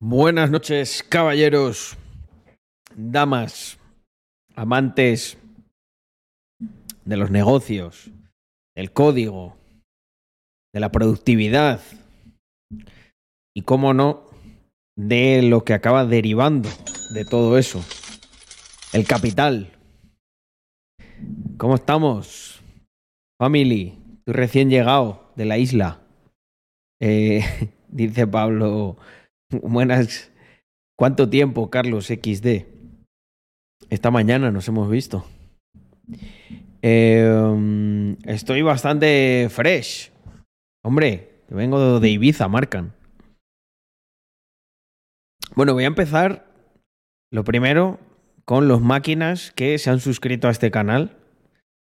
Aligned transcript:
Buenas 0.00 0.48
noches, 0.48 1.02
caballeros, 1.02 1.96
damas, 2.94 3.80
amantes 4.54 5.36
de 7.04 7.16
los 7.16 7.32
negocios, 7.32 8.08
del 8.76 8.92
código, 8.92 9.56
de 10.72 10.78
la 10.78 10.92
productividad 10.92 11.80
y, 13.52 13.62
cómo 13.62 13.92
no, 13.92 14.22
de 14.96 15.42
lo 15.42 15.64
que 15.64 15.74
acaba 15.74 16.04
derivando 16.04 16.68
de 17.12 17.24
todo 17.24 17.58
eso, 17.58 17.84
el 18.92 19.04
capital. 19.04 19.76
¿Cómo 21.56 21.74
estamos? 21.74 22.62
Family, 23.36 23.98
tú 24.24 24.32
recién 24.32 24.70
llegado 24.70 25.32
de 25.34 25.44
la 25.44 25.58
isla. 25.58 26.00
Eh, 27.00 27.42
dice 27.88 28.28
Pablo, 28.28 28.96
buenas. 29.62 30.30
¿Cuánto 30.96 31.28
tiempo, 31.28 31.70
Carlos 31.70 32.06
XD? 32.06 32.66
Esta 33.88 34.10
mañana 34.10 34.50
nos 34.50 34.66
hemos 34.68 34.90
visto. 34.90 35.24
Eh, 36.82 38.16
estoy 38.24 38.62
bastante 38.62 39.48
fresh. 39.50 40.10
Hombre, 40.82 41.42
vengo 41.48 42.00
de 42.00 42.10
Ibiza, 42.10 42.48
marcan. 42.48 42.94
Bueno, 45.54 45.74
voy 45.74 45.84
a 45.84 45.88
empezar 45.88 46.46
lo 47.30 47.44
primero 47.44 47.98
con 48.44 48.68
los 48.68 48.80
máquinas 48.80 49.52
que 49.52 49.78
se 49.78 49.90
han 49.90 50.00
suscrito 50.00 50.48
a 50.48 50.50
este 50.50 50.70
canal 50.70 51.16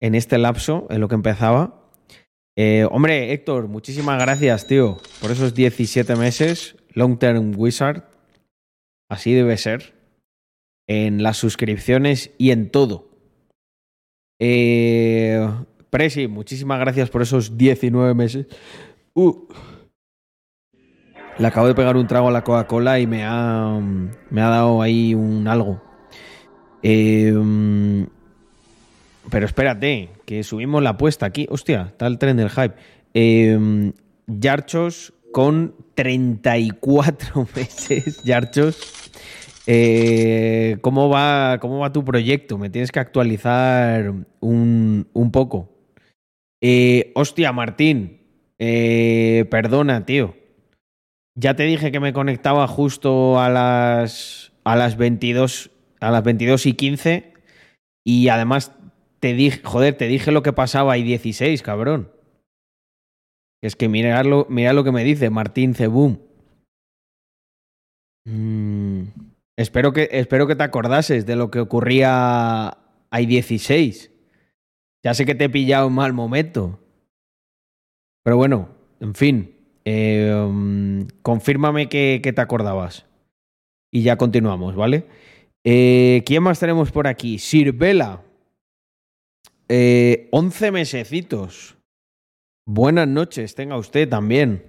en 0.00 0.14
este 0.14 0.38
lapso, 0.38 0.86
en 0.90 1.00
lo 1.00 1.08
que 1.08 1.14
empezaba. 1.14 1.90
Eh, 2.56 2.86
hombre, 2.90 3.32
Héctor, 3.32 3.68
muchísimas 3.68 4.20
gracias, 4.20 4.66
tío, 4.66 4.98
por 5.20 5.30
esos 5.30 5.54
17 5.54 6.16
meses. 6.16 6.77
Long 6.98 7.16
Term 7.18 7.54
Wizard. 7.56 8.02
Así 9.08 9.32
debe 9.32 9.56
ser. 9.56 9.94
En 10.88 11.22
las 11.22 11.36
suscripciones 11.36 12.32
y 12.38 12.50
en 12.50 12.70
todo. 12.70 13.08
Eh, 14.40 15.48
Presi, 15.90 16.26
muchísimas 16.26 16.80
gracias 16.80 17.08
por 17.08 17.22
esos 17.22 17.56
19 17.56 18.14
meses. 18.14 18.46
Uh. 19.14 19.46
Le 21.38 21.46
acabo 21.46 21.68
de 21.68 21.74
pegar 21.74 21.96
un 21.96 22.08
trago 22.08 22.28
a 22.28 22.32
la 22.32 22.42
Coca-Cola 22.42 22.98
y 22.98 23.06
me 23.06 23.22
ha, 23.24 23.80
me 24.30 24.40
ha 24.40 24.48
dado 24.48 24.82
ahí 24.82 25.14
un 25.14 25.46
algo. 25.46 25.80
Eh, 26.82 27.32
pero 29.30 29.46
espérate, 29.46 30.10
que 30.24 30.42
subimos 30.42 30.82
la 30.82 30.90
apuesta 30.90 31.26
aquí. 31.26 31.46
Hostia, 31.48 31.88
está 31.90 32.08
el 32.08 32.18
tren 32.18 32.36
del 32.36 32.50
hype. 32.50 32.74
Eh, 33.14 33.92
Yarchos 34.26 35.12
con 35.32 35.74
34 35.98 37.48
meses, 37.56 38.22
Yarchos. 38.22 39.10
Eh, 39.66 40.78
¿cómo, 40.80 41.08
va, 41.08 41.58
¿Cómo 41.60 41.80
va 41.80 41.92
tu 41.92 42.04
proyecto? 42.04 42.56
Me 42.56 42.70
tienes 42.70 42.92
que 42.92 43.00
actualizar 43.00 44.14
un, 44.38 45.08
un 45.12 45.32
poco. 45.32 45.72
Eh, 46.60 47.10
hostia, 47.16 47.50
Martín. 47.50 48.20
Eh, 48.60 49.46
perdona, 49.50 50.06
tío. 50.06 50.36
Ya 51.34 51.56
te 51.56 51.64
dije 51.64 51.90
que 51.90 51.98
me 51.98 52.12
conectaba 52.12 52.68
justo 52.68 53.40
a 53.40 53.48
las, 53.48 54.52
a 54.62 54.76
las 54.76 54.96
22, 54.96 55.72
a 55.98 56.12
las 56.12 56.22
22 56.22 56.66
y 56.66 56.74
15. 56.74 57.32
Y 58.04 58.28
además 58.28 58.70
te 59.18 59.34
dije, 59.34 59.62
joder, 59.64 59.96
te 59.96 60.06
dije 60.06 60.30
lo 60.30 60.44
que 60.44 60.52
pasaba 60.52 60.92
ahí 60.92 61.02
16, 61.02 61.60
cabrón. 61.62 62.12
Es 63.62 63.76
que 63.76 63.88
mira 63.88 64.22
lo, 64.22 64.46
lo 64.48 64.84
que 64.84 64.92
me 64.92 65.04
dice 65.04 65.30
Martín 65.30 65.74
Cebum. 65.74 66.18
Mm, 68.24 69.02
espero, 69.56 69.92
que, 69.92 70.08
espero 70.12 70.46
que 70.46 70.56
te 70.56 70.62
acordases 70.62 71.26
de 71.26 71.36
lo 71.36 71.50
que 71.50 71.60
ocurría 71.60 72.78
ahí 73.10 73.26
16. 73.26 74.12
Ya 75.02 75.14
sé 75.14 75.24
que 75.24 75.34
te 75.34 75.44
he 75.44 75.48
pillado 75.48 75.88
en 75.88 75.94
mal 75.94 76.12
momento. 76.12 76.78
Pero 78.22 78.36
bueno, 78.36 78.68
en 79.00 79.14
fin. 79.14 79.54
Um, 79.86 81.06
confírmame 81.22 81.88
que, 81.88 82.20
que, 82.22 82.32
te 82.32 82.40
acordabas. 82.40 83.06
Y 83.90 84.02
ya 84.02 84.16
continuamos, 84.16 84.76
¿vale? 84.76 85.06
Eh, 85.64 86.22
¿Quién 86.26 86.42
más 86.42 86.60
tenemos 86.60 86.92
por 86.92 87.06
aquí? 87.06 87.38
Sirvela. 87.38 88.22
Eh, 89.68 90.28
11 90.30 90.72
mesecitos. 90.72 91.77
Buenas 92.70 93.08
noches, 93.08 93.54
tenga 93.54 93.78
usted 93.78 94.06
también. 94.06 94.62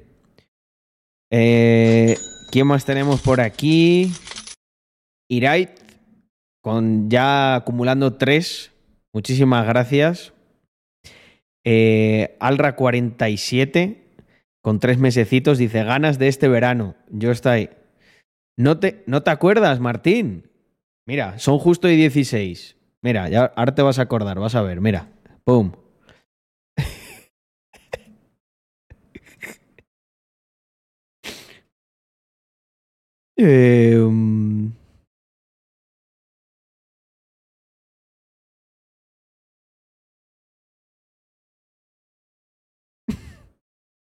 Eh, 1.30 2.16
¿Quién 2.50 2.66
más 2.66 2.86
tenemos 2.86 3.20
por 3.20 3.42
aquí? 3.42 4.14
Irait, 5.30 5.72
con 6.62 7.10
ya 7.10 7.56
acumulando 7.56 8.14
tres. 8.14 8.72
Muchísimas 9.12 9.68
gracias. 9.68 10.32
Eh, 11.66 12.38
Alra47, 12.40 13.98
con 14.62 14.80
tres 14.80 14.98
mesecitos, 14.98 15.58
dice 15.58 15.84
ganas 15.84 16.18
de 16.20 16.30
este 16.30 16.48
verano. 16.48 16.96
Yo 17.10 17.32
estoy. 17.32 17.70
¿No 18.58 18.80
te, 18.80 19.04
¿No 19.08 19.24
te 19.24 19.32
acuerdas, 19.32 19.82
Martín? 19.82 20.50
Mira, 21.06 21.38
son 21.38 21.60
justo 21.60 21.90
y 21.90 21.98
16. 21.98 22.78
Mira, 23.02 23.28
ya, 23.28 23.52
ahora 23.58 23.76
te 23.76 23.82
vas 23.82 24.00
a 24.00 24.04
acordar, 24.04 24.40
vas 24.40 24.56
a 24.56 24.62
ver, 24.62 24.80
mira. 24.80 25.10
¡Pum! 25.44 25.74
Eh. 33.42 33.96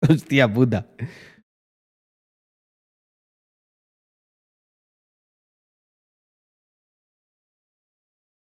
Hostia 0.08 0.46
puta. 0.46 0.86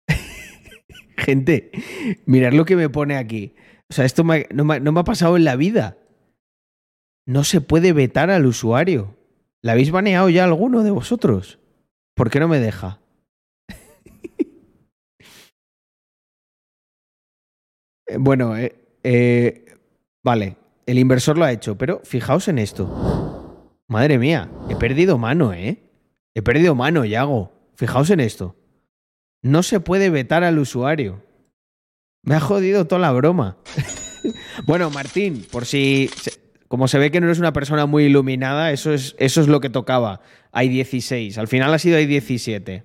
Gente, 1.18 1.72
mirad 2.26 2.52
lo 2.52 2.66
que 2.66 2.76
me 2.76 2.90
pone 2.90 3.16
aquí. 3.16 3.56
O 3.90 3.94
sea, 3.94 4.04
esto 4.04 4.26
no, 4.26 4.36
no 4.80 4.92
me 4.92 5.00
ha 5.00 5.04
pasado 5.06 5.38
en 5.38 5.46
la 5.46 5.56
vida. 5.56 5.98
No 7.26 7.46
se 7.46 7.62
puede 7.62 7.94
vetar 7.94 8.30
al 8.30 8.46
usuario. 8.46 9.23
¿La 9.64 9.72
habéis 9.72 9.90
baneado 9.92 10.30
ya 10.30 10.44
alguno 10.44 10.84
de 10.84 10.92
vosotros? 10.92 11.58
¿Por 12.16 12.30
qué 12.30 12.42
no 12.42 12.50
me 12.50 12.60
deja? 12.60 13.00
bueno, 18.20 18.58
eh, 18.58 18.76
eh, 19.04 19.78
vale, 20.22 20.58
el 20.86 21.00
inversor 21.00 21.38
lo 21.38 21.46
ha 21.46 21.54
hecho, 21.54 21.78
pero 21.78 22.02
fijaos 22.04 22.50
en 22.50 22.60
esto. 22.60 23.80
Madre 23.88 24.18
mía, 24.18 24.52
he 24.70 24.76
perdido 24.76 25.18
mano, 25.18 25.54
¿eh? 25.54 25.82
He 26.36 26.42
perdido 26.42 26.76
mano, 26.76 27.06
Yago. 27.06 27.54
Fijaos 27.76 28.10
en 28.10 28.20
esto. 28.20 28.58
No 29.42 29.64
se 29.64 29.80
puede 29.80 30.10
vetar 30.10 30.44
al 30.44 30.60
usuario. 30.60 31.24
Me 32.22 32.36
ha 32.36 32.42
jodido 32.42 32.86
toda 32.86 33.00
la 33.00 33.14
broma. 33.14 33.56
bueno, 34.66 34.90
Martín, 34.90 35.48
por 35.50 35.66
si 35.66 36.10
como 36.74 36.88
se 36.88 36.98
ve 36.98 37.12
que 37.12 37.22
no 37.22 37.28
eres 37.28 37.38
una 37.38 37.54
persona 37.54 37.86
muy 37.86 38.06
iluminada, 38.06 38.72
eso 38.72 38.96
es, 38.96 39.16
eso 39.20 39.42
es 39.42 39.48
lo 39.48 39.60
que 39.60 39.70
tocaba. 39.70 40.22
Hay 40.52 40.70
16. 40.70 41.38
Al 41.38 41.48
final 41.48 41.72
ha 41.72 41.78
sido 41.78 41.98
hay 41.98 42.08
17. 42.08 42.84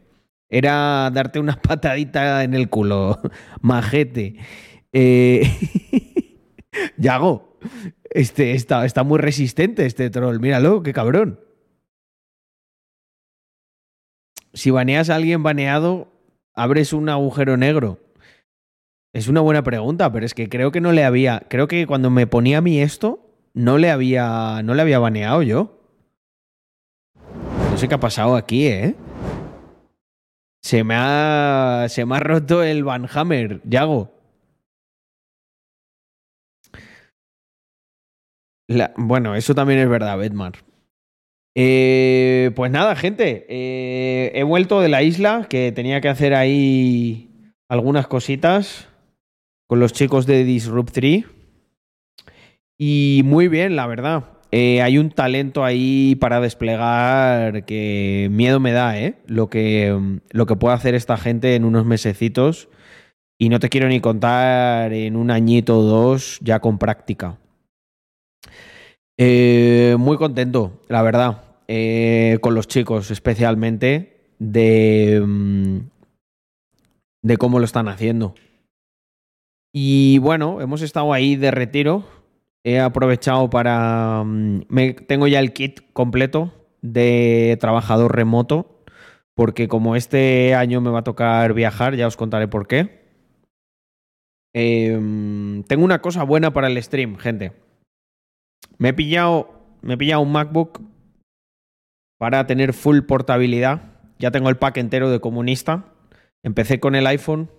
Era 0.51 1.11
darte 1.11 1.41
una 1.41 1.57
patadita 1.63 2.45
en 2.45 2.53
el 2.53 2.69
culo, 2.69 3.19
majete. 3.63 4.37
Eh... 4.93 5.51
Yago, 6.99 7.59
este, 8.11 8.53
está, 8.53 8.85
está 8.85 9.05
muy 9.05 9.21
resistente 9.21 9.87
este 9.87 10.11
troll. 10.11 10.39
Míralo, 10.39 10.83
qué 10.83 10.93
cabrón. 10.93 11.41
Si 14.53 14.71
baneas 14.71 15.09
a 15.09 15.15
alguien 15.15 15.43
baneado, 15.43 16.13
abres 16.55 16.93
un 16.93 17.09
agujero 17.09 17.57
negro. 17.57 18.01
Es 19.15 19.29
una 19.29 19.41
buena 19.41 19.63
pregunta, 19.65 20.13
pero 20.13 20.27
es 20.27 20.35
que 20.35 20.51
creo 20.51 20.73
que 20.73 20.83
no 20.83 20.93
le 20.93 21.05
había. 21.05 21.47
Creo 21.49 21.69
que 21.69 21.87
cuando 21.87 22.11
me 22.11 22.27
ponía 22.27 22.59
a 22.59 22.61
mí 22.61 22.83
esto, 22.83 23.25
no 23.59 23.77
le 23.77 23.91
había, 23.91 24.63
no 24.63 24.75
le 24.75 24.83
había 24.83 25.01
baneado 25.01 25.43
yo. 25.43 25.81
No 27.71 27.77
sé 27.77 27.89
qué 27.89 27.97
ha 27.97 28.01
pasado 28.01 28.37
aquí, 28.37 28.69
¿eh? 28.69 28.95
Se 30.63 30.85
me 30.85 30.95
ha, 30.97 31.87
se 31.89 32.07
me 32.07 32.17
ha 32.17 32.21
roto 32.21 32.63
el 32.63 32.85
Van 32.85 33.09
Hammer, 33.13 33.61
Yago. 33.65 34.13
Bueno, 38.97 39.35
eso 39.35 39.55
también 39.55 39.81
es 39.81 39.89
verdad, 39.89 40.19
Bedmar. 40.19 40.53
Eh, 41.57 42.53
pues 42.55 42.71
nada, 42.71 42.95
gente. 42.95 43.45
Eh, 43.49 44.31
he 44.35 44.45
vuelto 44.45 44.81
de 44.81 44.89
la 44.89 45.03
isla, 45.03 45.47
que 45.49 45.73
tenía 45.73 46.01
que 46.01 46.09
hacer 46.09 46.35
ahí 46.35 47.53
algunas 47.69 48.07
cositas 48.07 48.89
con 49.67 49.81
los 49.81 49.93
chicos 49.93 50.27
de 50.27 50.45
Disrupt 50.45 50.93
3. 50.93 51.38
Y 52.81 53.23
muy 53.25 53.49
bien, 53.49 53.77
la 53.77 53.87
verdad. 53.87 54.25
eh, 54.51 54.81
hay 54.83 54.97
un 54.99 55.11
talento 55.11 55.65
ahí 55.65 56.15
para 56.17 56.41
desplegar 56.41 57.65
que 57.67 58.29
miedo 58.31 58.61
me 58.61 58.73
da, 58.73 58.99
¿eh? 58.99 59.17
Lo 59.27 59.51
que, 59.51 59.99
lo 60.31 60.47
que 60.47 60.57
puede 60.57 60.75
hacer 60.75 60.95
esta 60.95 61.17
gente 61.19 61.55
en 61.55 61.65
unos 61.65 61.85
mesecitos. 61.85 62.69
Y 63.41 63.51
no 63.51 63.61
te 63.61 63.69
quiero 63.69 63.89
ni 63.89 64.01
contar 64.01 64.93
en 64.93 65.17
un 65.17 65.31
añito 65.31 65.79
o 65.79 65.83
dos 65.83 66.39
ya 66.43 66.61
con 66.61 66.79
práctica. 66.79 67.39
Eh, 69.19 69.97
muy 69.99 70.17
contento, 70.17 70.81
la 70.89 71.03
verdad, 71.03 71.43
eh, 71.69 72.39
con 72.41 72.55
los 72.55 72.69
chicos, 72.69 73.11
especialmente 73.11 74.33
de, 74.39 75.23
mm, 75.25 75.79
de 77.23 77.37
cómo 77.37 77.59
lo 77.59 77.65
están 77.65 77.89
haciendo. 77.89 78.35
Y 79.73 80.19
bueno, 80.19 80.61
hemos 80.61 80.83
estado 80.83 81.13
ahí 81.13 81.37
de 81.37 81.51
retiro. 81.51 82.05
He 82.69 82.79
aprovechado 82.79 83.49
para... 83.49 84.23
Mm, 84.27 84.65
me, 84.69 84.93
tengo 84.93 85.27
ya 85.27 85.41
el 85.41 85.55
kit 85.55 85.91
completo 85.95 86.53
de 86.83 87.57
trabajador 87.59 88.15
remoto, 88.15 88.85
porque 89.35 89.69
como 89.69 89.97
este 89.97 90.55
año 90.55 90.83
me 90.83 90.91
va 90.91 90.99
a 90.99 91.05
tocar 91.05 91.55
viajar, 91.55 91.97
ya 91.97 92.07
os 92.07 92.19
contaré 92.19 92.47
por 92.47 92.67
qué. 92.67 93.09
Em, 94.53 95.63
tengo 95.63 95.83
una 95.83 96.03
cosa 96.03 96.25
buena 96.25 96.53
para 96.53 96.67
el 96.67 96.83
stream, 96.83 97.17
gente. 97.17 97.55
Me 98.77 98.91
he 98.91 98.93
pillado, 98.93 99.79
me 99.81 99.95
he 99.95 99.97
pillado 99.97 100.21
un 100.21 100.33
MacBook 100.33 100.83
para 102.19 102.47
tener 102.47 102.75
full 102.75 103.01
portabilidad. 103.01 103.95
Ya 104.19 104.31
tengo 104.31 104.51
el 104.51 104.59
pack 104.59 104.77
entero 104.77 105.09
de 105.09 105.21
comunista. 105.21 105.87
Empecé 106.43 106.81
con 106.81 106.95
el 106.95 107.07
iPhone, 107.07 107.51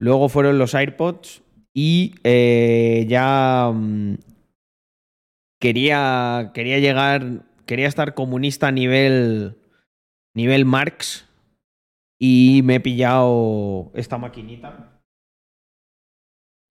luego 0.00 0.30
fueron 0.30 0.56
los 0.58 0.74
AirPods 0.74 1.42
y 1.78 2.14
eh, 2.24 3.04
ya 3.06 3.70
mm, 3.70 4.14
quería, 5.60 6.52
quería 6.54 6.78
llegar, 6.78 7.44
quería 7.66 7.86
estar 7.86 8.14
comunista 8.14 8.68
a 8.68 8.72
nivel, 8.72 9.58
nivel 10.34 10.64
Marx. 10.64 11.28
Y 12.18 12.62
me 12.64 12.76
he 12.76 12.80
pillado 12.80 13.90
esta 13.92 14.16
maquinita. 14.16 15.02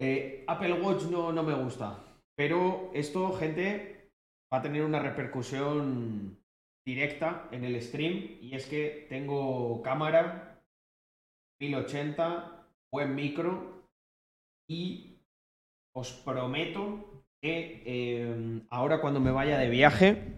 Eh, 0.02 0.44
Apple 0.48 0.82
Watch 0.82 1.04
no, 1.04 1.32
no 1.32 1.44
me 1.44 1.54
gusta, 1.54 2.04
pero 2.36 2.90
esto, 2.96 3.32
gente, 3.34 4.10
va 4.52 4.58
a 4.58 4.62
tener 4.64 4.84
una 4.84 4.98
repercusión 4.98 6.40
directa 6.84 7.48
en 7.52 7.64
el 7.64 7.80
stream. 7.80 8.40
Y 8.42 8.56
es 8.56 8.66
que 8.66 9.06
tengo 9.08 9.84
cámara 9.84 10.64
1080, 11.60 12.68
buen 12.92 13.14
micro 13.14 13.75
y 14.68 15.20
os 15.94 16.12
prometo 16.12 17.24
que 17.42 17.84
eh, 17.86 18.62
ahora 18.70 19.02
cuando 19.02 19.20
me 19.20 19.32
vaya 19.32 19.58
de 19.58 19.70
viaje 19.70 20.34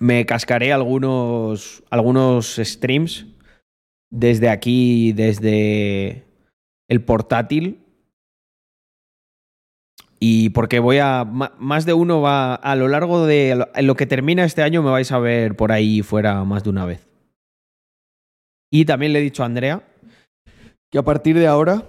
me 0.00 0.26
cascaré 0.26 0.72
algunos, 0.72 1.82
algunos 1.90 2.56
streams 2.56 3.26
desde 4.10 4.48
aquí, 4.48 5.12
desde 5.12 6.24
el 6.88 7.04
portátil 7.04 7.84
y 10.22 10.50
porque 10.50 10.80
voy 10.80 10.98
a. 10.98 11.24
Más 11.24 11.86
de 11.86 11.94
uno 11.94 12.20
va. 12.20 12.54
A 12.54 12.76
lo 12.76 12.88
largo 12.88 13.26
de. 13.26 13.66
lo 13.80 13.94
que 13.94 14.06
termina 14.06 14.44
este 14.44 14.62
año 14.62 14.82
me 14.82 14.90
vais 14.90 15.10
a 15.12 15.18
ver 15.18 15.56
por 15.56 15.72
ahí 15.72 16.02
fuera 16.02 16.44
más 16.44 16.62
de 16.62 16.70
una 16.70 16.84
vez. 16.84 17.08
Y 18.70 18.84
también 18.84 19.14
le 19.14 19.20
he 19.20 19.22
dicho 19.22 19.42
a 19.42 19.46
Andrea 19.46 19.82
que 20.92 20.98
a 20.98 21.02
partir 21.02 21.38
de 21.38 21.46
ahora 21.46 21.84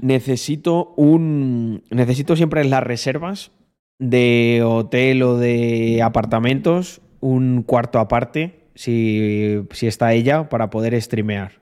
necesito 0.00 0.94
un. 0.96 1.84
Necesito 1.90 2.36
siempre 2.36 2.60
en 2.60 2.70
las 2.70 2.82
reservas 2.82 3.52
de 3.98 4.62
hotel 4.64 5.22
o 5.22 5.36
de 5.38 6.02
apartamentos 6.02 7.00
un 7.20 7.62
cuarto 7.62 7.98
aparte, 7.98 8.68
si, 8.74 9.62
si 9.70 9.86
está 9.86 10.12
ella, 10.12 10.48
para 10.48 10.70
poder 10.70 11.00
streamear. 11.00 11.60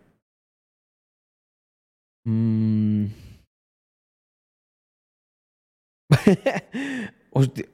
Mmm. 2.27 3.07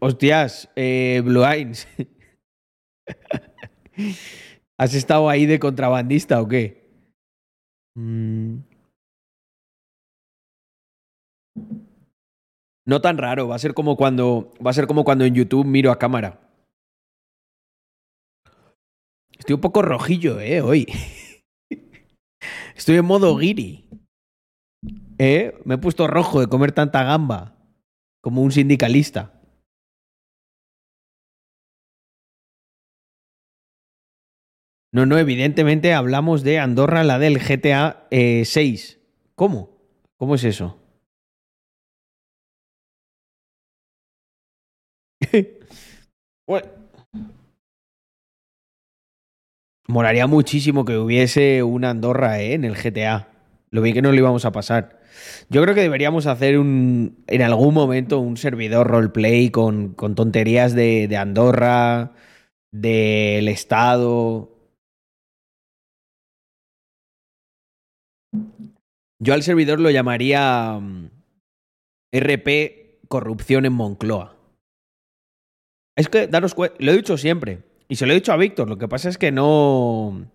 Hostias, 0.00 0.70
eh, 0.74 1.22
Blue 1.24 1.44
Eyes. 1.44 1.86
¿Has 4.78 4.94
estado 4.94 5.28
ahí 5.28 5.46
de 5.46 5.58
contrabandista 5.58 6.40
o 6.40 6.48
qué? 6.48 6.88
Mm. 7.94 8.69
No 12.86 13.00
tan 13.00 13.18
raro, 13.18 13.48
va 13.48 13.56
a 13.56 13.58
ser 13.58 13.74
como 13.74 13.96
cuando. 13.96 14.52
Va 14.64 14.70
a 14.70 14.74
ser 14.74 14.86
como 14.86 15.04
cuando 15.04 15.24
en 15.24 15.34
YouTube 15.34 15.66
miro 15.66 15.90
a 15.92 15.98
cámara. 15.98 16.40
Estoy 19.38 19.54
un 19.54 19.60
poco 19.60 19.82
rojillo, 19.82 20.40
eh, 20.40 20.60
hoy. 20.60 20.86
Estoy 22.76 22.96
en 22.96 23.04
modo 23.04 23.36
guiri. 23.36 23.88
¿Eh? 25.18 25.58
Me 25.64 25.74
he 25.74 25.78
puesto 25.78 26.06
rojo 26.06 26.40
de 26.40 26.46
comer 26.48 26.72
tanta 26.72 27.04
gamba 27.04 27.56
como 28.22 28.42
un 28.42 28.52
sindicalista. 28.52 29.40
No, 34.92 35.06
no, 35.06 35.18
evidentemente 35.18 35.94
hablamos 35.94 36.42
de 36.42 36.58
Andorra, 36.58 37.04
la 37.04 37.18
del 37.18 37.38
GTA 37.38 38.08
6. 38.10 38.10
Eh, 38.10 39.00
¿Cómo? 39.36 39.78
¿Cómo 40.16 40.34
es 40.34 40.44
eso? 40.44 40.79
Moraría 49.88 50.26
muchísimo 50.26 50.84
que 50.84 50.96
hubiese 50.98 51.62
una 51.62 51.90
Andorra 51.90 52.40
¿eh? 52.40 52.54
en 52.54 52.64
el 52.64 52.76
GTA. 52.76 53.28
Lo 53.70 53.82
bien 53.82 53.94
que 53.94 54.02
no 54.02 54.10
lo 54.12 54.18
íbamos 54.18 54.44
a 54.44 54.52
pasar. 54.52 55.00
Yo 55.48 55.62
creo 55.62 55.74
que 55.74 55.82
deberíamos 55.82 56.26
hacer 56.26 56.58
un, 56.58 57.24
en 57.26 57.42
algún 57.42 57.74
momento 57.74 58.20
un 58.20 58.36
servidor 58.36 58.86
roleplay 58.88 59.50
con, 59.50 59.94
con 59.94 60.14
tonterías 60.14 60.74
de, 60.74 61.08
de 61.08 61.16
Andorra, 61.16 62.12
del 62.72 63.48
Estado. 63.48 64.56
Yo 69.18 69.34
al 69.34 69.42
servidor 69.42 69.80
lo 69.80 69.90
llamaría 69.90 70.78
mm, 70.80 71.10
RP 72.12 73.00
Corrupción 73.08 73.66
en 73.66 73.72
Moncloa. 73.72 74.39
Es 75.96 76.08
que, 76.08 76.26
daros 76.26 76.54
cuenta, 76.54 76.76
lo 76.78 76.92
he 76.92 76.96
dicho 76.96 77.16
siempre, 77.16 77.60
y 77.88 77.96
se 77.96 78.06
lo 78.06 78.12
he 78.12 78.16
dicho 78.16 78.32
a 78.32 78.36
Víctor, 78.36 78.68
lo 78.68 78.78
que 78.78 78.88
pasa 78.88 79.08
es 79.08 79.18
que 79.18 79.32
no 79.32 80.26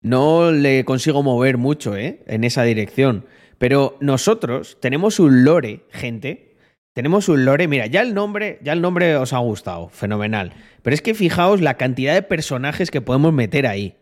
no 0.00 0.52
le 0.52 0.84
consigo 0.84 1.22
mover 1.22 1.58
mucho 1.58 1.96
¿eh? 1.96 2.22
en 2.26 2.44
esa 2.44 2.62
dirección. 2.62 3.26
Pero 3.58 3.96
nosotros 4.00 4.78
tenemos 4.80 5.18
un 5.18 5.44
lore, 5.44 5.80
gente. 5.90 6.56
Tenemos 6.94 7.28
un 7.28 7.44
lore. 7.44 7.66
Mira, 7.66 7.86
ya 7.86 8.02
el 8.02 8.14
nombre, 8.14 8.58
ya 8.62 8.72
el 8.72 8.80
nombre 8.80 9.16
os 9.16 9.32
ha 9.32 9.38
gustado. 9.38 9.88
Fenomenal. 9.88 10.52
Pero 10.82 10.94
es 10.94 11.02
que 11.02 11.14
fijaos 11.14 11.60
la 11.60 11.74
cantidad 11.74 12.14
de 12.14 12.22
personajes 12.22 12.90
que 12.90 13.00
podemos 13.00 13.32
meter 13.32 13.66
ahí. 13.66 13.96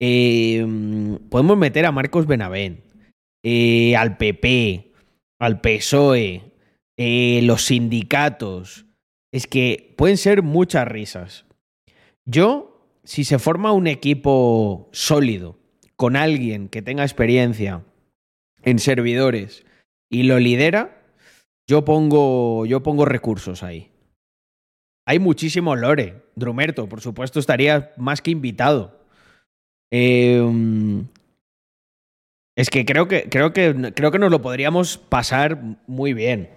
Em, 0.00 1.18
podemos 1.28 1.58
meter 1.58 1.84
a 1.84 1.92
Marcos 1.92 2.26
Benavent, 2.26 2.80
eh, 3.42 3.96
al 3.96 4.16
PP, 4.16 4.92
al 5.40 5.60
PSOE, 5.60 6.42
eh, 6.96 7.40
los 7.42 7.64
sindicatos. 7.64 8.86
Es 9.32 9.46
que 9.46 9.94
pueden 9.96 10.16
ser 10.16 10.42
muchas 10.42 10.88
risas. 10.88 11.44
Yo 12.24 12.78
si 13.08 13.24
se 13.24 13.38
forma 13.38 13.72
un 13.72 13.86
equipo 13.86 14.90
sólido 14.92 15.58
con 15.96 16.14
alguien 16.14 16.68
que 16.68 16.82
tenga 16.82 17.04
experiencia 17.04 17.82
en 18.62 18.78
servidores 18.78 19.64
y 20.10 20.24
lo 20.24 20.38
lidera, 20.38 21.02
yo 21.66 21.86
pongo, 21.86 22.66
yo 22.66 22.82
pongo 22.82 23.06
recursos 23.06 23.62
ahí. 23.62 23.90
Hay 25.06 25.18
muchísimo 25.18 25.74
lore. 25.74 26.22
Drumerto, 26.34 26.86
por 26.86 27.00
supuesto, 27.00 27.40
estaría 27.40 27.92
más 27.96 28.20
que 28.20 28.30
invitado. 28.30 29.00
Em, 29.90 31.06
es 32.56 32.68
que 32.68 32.84
creo 32.84 33.08
que, 33.08 33.30
creo 33.30 33.54
que 33.54 33.92
creo 33.94 34.10
que 34.10 34.18
nos 34.18 34.30
lo 34.30 34.42
podríamos 34.42 34.98
pasar 34.98 35.62
muy 35.86 36.12
bien. 36.12 36.50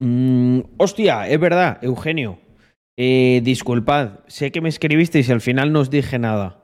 Mm, 0.00 0.60
hostia, 0.76 1.28
es 1.28 1.40
verdad, 1.40 1.78
Eugenio. 1.82 2.38
Eh, 2.96 3.40
disculpad, 3.44 4.20
sé 4.26 4.50
que 4.50 4.60
me 4.60 4.68
escribisteis 4.68 5.28
y 5.28 5.32
al 5.32 5.40
final 5.40 5.72
no 5.72 5.80
os 5.80 5.90
dije 5.90 6.18
nada. 6.18 6.62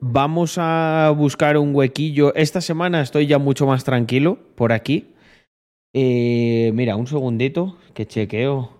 vamos 0.00 0.58
a 0.58 1.12
buscar 1.16 1.56
un 1.56 1.74
huequillo. 1.74 2.34
Esta 2.34 2.60
semana 2.60 3.00
estoy 3.00 3.26
ya 3.26 3.38
mucho 3.38 3.66
más 3.66 3.84
tranquilo 3.84 4.38
por 4.54 4.72
aquí. 4.72 5.14
Eh, 5.94 6.70
mira, 6.74 6.96
un 6.96 7.06
segundito 7.06 7.78
que 7.94 8.06
chequeo. 8.06 8.70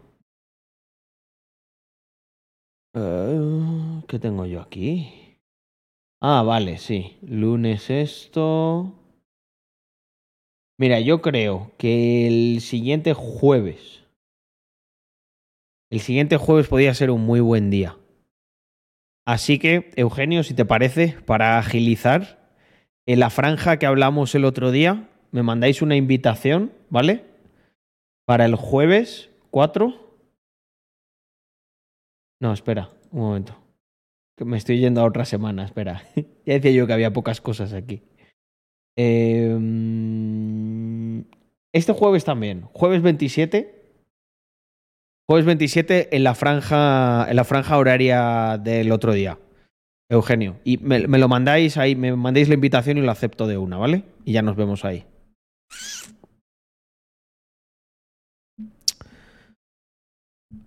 Eh, 2.95 4.03
¿Qué 4.07 4.19
tengo 4.19 4.47
yo 4.47 4.61
aquí? 4.61 5.39
Ah, 6.21 6.43
vale, 6.43 6.79
sí. 6.79 7.19
Lunes 7.23 7.91
esto. 7.91 8.93
Mira, 10.81 11.01
yo 11.01 11.21
creo 11.21 11.73
que 11.77 12.29
el 12.29 12.61
siguiente 12.61 13.13
jueves. 13.13 14.05
El 15.91 15.99
siguiente 15.99 16.37
jueves 16.37 16.69
podría 16.69 16.95
ser 16.95 17.11
un 17.11 17.23
muy 17.23 17.41
buen 17.41 17.69
día. 17.69 17.97
Así 19.27 19.59
que, 19.59 19.91
Eugenio, 19.97 20.45
si 20.45 20.55
te 20.55 20.65
parece, 20.65 21.17
para 21.27 21.59
agilizar, 21.59 22.55
en 23.07 23.19
la 23.19 23.29
franja 23.29 23.79
que 23.79 23.87
hablamos 23.87 24.35
el 24.37 24.45
otro 24.45 24.71
día, 24.71 25.09
me 25.33 25.43
mandáis 25.43 25.83
una 25.83 25.97
invitación, 25.97 26.73
¿vale? 26.91 27.25
Para 28.25 28.45
el 28.45 28.55
jueves 28.55 29.31
4. 29.51 29.93
No, 32.41 32.53
espera, 32.53 32.91
un 33.11 33.21
momento. 33.21 33.57
Que 34.37 34.45
me 34.45 34.57
estoy 34.57 34.79
yendo 34.79 35.01
a 35.01 35.07
otra 35.07 35.25
semana, 35.25 35.65
espera. 35.65 36.05
ya 36.15 36.55
decía 36.55 36.71
yo 36.71 36.87
que 36.87 36.93
había 36.93 37.13
pocas 37.13 37.41
cosas 37.41 37.73
aquí. 37.73 38.01
Eh, 38.97 39.57
este 41.73 41.93
jueves 41.93 42.25
también, 42.25 42.63
jueves 42.73 43.03
27. 43.03 43.75
Jueves 45.29 45.45
27 45.45 46.17
en 46.17 46.25
la 46.25 46.35
franja, 46.35 47.27
en 47.29 47.37
la 47.37 47.45
franja 47.45 47.77
horaria 47.77 48.59
del 48.59 48.91
otro 48.93 49.13
día. 49.13 49.39
Eugenio. 50.11 50.59
Y 50.65 50.79
me, 50.79 51.01
lo 51.01 51.29
mandáis 51.29 51.77
ahí, 51.77 51.95
me 51.95 52.17
mandáis 52.17 52.49
la 52.49 52.55
invitación 52.55 52.97
y 52.97 53.03
lo 53.03 53.11
acepto 53.11 53.47
de 53.47 53.59
una, 53.59 53.77
¿vale? 53.77 54.05
Y 54.25 54.33
ya 54.33 54.43
nos 54.43 54.57
vemos 54.57 54.85
ahí. 54.85 55.05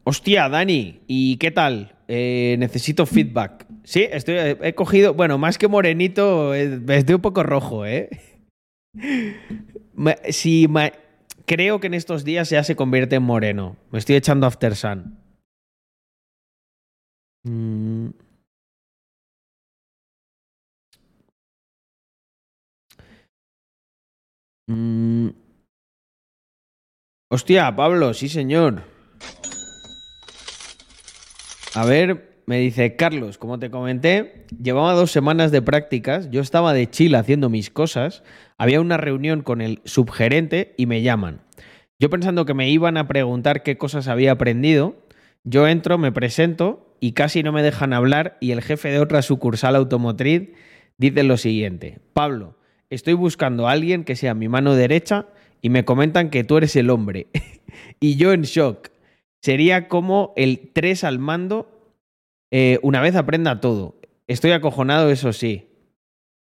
Hostia, 0.03 0.47
Dani, 0.47 1.01
¿y 1.07 1.37
qué 1.37 1.49
tal? 1.49 1.95
Eh, 2.07 2.55
necesito 2.59 3.07
feedback. 3.07 3.65
Sí, 3.83 4.07
estoy, 4.11 4.35
he 4.61 4.75
cogido, 4.75 5.15
bueno, 5.15 5.39
más 5.39 5.57
que 5.57 5.67
morenito, 5.67 6.53
estoy 6.53 7.15
un 7.15 7.21
poco 7.21 7.41
rojo, 7.41 7.85
¿eh? 7.85 8.09
Si 10.29 10.67
creo 11.45 11.79
que 11.79 11.87
en 11.87 11.93
estos 11.93 12.23
días 12.23 12.49
ya 12.49 12.63
se 12.63 12.75
convierte 12.75 13.15
en 13.15 13.23
moreno. 13.23 13.77
Me 13.91 13.99
estoy 13.99 14.15
echando 14.15 14.47
After 14.47 14.75
Sun. 14.75 15.17
Mm. 17.43 18.09
Mm. 24.67 25.29
Hostia, 27.29 27.75
Pablo, 27.75 28.13
sí, 28.13 28.27
señor. 28.27 28.83
A 31.73 31.85
ver, 31.85 32.30
me 32.51 32.59
dice 32.59 32.97
Carlos, 32.97 33.37
como 33.37 33.59
te 33.59 33.71
comenté, 33.71 34.45
llevaba 34.61 34.91
dos 34.91 35.09
semanas 35.09 35.53
de 35.53 35.61
prácticas, 35.61 36.29
yo 36.31 36.41
estaba 36.41 36.73
de 36.73 36.89
Chile 36.89 37.15
haciendo 37.15 37.49
mis 37.49 37.69
cosas, 37.69 38.23
había 38.57 38.81
una 38.81 38.97
reunión 38.97 39.41
con 39.41 39.61
el 39.61 39.79
subgerente 39.85 40.75
y 40.75 40.85
me 40.85 41.01
llaman. 41.01 41.43
Yo 41.97 42.09
pensando 42.09 42.43
que 42.45 42.53
me 42.53 42.69
iban 42.69 42.97
a 42.97 43.07
preguntar 43.07 43.63
qué 43.63 43.77
cosas 43.77 44.09
había 44.09 44.33
aprendido, 44.33 44.97
yo 45.45 45.65
entro, 45.65 45.97
me 45.97 46.11
presento 46.11 46.93
y 46.99 47.13
casi 47.13 47.41
no 47.41 47.53
me 47.53 47.63
dejan 47.63 47.93
hablar 47.93 48.37
y 48.41 48.51
el 48.51 48.61
jefe 48.61 48.89
de 48.89 48.99
otra 48.99 49.21
sucursal 49.21 49.77
automotriz 49.77 50.49
dice 50.97 51.23
lo 51.23 51.37
siguiente, 51.37 51.99
Pablo, 52.11 52.57
estoy 52.89 53.13
buscando 53.13 53.69
a 53.69 53.71
alguien 53.71 54.03
que 54.03 54.17
sea 54.17 54.33
mi 54.33 54.49
mano 54.49 54.75
derecha 54.75 55.27
y 55.61 55.69
me 55.69 55.85
comentan 55.85 56.29
que 56.29 56.43
tú 56.43 56.57
eres 56.57 56.75
el 56.75 56.89
hombre. 56.89 57.27
y 58.01 58.17
yo 58.17 58.33
en 58.33 58.41
shock 58.41 58.89
sería 59.39 59.87
como 59.87 60.33
el 60.35 60.69
3 60.73 61.05
al 61.05 61.17
mando 61.17 61.77
eh, 62.51 62.79
una 62.81 63.01
vez 63.01 63.15
aprenda 63.15 63.59
todo. 63.59 63.99
Estoy 64.27 64.51
acojonado, 64.51 65.09
eso 65.09 65.33
sí. 65.33 65.67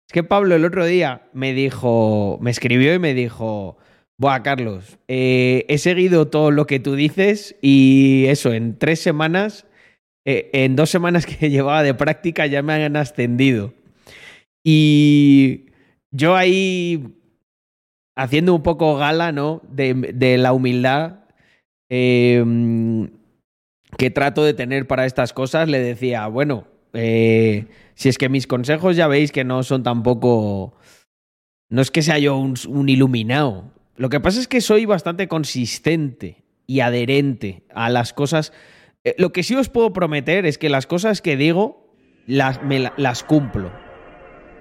Es 0.08 0.12
que 0.12 0.22
Pablo 0.22 0.54
el 0.54 0.64
otro 0.64 0.84
día 0.84 1.28
me 1.32 1.52
dijo, 1.54 2.38
me 2.40 2.50
escribió 2.50 2.92
y 2.94 2.98
me 2.98 3.14
dijo, 3.14 3.78
Buah, 4.18 4.42
Carlos, 4.42 4.98
eh, 5.08 5.64
he 5.68 5.78
seguido 5.78 6.28
todo 6.28 6.50
lo 6.50 6.66
que 6.66 6.80
tú 6.80 6.94
dices 6.94 7.56
y 7.62 8.26
eso, 8.26 8.52
en 8.52 8.78
tres 8.78 9.00
semanas, 9.00 9.66
eh, 10.26 10.50
en 10.52 10.76
dos 10.76 10.90
semanas 10.90 11.26
que 11.38 11.50
llevaba 11.50 11.82
de 11.82 11.94
práctica 11.94 12.46
ya 12.46 12.62
me 12.62 12.74
han 12.74 12.96
ascendido. 12.96 13.72
Y 14.64 15.66
yo 16.10 16.36
ahí, 16.36 17.16
haciendo 18.16 18.54
un 18.54 18.62
poco 18.62 18.96
gala, 18.96 19.32
¿no? 19.32 19.62
De, 19.68 19.94
de 19.94 20.36
la 20.36 20.52
humildad, 20.52 21.20
Em, 21.92 23.10
que 23.98 24.10
trato 24.10 24.44
de 24.44 24.54
tener 24.54 24.86
para 24.86 25.06
estas 25.06 25.32
cosas, 25.32 25.68
le 25.68 25.80
decía, 25.80 26.26
bueno, 26.28 26.66
eh, 26.92 27.66
si 27.94 28.08
es 28.08 28.18
que 28.18 28.28
mis 28.28 28.46
consejos 28.46 28.96
ya 28.96 29.06
veis 29.06 29.32
que 29.32 29.44
no 29.44 29.62
son 29.62 29.82
tampoco... 29.82 30.74
No 31.68 31.82
es 31.82 31.90
que 31.90 32.02
sea 32.02 32.18
yo 32.18 32.36
un, 32.36 32.88
iluminado. 32.88 33.72
Lo 33.96 34.08
que 34.08 34.18
pasa 34.18 34.40
es 34.40 34.48
que 34.48 34.60
soy 34.60 34.86
bastante 34.86 35.28
consistente 35.28 36.42
y 36.66 36.80
adherente 36.80 37.62
a 37.72 37.90
las 37.90 38.12
cosas. 38.12 38.52
Eh, 39.04 39.14
lo 39.18 39.32
que 39.32 39.44
sí 39.44 39.54
os 39.54 39.68
puedo 39.68 39.92
prometer 39.92 40.46
es 40.46 40.58
que 40.58 40.68
las 40.68 40.86
cosas 40.86 41.22
que 41.22 41.36
digo 41.36 41.94
las, 42.26 42.62
me, 42.64 42.90
las 42.96 43.22
cumplo. 43.22 43.70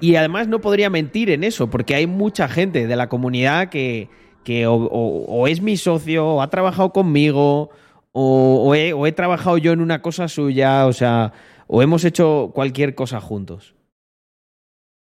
Y 0.02 0.16
además 0.16 0.48
no 0.48 0.62
podría 0.62 0.90
mentir 0.90 1.30
en 1.30 1.44
eso, 1.44 1.70
porque 1.70 1.96
hay 1.96 2.08
mucha 2.08 2.48
gente 2.48 2.88
de 2.88 2.96
la 2.96 3.10
comunidad 3.10 3.70
que, 3.70 4.10
que 4.44 4.66
o, 4.68 5.48
es 5.48 5.62
mi 5.62 5.78
socio, 5.78 6.26
o 6.26 6.42
ha 6.42 6.50
trabajado 6.50 6.94
conmigo, 6.94 7.70
o, 8.12 8.76
he, 8.76 9.12
trabajado 9.12 9.58
yo 9.58 9.72
en 9.72 9.82
una 9.82 10.02
cosa 10.02 10.28
suya, 10.28 10.86
o 10.88 10.94
sea, 10.94 11.34
o 11.68 11.82
hemos 11.82 12.06
hecho 12.06 12.52
cualquier 12.54 12.96
cosa 12.96 13.22
juntos. 13.22 13.76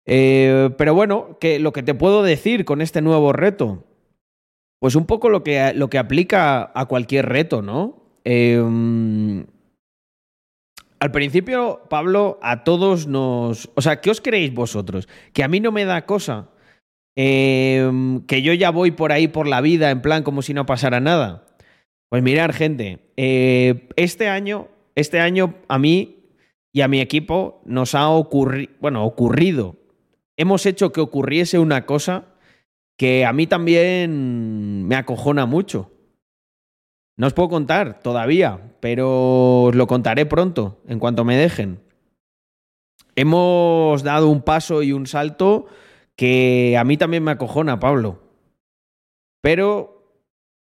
Eh, 0.04 0.70
pero 0.76 0.94
bueno, 0.94 1.38
que 1.40 1.58
lo 1.58 1.72
que 1.72 1.82
te 1.82 1.94
puedo 1.94 2.22
decir 2.22 2.64
con 2.64 2.80
este 2.80 3.02
nuevo 3.02 3.32
reto, 3.32 3.84
pues 4.80 4.96
un 4.96 5.06
poco 5.06 5.28
lo 5.28 5.42
que, 5.44 5.72
lo 5.75 5.88
que 5.88 5.99
aplica 5.99 6.72
a 6.75 6.87
cualquier 6.87 7.26
reto, 7.26 7.62
¿no? 7.62 8.02
Em, 8.25 9.46
al 10.99 11.11
principio, 11.12 11.82
Pablo, 11.88 12.38
a 12.42 12.64
todos 12.64 13.06
nos... 13.06 13.70
O 13.75 13.82
sea, 13.82 14.00
¿qué 14.00 14.11
os 14.11 14.20
creéis 14.20 14.54
vosotros? 14.54 15.08
Que 15.32 15.44
a 15.44 15.49
mí 15.49 15.61
no 15.61 15.72
me 15.72 15.84
da 15.84 16.06
cosa 16.06 16.52
Em, 17.14 18.22
que 18.22 18.40
yo 18.40 18.54
ya 18.54 18.70
voy 18.70 18.90
por 18.90 19.12
ahí 19.12 19.28
por 19.28 19.46
la 19.46 19.61
vida 19.61 19.90
en 19.90 20.00
plan 20.00 20.22
como 20.22 20.42
si 20.42 20.54
no 20.54 20.66
pasara 20.66 21.00
nada. 21.00 21.44
Pues 22.12 22.23
mirar, 22.23 22.52
gente, 22.52 22.99
eh, 23.16 23.88
este 23.97 24.28
año, 24.28 24.69
este 24.95 25.19
año 25.19 25.54
a 25.66 25.78
mí 25.78 26.26
y 26.71 26.83
a 26.83 26.88
mi 26.88 27.00
equipo 27.00 27.62
nos 27.64 27.95
ha 27.95 28.11
ocurrido, 28.11 28.71
bueno, 28.81 29.07
ocurrido. 29.07 29.76
Hemos 30.37 30.66
hecho 30.66 30.92
que 30.92 31.00
ocurriese 31.00 31.59
una 31.59 31.87
cosa 31.87 32.35
que 32.99 33.25
a 33.25 33.33
mí 33.33 33.47
también 33.47 34.87
me 34.87 34.95
acojona 34.95 35.47
mucho. 35.47 35.90
No 37.16 37.28
os 37.28 37.33
puedo 37.33 37.49
contar 37.49 38.02
todavía, 38.02 38.75
pero 38.81 39.62
os 39.62 39.75
lo 39.75 39.87
contaré 39.87 40.26
pronto, 40.26 40.83
en 40.87 40.99
cuanto 40.99 41.25
me 41.25 41.38
dejen. 41.38 41.81
Hemos 43.16 44.02
dado 44.02 44.28
un 44.28 44.42
paso 44.42 44.83
y 44.83 44.92
un 44.92 45.07
salto 45.07 45.64
que 46.14 46.76
a 46.76 46.85
mí 46.85 46.99
también 46.99 47.25
me 47.25 47.31
acojona, 47.31 47.81
Pablo. 47.81 48.21
Pero 49.40 49.91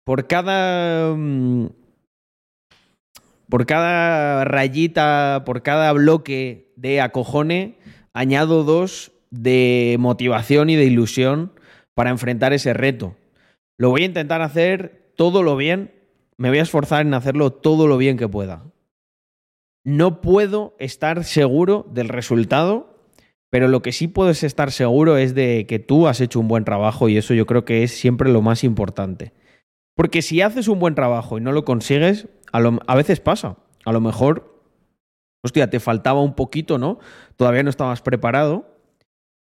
por 0.06 0.28
cada... 0.28 1.14
Mm, 1.14 1.68
por 3.50 3.68
cada 3.68 4.44
rayita, 4.44 5.44
por 5.46 5.62
cada 5.62 5.92
bloque 5.92 6.74
de 6.78 7.00
acojone, 7.00 7.78
añado 8.12 8.64
dos 8.64 9.12
de 9.30 9.98
motivación 10.00 10.72
y 10.72 10.76
de 10.76 10.86
ilusión 10.86 11.52
para 11.94 12.10
enfrentar 12.10 12.54
ese 12.54 12.74
reto. 12.74 13.16
Lo 13.78 13.92
voy 13.92 14.02
a 14.02 14.06
intentar 14.06 14.42
hacer 14.42 15.12
todo 15.16 15.44
lo 15.44 15.58
bien, 15.58 15.94
me 16.38 16.50
voy 16.50 16.58
a 16.58 16.64
esforzar 16.64 17.06
en 17.06 17.14
hacerlo 17.14 17.54
todo 17.54 17.88
lo 17.88 17.98
bien 17.98 18.18
que 18.18 18.28
pueda. 18.28 18.64
No 19.84 20.22
puedo 20.22 20.76
estar 20.80 21.24
seguro 21.24 21.86
del 21.92 22.10
resultado 22.10 22.96
pero 23.56 23.70
lo 23.70 23.82
que 23.82 23.94
sí 23.94 24.10
puedes 24.10 24.44
estar 24.44 24.70
seguro 24.70 25.16
es 25.16 25.34
de 25.34 25.66
que 25.66 25.80
tú 25.80 26.10
has 26.10 26.20
hecho 26.20 26.42
un 26.42 26.50
buen 26.50 26.66
trabajo 26.66 27.08
y 27.08 27.16
eso 27.16 27.34
yo 27.34 27.46
creo 27.46 27.64
que 27.64 27.84
es 27.84 27.92
siempre 27.92 28.30
lo 28.30 28.42
más 28.42 28.66
importante. 28.66 29.32
Porque 29.96 30.22
si 30.22 30.42
haces 30.42 30.68
un 30.68 30.80
buen 30.80 30.94
trabajo 30.94 31.38
y 31.38 31.42
no 31.42 31.54
lo 31.54 31.64
consigues, 31.64 32.28
a, 32.52 32.96
veces 32.96 33.20
pasa. 33.20 33.58
A 33.86 33.92
lo 33.92 34.02
mejor, 34.02 34.62
hostia, 35.42 35.70
te 35.70 35.80
faltaba 35.80 36.22
un 36.22 36.36
poquito, 36.36 36.78
¿no? 36.78 37.00
Todavía 37.38 37.64
no 37.64 37.70
estabas 37.70 38.02
preparado, 38.02 38.68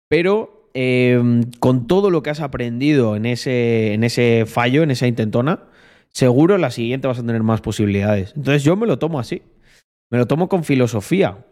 pero 0.09 0.69
em, 0.73 1.43
con 1.59 1.87
todo 1.87 2.09
lo 2.09 2.23
que 2.23 2.29
has 2.29 2.41
aprendido 2.41 3.15
en 3.15 3.25
ese, 3.25 4.45
fallo, 4.47 4.83
en 4.83 4.91
esa 4.91 5.07
intentona, 5.07 5.63
seguro 6.09 6.57
la 6.57 6.71
siguiente 6.71 7.07
vas 7.07 7.19
a 7.19 7.25
tener 7.25 7.43
más 7.43 7.61
posibilidades. 7.61 8.33
Entonces 8.35 8.63
yo 8.63 8.75
me 8.75 8.87
lo 8.87 8.99
tomo 8.99 9.19
así. 9.19 9.43
Me 10.11 10.17
lo 10.17 10.27
tomo 10.27 10.49
con 10.49 10.63
filosofía. 10.63 11.45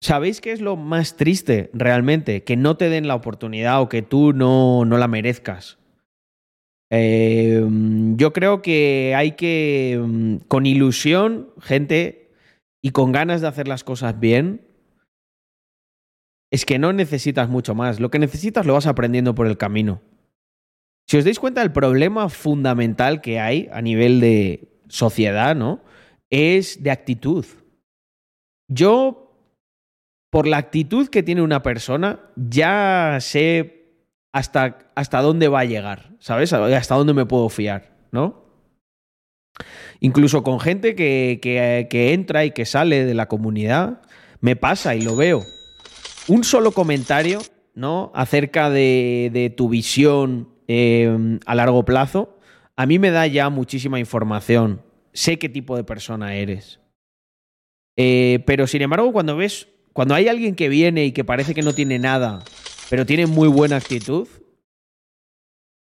¿Sabéis 0.00 0.40
qué 0.40 0.52
es 0.52 0.60
lo 0.60 0.76
más 0.76 1.16
triste 1.16 1.70
realmente? 1.72 2.44
Que 2.44 2.56
no 2.56 2.76
te 2.76 2.88
den 2.88 3.08
la 3.08 3.14
oportunidad 3.14 3.80
o 3.80 3.88
que 3.88 4.02
tú 4.02 4.32
no 4.32 4.84
la 4.84 5.08
merezcas. 5.08 5.77
Em, 6.90 8.16
yo 8.16 8.32
creo 8.32 8.62
que 8.62 9.14
hay 9.14 9.32
que, 9.32 9.92
em, 9.92 10.38
con 10.48 10.66
ilusión, 10.66 11.50
gente, 11.60 12.30
y 12.82 12.90
con 12.90 13.12
ganas 13.12 13.40
de 13.40 13.48
hacer 13.48 13.68
las 13.68 13.84
cosas 13.84 14.18
bien, 14.18 14.66
es 16.50 16.64
que 16.64 16.78
no 16.78 16.92
necesitas 16.92 17.48
mucho 17.48 17.74
más. 17.74 18.00
Lo 18.00 18.10
que 18.10 18.18
necesitas 18.18 18.64
lo 18.64 18.74
vas 18.74 18.86
aprendiendo 18.86 19.34
por 19.34 19.46
el 19.46 19.58
camino. 19.58 20.00
Si 21.06 21.16
os 21.16 21.24
dais 21.24 21.38
cuenta, 21.38 21.62
el 21.62 21.72
problema 21.72 22.28
fundamental 22.28 23.20
que 23.20 23.40
hay 23.40 23.68
a 23.72 23.82
nivel 23.82 24.20
de 24.20 24.68
sociedad, 24.88 25.56
¿no? 25.56 25.82
Es 26.30 26.82
de 26.82 26.90
actitud. 26.90 27.44
Yo, 28.68 29.34
por 30.30 30.46
la 30.46 30.58
actitud 30.58 31.08
que 31.08 31.22
tiene 31.22 31.42
una 31.42 31.62
persona, 31.62 32.20
ya 32.36 33.18
sé 33.20 33.77
hasta, 34.38 34.78
hasta 34.94 35.20
dónde 35.20 35.48
va 35.48 35.60
a 35.60 35.64
llegar, 35.64 36.10
¿sabes? 36.18 36.52
Hasta 36.52 36.94
dónde 36.94 37.14
me 37.14 37.26
puedo 37.26 37.48
fiar, 37.48 37.92
¿no? 38.10 38.44
Incluso 40.00 40.42
con 40.42 40.60
gente 40.60 40.94
que, 40.94 41.38
que, 41.42 42.12
entra 42.12 42.44
y 42.44 42.52
que 42.52 42.64
sale 42.64 43.04
de 43.04 43.14
la 43.14 43.26
comunidad, 43.26 44.02
me 44.40 44.56
pasa 44.56 44.94
y 44.94 45.02
lo 45.02 45.16
veo. 45.16 45.42
Un 46.28 46.44
solo 46.44 46.72
comentario, 46.72 47.40
¿no? 47.74 48.12
Acerca 48.14 48.70
de, 48.70 49.52
tu 49.56 49.68
visión 49.68 50.58
Em, 50.70 51.40
a 51.46 51.54
largo 51.54 51.86
plazo, 51.86 52.38
a 52.76 52.84
mí 52.84 52.98
me 52.98 53.10
da 53.10 53.26
ya 53.26 53.48
muchísima 53.48 53.98
información. 53.98 54.82
Sé 55.14 55.38
qué 55.38 55.48
tipo 55.48 55.76
de 55.76 55.82
persona 55.82 56.34
eres. 56.34 56.78
Eh, 57.96 58.40
pero 58.46 58.66
sin 58.66 58.82
embargo, 58.82 59.10
cuando 59.10 59.34
ves, 59.34 59.68
cuando 59.94 60.14
hay 60.14 60.28
alguien 60.28 60.54
que 60.54 60.68
viene 60.68 61.06
y 61.06 61.12
que 61.12 61.24
parece 61.24 61.54
que 61.54 61.62
no 61.62 61.72
tiene 61.72 61.98
nada, 61.98 62.44
pero 62.90 63.06
tiene 63.06 63.26
muy 63.26 63.48
buena 63.48 63.76
actitud, 63.76 64.28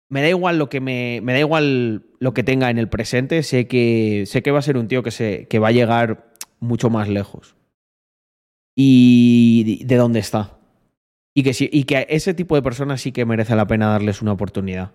me 0.09 0.21
da 0.21 0.29
igual 0.29 0.57
lo 0.57 0.69
que 0.69 0.79
me, 0.79 1.19
me 1.21 1.33
da 1.33 1.39
igual 1.39 2.05
lo 2.19 2.33
que 2.33 2.43
tenga 2.43 2.69
en 2.69 2.77
el 2.77 2.89
presente. 2.89 3.43
Sé 3.43 3.67
que 3.67 4.23
sé 4.25 4.41
que 4.41 4.51
va 4.51 4.59
a 4.59 4.63
ser 4.63 4.77
un 4.77 4.87
tío 4.87 5.03
que 5.03 5.11
se 5.11 5.47
que 5.47 5.59
va 5.59 5.69
a 5.69 5.73
llegar 5.73 6.33
mucho 6.59 6.89
más 6.89 7.09
lejos. 7.09 7.55
Y 8.75 9.83
de 9.85 9.95
dónde 9.95 10.19
está. 10.19 10.57
Y 11.35 11.43
que, 11.43 11.51
y 11.71 11.83
que 11.83 11.97
a 11.97 12.01
ese 12.01 12.33
tipo 12.33 12.55
de 12.55 12.61
personas 12.61 13.01
sí 13.01 13.11
que 13.11 13.25
merece 13.25 13.55
la 13.55 13.67
pena 13.67 13.87
darles 13.87 14.21
una 14.21 14.31
oportunidad. 14.33 14.91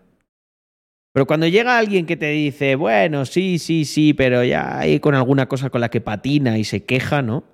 Pero 1.13 1.27
cuando 1.27 1.47
llega 1.47 1.79
alguien 1.79 2.07
que 2.07 2.17
te 2.17 2.31
dice, 2.31 2.75
bueno, 2.75 3.27
sí, 3.27 3.59
sí, 3.59 3.85
sí, 3.85 4.15
pero 4.15 4.43
ya 4.45 4.79
hay 4.79 4.99
con 4.99 5.15
alguna 5.15 5.47
cosa 5.47 5.69
con 5.69 5.81
la 5.81 5.91
que 5.91 6.01
patina 6.01 6.59
y 6.59 6.65
se 6.65 6.85
queja, 6.85 7.23
¿no? 7.23 7.45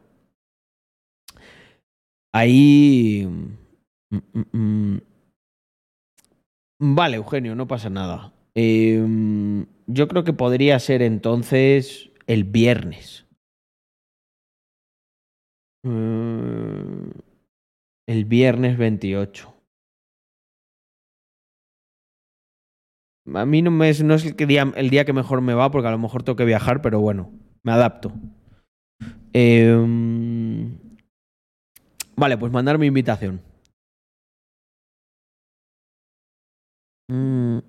Ahí... 2.32 3.26
Mm, 4.10 4.18
mm, 4.32 4.44
mm. 4.52 5.00
Vale, 6.80 7.16
Eugenio, 7.16 7.54
no 7.54 7.66
pasa 7.66 7.90
nada. 7.90 8.32
Em, 8.54 9.66
yo 9.86 10.08
creo 10.08 10.24
que 10.24 10.32
podría 10.32 10.78
ser 10.78 11.02
entonces 11.02 12.10
el 12.26 12.44
viernes. 12.44 13.26
El 18.06 18.24
viernes 18.24 18.78
28. 18.78 19.54
A 23.34 23.44
mí 23.44 23.62
no, 23.62 23.84
es, 23.84 24.02
no 24.02 24.14
es 24.14 24.24
el, 24.24 24.34
día, 24.34 24.72
el 24.76 24.90
día 24.90 25.04
que 25.04 25.12
mejor 25.12 25.40
me 25.40 25.54
va, 25.54 25.70
porque 25.70 25.88
a 25.88 25.90
lo 25.90 25.98
mejor 25.98 26.22
tengo 26.22 26.36
que 26.36 26.44
viajar, 26.44 26.80
pero 26.80 27.00
bueno, 27.00 27.30
me 27.62 27.72
adapto. 27.72 28.12
Em, 29.32 30.78
vale, 32.16 32.38
pues 32.38 32.52
mandar 32.52 32.78
mi 32.78 32.86
invitación. 32.86 33.40
Mm. 37.10 37.60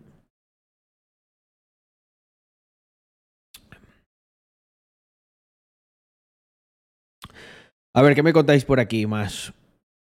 A 7.93 8.01
ver, 8.01 8.15
¿qué 8.15 8.23
me 8.23 8.33
contáis 8.33 8.65
por 8.65 8.79
aquí 8.79 9.05
más? 9.07 9.53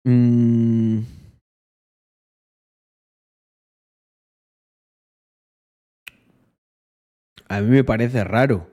Mm. 0.05 1.01
A 7.49 7.61
mí 7.61 7.69
me 7.71 7.85
parece 7.85 8.23
raro. 8.25 8.67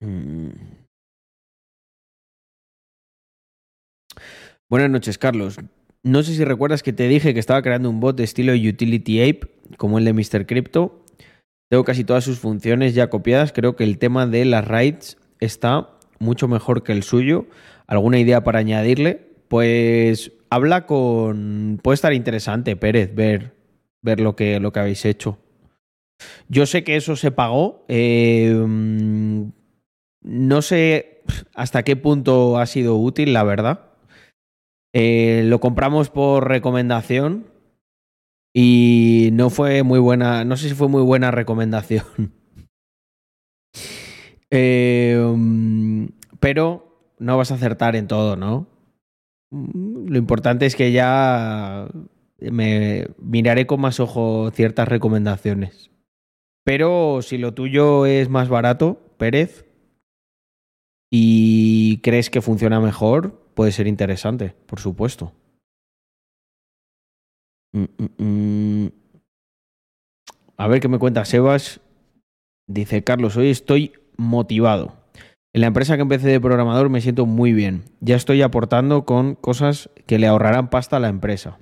Mm. 0.00 0.37
Buenas 4.70 4.90
noches, 4.90 5.16
Carlos. 5.16 5.56
No 6.02 6.22
sé 6.22 6.34
si 6.34 6.44
recuerdas 6.44 6.82
que 6.82 6.92
te 6.92 7.08
dije 7.08 7.32
que 7.32 7.40
estaba 7.40 7.62
creando 7.62 7.88
un 7.88 8.00
bot 8.00 8.14
de 8.14 8.24
estilo 8.24 8.52
Utility 8.52 9.22
Ape, 9.22 9.48
como 9.78 9.98
el 9.98 10.04
de 10.04 10.12
Mr. 10.12 10.44
Crypto. 10.44 11.06
Tengo 11.70 11.84
casi 11.84 12.04
todas 12.04 12.24
sus 12.24 12.38
funciones 12.38 12.94
ya 12.94 13.08
copiadas. 13.08 13.52
Creo 13.54 13.76
que 13.76 13.84
el 13.84 13.96
tema 13.96 14.26
de 14.26 14.44
las 14.44 14.68
RAIDs 14.68 15.16
está 15.40 15.88
mucho 16.18 16.48
mejor 16.48 16.82
que 16.82 16.92
el 16.92 17.02
suyo. 17.02 17.46
¿Alguna 17.86 18.18
idea 18.18 18.44
para 18.44 18.58
añadirle? 18.58 19.28
Pues 19.48 20.32
habla 20.50 20.84
con. 20.84 21.80
Puede 21.82 21.94
estar 21.94 22.12
interesante, 22.12 22.76
Pérez, 22.76 23.14
ver, 23.14 23.54
ver 24.02 24.20
lo, 24.20 24.36
que, 24.36 24.60
lo 24.60 24.70
que 24.70 24.80
habéis 24.80 25.06
hecho. 25.06 25.38
Yo 26.48 26.66
sé 26.66 26.84
que 26.84 26.96
eso 26.96 27.16
se 27.16 27.30
pagó. 27.30 27.86
Em, 27.88 29.50
no 30.20 30.60
sé 30.60 31.22
hasta 31.54 31.84
qué 31.84 31.96
punto 31.96 32.58
ha 32.58 32.66
sido 32.66 32.96
útil, 32.96 33.32
la 33.32 33.44
verdad. 33.44 33.87
Eh, 35.00 35.44
lo 35.44 35.60
compramos 35.60 36.10
por 36.10 36.48
recomendación 36.48 37.46
y 38.52 39.28
no 39.32 39.48
fue 39.48 39.84
muy 39.84 40.00
buena, 40.00 40.44
no 40.44 40.56
sé 40.56 40.68
si 40.68 40.74
fue 40.74 40.88
muy 40.88 41.02
buena 41.02 41.30
recomendación. 41.30 42.04
Em, 44.50 46.08
pero 46.40 47.12
no 47.18 47.36
vas 47.36 47.52
a 47.52 47.56
acertar 47.56 47.94
en 47.96 48.08
todo, 48.08 48.34
¿no? 48.34 48.66
Lo 49.52 50.18
importante 50.18 50.64
es 50.64 50.74
que 50.74 50.90
ya 50.90 51.86
me 52.40 53.08
miraré 53.18 53.66
con 53.66 53.82
más 53.82 54.00
ojo 54.00 54.50
ciertas 54.52 54.88
recomendaciones. 54.88 55.90
Pero 56.64 57.20
si 57.20 57.36
lo 57.36 57.52
tuyo 57.52 58.06
es 58.06 58.30
más 58.30 58.48
barato, 58.48 59.00
Pérez, 59.18 59.66
y 61.10 61.98
crees 61.98 62.30
que 62.30 62.40
funciona 62.40 62.80
mejor, 62.80 63.47
puede 63.58 63.72
ser 63.72 63.88
interesante, 63.88 64.54
por 64.66 64.78
supuesto. 64.78 65.32
Mm, 67.72 67.86
mm, 67.98 68.84
mm. 68.84 68.92
A 70.56 70.68
ver 70.68 70.78
qué 70.78 70.86
me 70.86 71.00
cuenta 71.00 71.24
Sebas. 71.24 71.80
Dice 72.68 73.02
Carlos, 73.02 73.36
hoy 73.36 73.50
estoy 73.50 73.94
motivado. 74.16 74.94
En 75.52 75.62
la 75.62 75.66
empresa 75.66 75.96
que 75.96 76.02
empecé 76.02 76.28
de 76.28 76.40
programador 76.40 76.88
me 76.88 77.00
siento 77.00 77.26
muy 77.26 77.52
bien. 77.52 77.82
Ya 77.98 78.14
estoy 78.14 78.42
aportando 78.42 79.04
con 79.04 79.34
cosas 79.34 79.90
que 80.06 80.20
le 80.20 80.28
ahorrarán 80.28 80.70
pasta 80.70 80.98
a 80.98 81.00
la 81.00 81.08
empresa. 81.08 81.58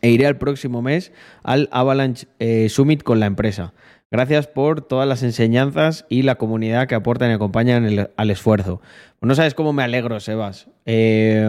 E 0.00 0.10
iré 0.10 0.26
al 0.26 0.38
próximo 0.38 0.82
mes 0.82 1.12
al 1.44 1.68
Avalanche 1.70 2.26
eh, 2.40 2.68
Summit 2.68 3.04
con 3.04 3.20
la 3.20 3.26
empresa. 3.26 3.72
Gracias 4.10 4.46
por 4.46 4.80
todas 4.80 5.06
las 5.06 5.22
enseñanzas 5.22 6.06
y 6.08 6.22
la 6.22 6.36
comunidad 6.36 6.88
que 6.88 6.94
aportan 6.94 7.30
y 7.30 7.34
acompañan 7.34 8.08
al 8.16 8.30
esfuerzo. 8.30 8.80
no 9.20 9.34
sabes 9.34 9.54
cómo 9.54 9.72
me 9.72 9.82
alegro, 9.82 10.18
Sebas. 10.18 10.68
Eh, 10.86 11.46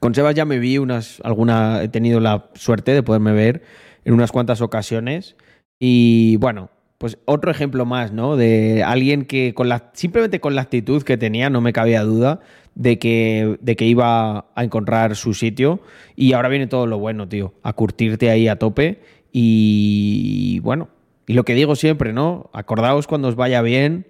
con 0.00 0.14
Sebas 0.14 0.34
ya 0.34 0.44
me 0.44 0.58
vi 0.58 0.78
unas, 0.78 1.20
alguna, 1.22 1.82
he 1.82 1.88
tenido 1.88 2.18
la 2.18 2.50
suerte 2.54 2.92
de 2.92 3.02
poderme 3.02 3.32
ver 3.32 3.62
en 4.04 4.14
unas 4.14 4.32
cuantas 4.32 4.60
ocasiones. 4.60 5.36
Y 5.78 6.36
bueno, 6.36 6.70
pues 6.98 7.18
otro 7.26 7.50
ejemplo 7.50 7.84
más, 7.84 8.12
¿no? 8.12 8.36
De 8.36 8.82
alguien 8.82 9.24
que 9.26 9.54
con 9.54 9.68
la, 9.68 9.90
simplemente 9.92 10.40
con 10.40 10.54
la 10.54 10.62
actitud 10.62 11.02
que 11.02 11.16
tenía, 11.16 11.50
no 11.50 11.60
me 11.60 11.72
cabía 11.72 12.02
duda 12.02 12.40
de 12.74 12.98
que, 12.98 13.58
de 13.60 13.76
que 13.76 13.84
iba 13.84 14.46
a 14.54 14.64
encontrar 14.64 15.14
su 15.14 15.34
sitio. 15.34 15.80
Y 16.16 16.32
ahora 16.32 16.48
viene 16.48 16.66
todo 16.66 16.86
lo 16.86 16.98
bueno, 16.98 17.28
tío. 17.28 17.54
A 17.62 17.72
curtirte 17.74 18.30
ahí 18.30 18.48
a 18.48 18.58
tope. 18.58 19.00
Y 19.36 20.60
bueno, 20.60 20.90
y 21.26 21.32
lo 21.32 21.44
que 21.44 21.54
digo 21.54 21.74
siempre, 21.74 22.12
¿no? 22.12 22.50
Acordaos 22.52 23.08
cuando 23.08 23.26
os 23.26 23.34
vaya 23.34 23.62
bien, 23.62 24.06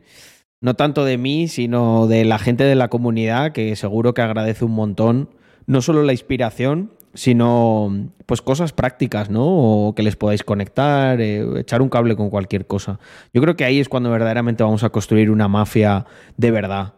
no 0.60 0.74
tanto 0.74 1.06
de 1.06 1.16
mí, 1.16 1.48
sino 1.48 2.06
de 2.06 2.26
la 2.26 2.38
gente 2.38 2.64
de 2.64 2.74
la 2.74 2.88
comunidad, 2.88 3.52
que 3.52 3.74
seguro 3.74 4.12
que 4.12 4.20
agradece 4.20 4.66
un 4.66 4.72
montón 4.72 5.30
no 5.66 5.80
solo 5.80 6.02
la 6.02 6.12
inspiración, 6.12 6.92
sino 7.14 8.10
pues 8.26 8.42
cosas 8.42 8.74
prácticas, 8.74 9.30
¿no? 9.30 9.46
O 9.46 9.94
que 9.94 10.02
les 10.02 10.14
podáis 10.16 10.44
conectar, 10.44 11.18
eh, 11.22 11.58
echar 11.58 11.80
un 11.80 11.88
cable 11.88 12.16
con 12.16 12.28
cualquier 12.28 12.66
cosa. 12.66 13.00
Yo 13.32 13.40
creo 13.40 13.56
que 13.56 13.64
ahí 13.64 13.80
es 13.80 13.88
cuando 13.88 14.10
verdaderamente 14.10 14.62
vamos 14.62 14.84
a 14.84 14.90
construir 14.90 15.30
una 15.30 15.48
mafia 15.48 16.04
de 16.36 16.50
verdad, 16.50 16.96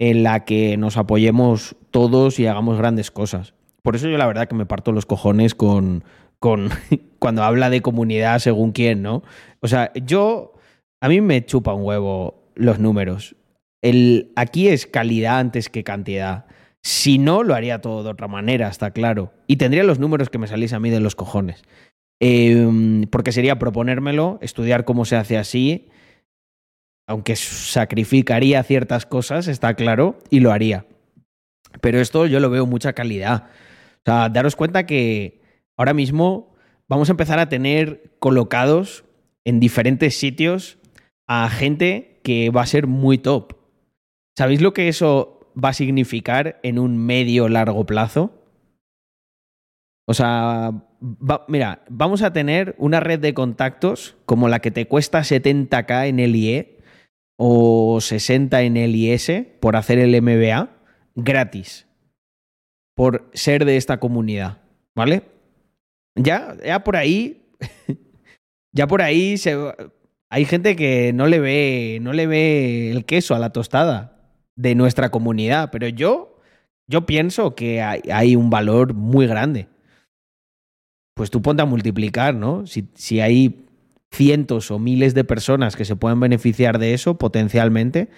en 0.00 0.24
la 0.24 0.44
que 0.44 0.76
nos 0.76 0.96
apoyemos 0.96 1.76
todos 1.92 2.40
y 2.40 2.48
hagamos 2.48 2.76
grandes 2.76 3.12
cosas. 3.12 3.54
Por 3.82 3.94
eso 3.94 4.08
yo 4.08 4.18
la 4.18 4.26
verdad 4.26 4.48
que 4.48 4.56
me 4.56 4.66
parto 4.66 4.90
los 4.90 5.06
cojones 5.06 5.54
con, 5.54 6.02
con 6.38 6.70
cuando 7.18 7.42
habla 7.42 7.70
de 7.70 7.82
comunidad 7.82 8.38
según 8.38 8.72
quién, 8.72 9.02
¿no? 9.02 9.22
O 9.60 9.68
sea, 9.68 9.92
yo, 9.94 10.54
a 11.00 11.08
mí 11.08 11.20
me 11.20 11.44
chupa 11.44 11.72
un 11.72 11.84
huevo 11.84 12.42
los 12.54 12.78
números. 12.78 13.36
El, 13.82 14.32
aquí 14.36 14.68
es 14.68 14.86
calidad 14.86 15.38
antes 15.38 15.68
que 15.68 15.84
cantidad. 15.84 16.46
Si 16.82 17.18
no, 17.18 17.42
lo 17.42 17.54
haría 17.54 17.80
todo 17.80 18.02
de 18.02 18.10
otra 18.10 18.28
manera, 18.28 18.68
está 18.68 18.90
claro. 18.90 19.32
Y 19.46 19.56
tendría 19.56 19.84
los 19.84 19.98
números 19.98 20.30
que 20.30 20.38
me 20.38 20.46
salís 20.46 20.72
a 20.72 20.80
mí 20.80 20.90
de 20.90 21.00
los 21.00 21.14
cojones. 21.14 21.62
Em, 22.20 23.02
porque 23.04 23.32
sería 23.32 23.58
proponérmelo, 23.58 24.38
estudiar 24.42 24.84
cómo 24.84 25.04
se 25.04 25.16
hace 25.16 25.38
así, 25.38 25.88
aunque 27.06 27.36
sacrificaría 27.36 28.62
ciertas 28.62 29.06
cosas, 29.06 29.48
está 29.48 29.74
claro, 29.74 30.18
y 30.30 30.40
lo 30.40 30.52
haría. 30.52 30.86
Pero 31.80 32.00
esto 32.00 32.26
yo 32.26 32.40
lo 32.40 32.50
veo 32.50 32.66
mucha 32.66 32.92
calidad. 32.92 33.46
O 33.98 34.02
sea, 34.04 34.28
daros 34.28 34.56
cuenta 34.56 34.86
que 34.86 35.37
ahora 35.78 35.94
mismo 35.94 36.54
vamos 36.88 37.08
a 37.08 37.12
empezar 37.12 37.38
a 37.38 37.48
tener 37.48 38.12
colocados 38.18 39.04
en 39.44 39.60
diferentes 39.60 40.18
sitios 40.18 40.78
a 41.26 41.48
gente 41.48 42.20
que 42.22 42.50
va 42.50 42.62
a 42.62 42.66
ser 42.66 42.86
muy 42.86 43.16
top. 43.16 43.54
¿Sabéis 44.36 44.60
lo 44.60 44.74
que 44.74 44.88
eso 44.88 45.52
va 45.62 45.70
a 45.70 45.74
significar 45.74 46.60
en 46.62 46.78
un 46.78 46.98
medio 46.98 47.48
largo 47.48 47.86
plazo? 47.86 48.34
O 50.06 50.14
sea, 50.14 50.72
mira, 51.48 51.84
vamos 51.88 52.22
a 52.22 52.32
tener 52.32 52.74
una 52.78 53.00
red 53.00 53.20
de 53.20 53.34
contactos 53.34 54.16
como 54.26 54.48
la 54.48 54.60
que 54.60 54.70
te 54.70 54.86
cuesta 54.86 55.20
70k 55.20 56.08
en 56.08 56.18
el 56.18 56.34
IE 56.34 56.78
o 57.36 58.00
60 58.00 58.62
en 58.62 58.76
el 58.76 58.96
IS 58.96 59.30
por 59.60 59.76
hacer 59.76 59.98
el 59.98 60.20
MBA 60.20 60.70
gratis 61.14 61.86
por 62.98 63.30
ser 63.32 63.64
de 63.64 63.76
esta 63.76 64.00
comunidad, 64.00 64.62
¿vale? 64.96 65.22
Ya, 66.18 66.56
ya 66.64 66.82
por 66.82 66.96
ahí, 66.96 67.42
ya 68.72 68.86
por 68.86 69.02
ahí 69.02 69.36
hay 70.30 70.44
gente 70.44 70.76
que 70.76 71.12
no 71.12 71.26
le 71.26 71.38
ve, 71.38 71.98
no 72.02 72.12
le 72.12 72.26
ve 72.26 72.90
el 72.90 73.04
queso 73.04 73.34
a 73.34 73.38
la 73.38 73.50
tostada 73.50 74.34
de 74.56 74.74
nuestra 74.74 75.10
comunidad, 75.10 75.70
pero 75.70 75.88
yo, 75.88 76.40
yo 76.88 77.06
pienso 77.06 77.54
que 77.54 77.80
hay, 77.80 78.02
hay 78.12 78.36
un 78.36 78.50
valor 78.50 78.94
muy 78.94 79.26
grande. 79.26 79.68
Pues 81.14 81.30
tú 81.30 81.40
ponte 81.40 81.62
a 81.62 81.66
multiplicar, 81.66 82.34
¿no? 82.34 82.66
Si, 82.66 82.88
si 82.94 83.20
hay 83.20 83.64
cientos 84.10 84.70
o 84.70 84.78
miles 84.78 85.14
de 85.14 85.24
personas 85.24 85.76
que 85.76 85.84
se 85.84 85.96
pueden 85.96 86.18
beneficiar 86.20 86.78
de 86.78 86.94
eso 86.94 87.18
potencialmente, 87.18 88.08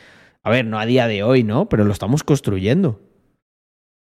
a 0.42 0.50
ver, 0.50 0.64
no 0.64 0.78
a 0.78 0.86
día 0.86 1.06
de 1.06 1.22
hoy, 1.22 1.42
¿no? 1.42 1.68
Pero 1.68 1.84
lo 1.84 1.92
estamos 1.92 2.24
construyendo. 2.24 3.00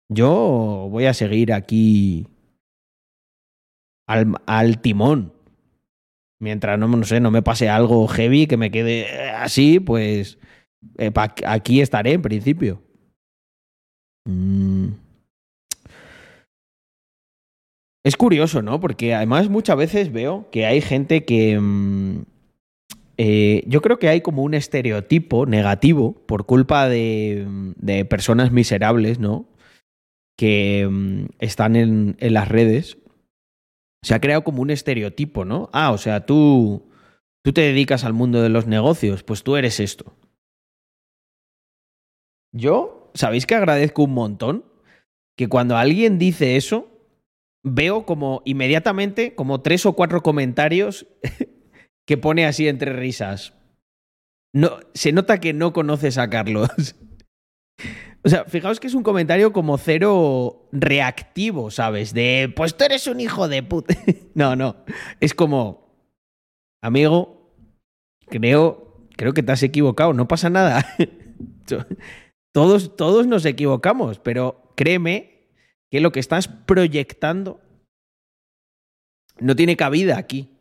Yo 0.10 0.88
voy 0.90 1.06
a 1.06 1.14
seguir 1.14 1.52
aquí 1.52 2.28
al, 4.08 4.34
al 4.46 4.82
timón. 4.82 5.34
Mientras 6.40 6.78
no, 6.78 6.88
no 6.88 7.04
sé, 7.04 7.20
no 7.20 7.32
me 7.32 7.42
pase 7.42 7.70
algo 7.70 8.08
heavy 8.08 8.48
que 8.48 8.58
me 8.58 8.72
quede 8.72 9.30
así, 9.32 9.80
pues 9.80 10.40
eh, 10.98 11.12
aquí 11.46 11.82
estaré 11.82 12.14
en 12.14 12.22
principio. 12.22 12.82
Mm. 14.26 14.90
Es 18.06 18.18
curioso, 18.18 18.62
¿no? 18.62 18.82
Porque 18.82 19.14
además 19.14 19.50
muchas 19.50 19.78
veces 19.78 20.12
veo 20.12 20.50
que 20.52 20.66
hay 20.66 20.82
gente 20.82 21.24
que... 21.24 21.60
Mm, 21.60 22.24
eh, 23.16 23.64
yo 23.68 23.82
creo 23.82 24.00
que 24.00 24.10
hay 24.10 24.22
como 24.22 24.42
un 24.42 24.56
estereotipo 24.56 25.46
negativo 25.46 26.14
por 26.26 26.46
culpa 26.46 26.90
de, 26.90 27.46
de 27.78 28.06
personas 28.06 28.52
miserables, 28.52 29.20
¿no? 29.20 29.48
que 30.38 30.88
mm, 30.90 31.26
están 31.40 31.76
en, 31.76 32.16
en, 32.20 32.34
las 32.34 32.48
redes, 32.48 32.98
se 34.04 34.14
ha 34.14 34.22
creado 34.22 34.44
como 34.44 34.62
un 34.62 34.70
estereotipo, 34.70 35.46
¿no? 35.46 35.70
Ah, 35.74 35.92
o 35.92 35.98
sea, 35.98 36.26
tú, 36.26 36.92
tú 37.42 37.54
te 37.54 37.62
dedicas 37.62 38.04
al 38.04 38.14
mundo 38.14 38.42
de 38.42 38.50
los 38.50 38.68
negocios, 38.68 39.24
pues 39.24 39.44
tú 39.44 39.56
eres 39.56 39.80
esto. 39.80 40.16
Yo, 42.52 43.12
¿sabéis 43.16 43.46
que 43.46 43.56
agradezco 43.56 44.04
un 44.04 44.14
montón? 44.14 44.66
Que 45.36 45.48
cuando 45.48 45.78
alguien 45.78 46.20
dice 46.20 46.58
eso, 46.58 46.94
veo 47.64 48.06
como 48.06 48.42
inmediatamente 48.46 49.34
como 49.36 49.62
tres 49.62 49.86
o 49.86 49.94
cuatro 49.94 50.22
comentarios 50.22 51.08
que 52.06 52.18
pone 52.18 52.46
así 52.46 52.68
entre 52.68 52.94
risas. 52.94 53.54
No, 54.54 54.80
se 54.94 55.14
nota 55.14 55.40
que 55.40 55.54
no 55.54 55.74
conoces 55.74 56.18
a 56.18 56.30
Carlos. 56.30 56.70
O 58.26 58.30
sea, 58.30 58.46
fijaos 58.46 58.80
que 58.80 58.88
es 58.88 58.94
un 58.94 59.04
comentario 59.04 59.52
como 59.52 59.78
cero 59.78 60.70
reactivo, 60.72 61.72
¿sabes? 61.72 62.14
De, 62.14 62.52
pues 62.56 62.78
tú 62.78 62.86
eres 62.86 63.06
un 63.08 63.20
hijo 63.20 63.50
de 63.50 63.64
puta. 63.64 63.96
no, 64.34 64.56
no. 64.56 64.78
Es 65.20 65.34
como, 65.34 65.94
amigo, 66.82 67.54
creo, 68.28 69.08
creo 69.18 69.34
que 69.34 69.44
te 69.44 69.52
has 69.52 69.64
equivocado, 69.64 70.14
no 70.14 70.28
pasa 70.28 70.50
nada. 70.50 70.86
todos, 72.54 72.96
todos 72.96 73.28
nos 73.28 73.46
equivocamos, 73.46 74.20
pero 74.20 74.72
créeme 74.76 75.50
que 75.92 76.00
lo 76.00 76.12
que 76.14 76.22
estás 76.22 76.48
proyectando 76.48 77.60
no 79.40 79.56
tiene 79.56 79.76
cabida 79.76 80.18
aquí. 80.18 80.53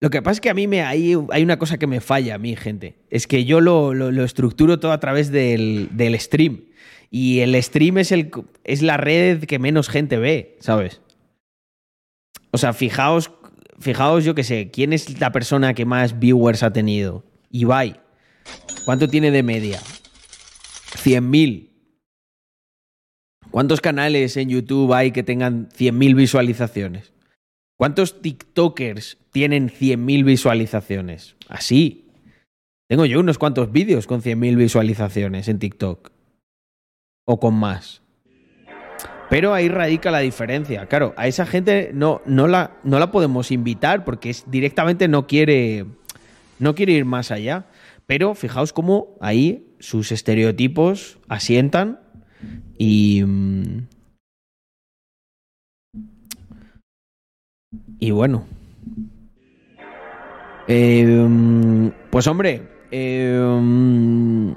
Lo 0.00 0.10
que 0.10 0.22
pasa 0.22 0.34
es 0.34 0.40
que 0.40 0.50
a 0.50 0.54
mí 0.54 0.68
me, 0.68 0.82
hay, 0.82 1.16
hay 1.30 1.42
una 1.42 1.58
cosa 1.58 1.76
que 1.76 1.88
me 1.88 2.00
falla 2.00 2.36
a 2.36 2.38
mí, 2.38 2.54
gente. 2.54 2.98
Es 3.10 3.26
que 3.26 3.44
yo 3.44 3.60
lo, 3.60 3.92
estructuro 4.24 4.78
todo 4.78 4.92
a 4.92 5.00
través 5.00 5.32
del, 5.32 5.88
del, 5.92 6.18
stream. 6.20 6.66
Y 7.10 7.40
el 7.40 7.60
stream 7.62 7.98
es, 7.98 8.12
el, 8.12 8.30
es 8.62 8.82
la 8.82 8.96
red 8.96 9.44
que 9.44 9.58
menos 9.58 9.88
gente 9.88 10.18
ve, 10.18 10.56
¿sabes? 10.60 11.00
O 12.52 12.58
sea, 12.58 12.72
fijaos, 12.74 13.32
fijaos, 13.80 14.24
yo 14.24 14.34
qué 14.34 14.44
sé, 14.44 14.70
¿quién 14.70 14.92
es 14.92 15.20
la 15.20 15.32
persona 15.32 15.74
que 15.74 15.84
más 15.84 16.18
viewers 16.20 16.62
ha 16.62 16.72
tenido? 16.72 17.24
Ibai. 17.50 18.00
¿Cuánto 18.84 19.08
tiene 19.08 19.30
de 19.30 19.42
media? 19.42 19.80
100.000. 19.80 21.70
¿Cuántos 23.50 23.80
canales 23.80 24.36
en 24.36 24.48
YouTube 24.50 24.92
hay 24.92 25.10
que 25.10 25.22
tengan 25.22 25.68
100.000 25.70 26.14
visualizaciones? 26.14 27.12
¿Cuántos 27.76 28.20
TikTokers 28.20 29.18
tienen 29.38 29.68
100.000 29.68 30.24
visualizaciones? 30.24 31.36
Así. 31.48 32.10
Tengo 32.88 33.06
yo 33.06 33.20
unos 33.20 33.38
cuantos 33.38 33.70
vídeos 33.70 34.08
con 34.08 34.20
100.000 34.20 34.56
visualizaciones 34.56 35.46
en 35.46 35.60
TikTok. 35.60 36.10
O 37.24 37.38
con 37.38 37.54
más. 37.54 38.02
Pero 39.30 39.54
ahí 39.54 39.68
radica 39.68 40.10
la 40.10 40.18
diferencia. 40.18 40.86
Claro, 40.86 41.14
a 41.16 41.28
esa 41.28 41.46
gente 41.46 41.92
no, 41.94 42.20
no, 42.26 42.48
la, 42.48 42.78
no 42.82 42.98
la 42.98 43.12
podemos 43.12 43.52
invitar 43.52 44.04
porque 44.04 44.34
directamente 44.46 45.06
no 45.06 45.28
quiere, 45.28 45.86
no 46.58 46.74
quiere 46.74 46.94
ir 46.94 47.04
más 47.04 47.30
allá. 47.30 47.66
Pero 48.06 48.34
fijaos 48.34 48.72
cómo 48.72 49.16
ahí 49.20 49.68
sus 49.78 50.10
estereotipos 50.10 51.20
asientan 51.28 52.00
y, 52.76 53.22
mm, 53.24 53.86
Y 57.98 58.10
bueno. 58.12 58.46
Eh, 60.70 61.90
pues 62.10 62.26
hombre. 62.26 62.68
Eh, 62.90 64.54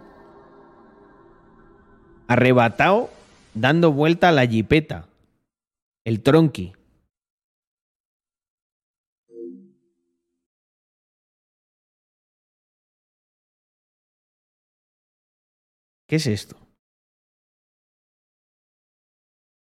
arrebatado 2.27 3.09
dando 3.53 3.91
vuelta 3.91 4.29
a 4.29 4.31
la 4.31 4.45
jipeta. 4.45 5.07
El 6.05 6.21
tronqui. 6.21 6.73
¿Qué 16.07 16.17
es 16.17 16.27
esto? 16.27 16.57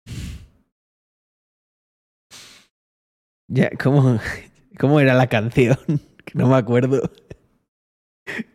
Ya, 3.53 3.69
¿cómo, 3.77 4.17
¿Cómo 4.79 5.01
era 5.01 5.13
la 5.13 5.27
canción? 5.27 5.77
No 6.33 6.47
me 6.47 6.55
acuerdo. 6.55 7.01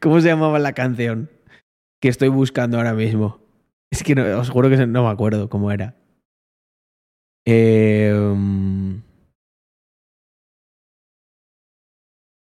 ¿Cómo 0.00 0.20
se 0.20 0.29
llamaba 0.29 0.59
la 0.59 0.72
canción? 0.72 1.31
Que 2.00 2.09
estoy 2.09 2.29
buscando 2.29 2.79
ahora 2.79 2.94
mismo. 2.94 3.40
Es 3.90 4.02
que 4.02 4.14
no, 4.14 4.24
os 4.38 4.50
juro 4.50 4.68
que 4.68 4.87
no 4.87 5.05
me 5.05 5.11
acuerdo 5.11 5.48
cómo 5.48 5.70
era. 5.70 5.94
Eh... 7.46 8.12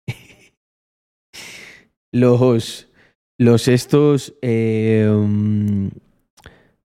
los. 2.13 2.89
Los 3.39 3.69
estos. 3.69 4.35
Eh... 4.43 5.09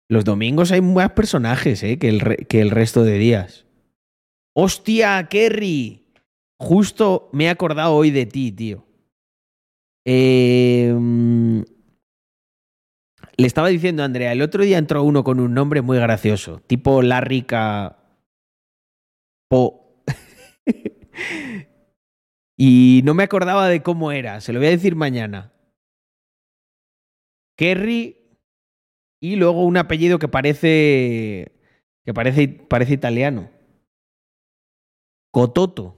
Los 0.07 0.23
domingos 0.23 0.71
hay 0.71 0.81
más 0.81 1.11
personajes 1.11 1.81
eh, 1.81 1.97
que, 1.97 2.09
el 2.09 2.47
que 2.47 2.61
el 2.61 2.69
resto 2.69 3.03
de 3.03 3.17
días. 3.17 3.65
Hostia, 4.55 5.27
Kerry. 5.29 6.04
Justo 6.57 7.29
me 7.33 7.45
he 7.45 7.49
acordado 7.49 7.93
hoy 7.95 8.11
de 8.11 8.25
ti, 8.25 8.51
tío. 8.51 8.85
Em, 10.05 11.63
le 13.37 13.47
estaba 13.47 13.69
diciendo 13.69 14.03
a 14.03 14.05
Andrea, 14.05 14.31
el 14.31 14.41
otro 14.41 14.63
día 14.63 14.77
entró 14.77 15.03
uno 15.03 15.23
con 15.23 15.39
un 15.39 15.53
nombre 15.53 15.81
muy 15.81 15.97
gracioso, 15.97 16.61
tipo 16.67 17.01
Larrica 17.01 17.97
Po. 19.49 20.03
y 22.57 23.01
no 23.03 23.13
me 23.13 23.23
acordaba 23.23 23.67
de 23.67 23.81
cómo 23.81 24.11
era, 24.11 24.41
se 24.41 24.53
lo 24.53 24.59
voy 24.59 24.67
a 24.67 24.71
decir 24.71 24.95
mañana. 24.95 25.51
Kerry 27.57 28.17
y 29.21 29.35
luego 29.37 29.65
un 29.65 29.77
apellido 29.77 30.19
que 30.19 30.27
parece 30.27 31.55
que 32.05 32.13
parece, 32.13 32.47
parece 32.47 32.93
italiano. 32.93 33.49
Cototo. 35.31 35.97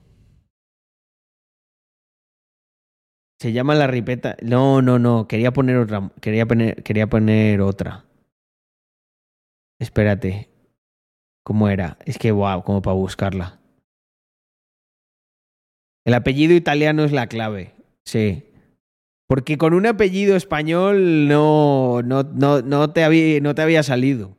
Se 3.40 3.52
llama 3.52 3.74
la 3.74 3.86
ripeta. 3.86 4.36
No, 4.42 4.82
no, 4.82 4.98
no. 4.98 5.28
Quería 5.28 5.52
poner 5.52 5.76
otra. 5.76 6.10
Quería 6.20 6.46
poner, 6.46 6.82
quería 6.82 7.06
poner 7.06 7.60
otra. 7.60 8.04
Espérate. 9.78 10.48
¿Cómo 11.44 11.68
era? 11.68 11.98
Es 12.04 12.18
que, 12.18 12.32
wow, 12.32 12.62
como 12.62 12.82
para 12.82 12.94
buscarla. 12.94 13.60
El 16.04 16.14
apellido 16.14 16.54
italiano 16.54 17.04
es 17.04 17.12
la 17.12 17.26
clave. 17.26 17.74
Sí. 18.04 18.44
Porque 19.28 19.56
con 19.56 19.74
un 19.74 19.86
apellido 19.86 20.36
español 20.36 21.28
no, 21.28 22.02
no, 22.02 22.22
no, 22.22 22.62
no, 22.62 22.90
te, 22.90 23.04
había, 23.04 23.40
no 23.40 23.54
te 23.54 23.62
había 23.62 23.82
salido. 23.82 24.36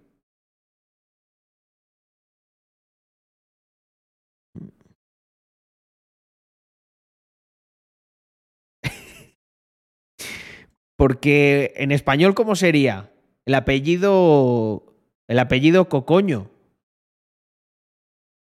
Porque 10.99 11.71
en 11.77 11.93
español, 11.93 12.35
¿cómo 12.35 12.57
sería? 12.57 13.13
El 13.45 13.55
apellido. 13.55 14.97
El 15.29 15.39
apellido 15.39 15.87
Cocoño. 15.87 16.51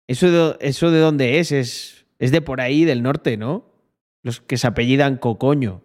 ¿Eso 0.07 0.31
de, 0.31 0.57
eso 0.61 0.89
de 0.89 0.99
dónde 0.99 1.39
es? 1.39 1.51
es? 1.51 2.07
Es 2.19 2.31
de 2.31 2.41
por 2.41 2.61
ahí, 2.61 2.85
del 2.85 3.03
norte, 3.03 3.35
¿no? 3.35 3.69
Los 4.23 4.39
que 4.39 4.55
se 4.55 4.65
apellidan 4.65 5.17
Cocoño. 5.17 5.83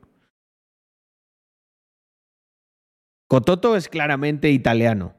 Cototo 3.29 3.75
es 3.75 3.89
claramente 3.89 4.49
italiano. 4.53 5.17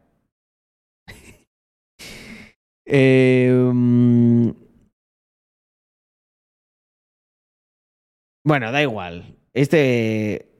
Em, 2.85 4.53
bueno, 8.45 8.71
da 8.71 8.81
igual. 8.81 9.37
Este. 9.53 10.52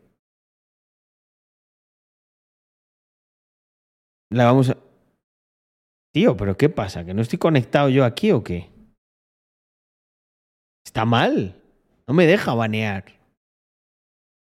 La 4.34 4.46
vamos 4.46 4.72
a. 4.72 4.78
Tío, 6.12 6.36
pero 6.36 6.58
¿qué 6.58 6.67
pasa? 6.67 7.06
¿Que 7.06 7.13
no 7.13 7.22
estoy 7.22 7.38
conectado 7.38 7.89
yo 7.89 8.04
aquí 8.04 8.32
o 8.32 8.43
qué? 8.43 8.72
Está 10.84 11.06
mal. 11.06 11.62
No 12.08 12.15
me 12.15 12.26
deja 12.26 12.56
banear. 12.56 13.06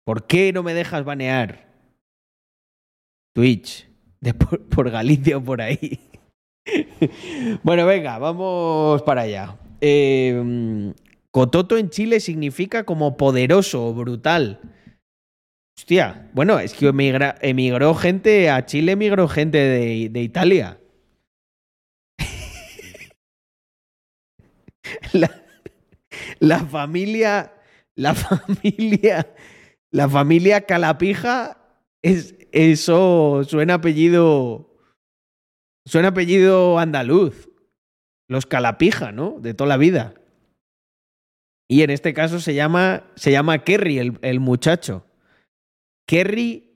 ¿Por 0.05 0.25
qué 0.25 0.53
no 0.53 0.63
me 0.63 0.73
dejas 0.73 1.03
banear? 1.03 1.67
Twitch, 3.35 3.89
de 4.21 4.33
por, 4.33 4.89
Galicia 4.89 5.37
o 5.37 5.43
por 5.43 5.61
ahí. 5.61 5.99
bueno, 7.63 7.85
venga, 7.85 8.17
vamos 8.19 9.01
para 9.01 9.23
allá. 9.23 9.57
Em, 9.81 10.93
Cototo 11.29 11.77
en 11.77 11.89
Chile 11.89 12.21
significa 12.21 12.85
como 12.85 13.17
poderoso 13.17 13.85
o 13.85 13.93
brutal. 13.93 14.61
Hostia, 15.77 16.29
bueno, 16.33 16.59
es 16.59 16.73
que 16.73 16.87
emigró 17.41 17.95
gente 17.95 18.49
a 18.49 18.65
Chile, 18.65 18.93
emigró 18.93 19.27
gente 19.27 19.57
de, 19.57 20.09
de 20.09 20.21
Italia. 20.21 20.79
la, 25.13 25.43
la 26.39 26.65
familia, 26.65 27.53
la 27.95 28.13
familia, 28.13 29.33
la 29.91 30.09
familia 30.09 30.61
Calapija 30.61 31.57
es, 32.01 32.35
eso 32.51 33.43
suena 33.47 33.75
apellido. 33.75 34.69
Suena 35.85 36.09
apellido 36.09 36.79
andaluz. 36.79 37.49
Los 38.29 38.45
Calapija, 38.45 39.11
¿no? 39.11 39.39
De 39.39 39.53
toda 39.53 39.67
la 39.67 39.77
vida. 39.77 40.13
Y 41.67 41.81
en 41.81 41.89
este 41.89 42.13
caso 42.13 42.39
se 42.39 42.53
llama. 42.53 43.03
Se 43.15 43.31
llama 43.31 43.63
Kerry, 43.63 43.99
el, 43.99 44.17
el 44.21 44.39
muchacho. 44.39 45.05
Kerry. 46.07 46.73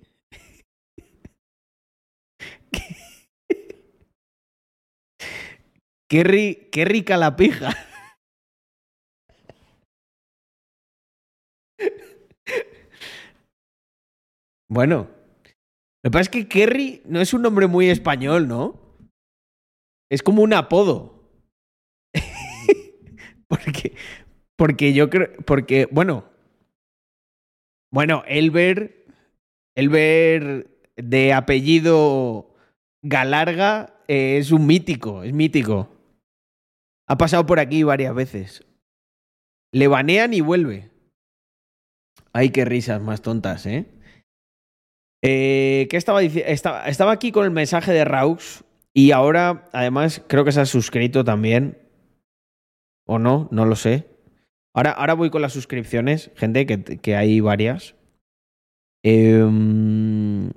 Kerry, 6.10 6.70
Kerry 6.72 7.04
Calapija. 7.04 7.74
Bueno, 14.70 15.08
lo 16.04 16.10
que 16.10 16.12
pasa 16.12 16.22
es 16.22 16.30
que 16.30 16.48
Kerry 16.48 17.02
no 17.06 17.22
es 17.22 17.34
un 17.34 17.42
nombre 17.42 17.68
muy 17.68 17.90
español, 17.90 18.48
¿no? 18.48 18.88
Es 20.10 20.24
como 20.24 20.42
un 20.42 20.54
apodo. 20.54 21.32
porque, 23.48 23.96
porque 24.58 24.94
yo 24.94 25.10
creo. 25.10 25.30
Porque, 25.46 25.88
bueno. 25.92 26.26
Bueno, 27.92 28.24
Elber. 28.28 28.97
Elber 29.78 30.68
de 30.96 31.34
apellido 31.34 32.56
Galarga 33.04 33.94
eh, 34.08 34.38
es 34.40 34.52
un 34.52 34.66
mítico, 34.66 35.24
es 35.24 35.34
mítico. 35.34 35.88
Ha 37.08 37.18
pasado 37.18 37.46
por 37.46 37.60
aquí 37.60 37.84
varias 37.84 38.16
veces. 38.16 38.66
Le 39.72 39.88
banean 39.88 40.34
y 40.34 40.42
vuelve. 40.42 40.90
Ay, 42.34 42.50
qué 42.50 42.66
risas 42.66 43.02
más 43.02 43.22
tontas, 43.22 43.66
¿eh? 43.68 43.86
Eh, 45.24 45.88
¿Qué 45.90 45.98
estaba 45.98 46.22
diciendo? 46.22 46.52
Estaba, 46.52 47.12
aquí 47.12 47.32
con 47.32 47.46
el 47.46 47.52
mensaje 47.52 47.92
de 47.92 48.06
Raux 48.06 48.64
y 48.94 49.12
ahora, 49.12 49.70
además, 49.74 50.24
creo 50.28 50.44
que 50.44 50.52
se 50.52 50.62
ha 50.62 50.66
suscrito 50.66 51.24
también. 51.24 51.78
¿O 53.06 53.20
no? 53.20 53.48
No 53.52 53.66
lo 53.66 53.76
sé. 53.76 54.08
Ahora, 54.74 54.92
ahora 54.92 55.14
voy 55.14 55.30
con 55.30 55.42
las 55.42 55.54
suscripciones, 55.54 56.32
gente, 56.36 56.66
que, 56.66 57.16
hay 57.16 57.40
varias. 57.42 57.96
Em, 59.04 60.52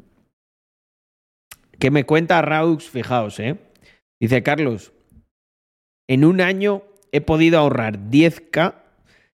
¿Qué 1.78 1.90
me 1.90 2.04
cuenta 2.04 2.42
Raux? 2.42 2.88
Fijaos, 2.88 3.40
¿eh? 3.40 3.56
Dice 4.20 4.42
Carlos, 4.42 4.92
en 6.08 6.24
un 6.24 6.40
año 6.40 6.82
he 7.12 7.20
podido 7.20 7.58
ahorrar 7.58 8.10
10k 8.10 8.74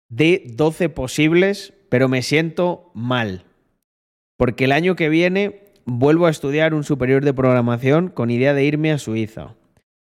de 0.08 0.44
12 0.54 0.88
posibles, 0.88 1.74
pero 1.88 2.08
me 2.08 2.22
siento 2.22 2.90
mal 2.94 3.44
porque 4.40 4.64
el 4.64 4.72
año 4.72 4.96
que 4.96 5.10
viene 5.10 5.64
vuelvo 5.84 6.24
a 6.24 6.30
estudiar 6.30 6.72
un 6.72 6.82
superior 6.82 7.22
de 7.22 7.34
programación 7.34 8.08
con 8.08 8.30
idea 8.30 8.54
de 8.54 8.64
irme 8.64 8.90
a 8.90 8.96
Suiza. 8.96 9.54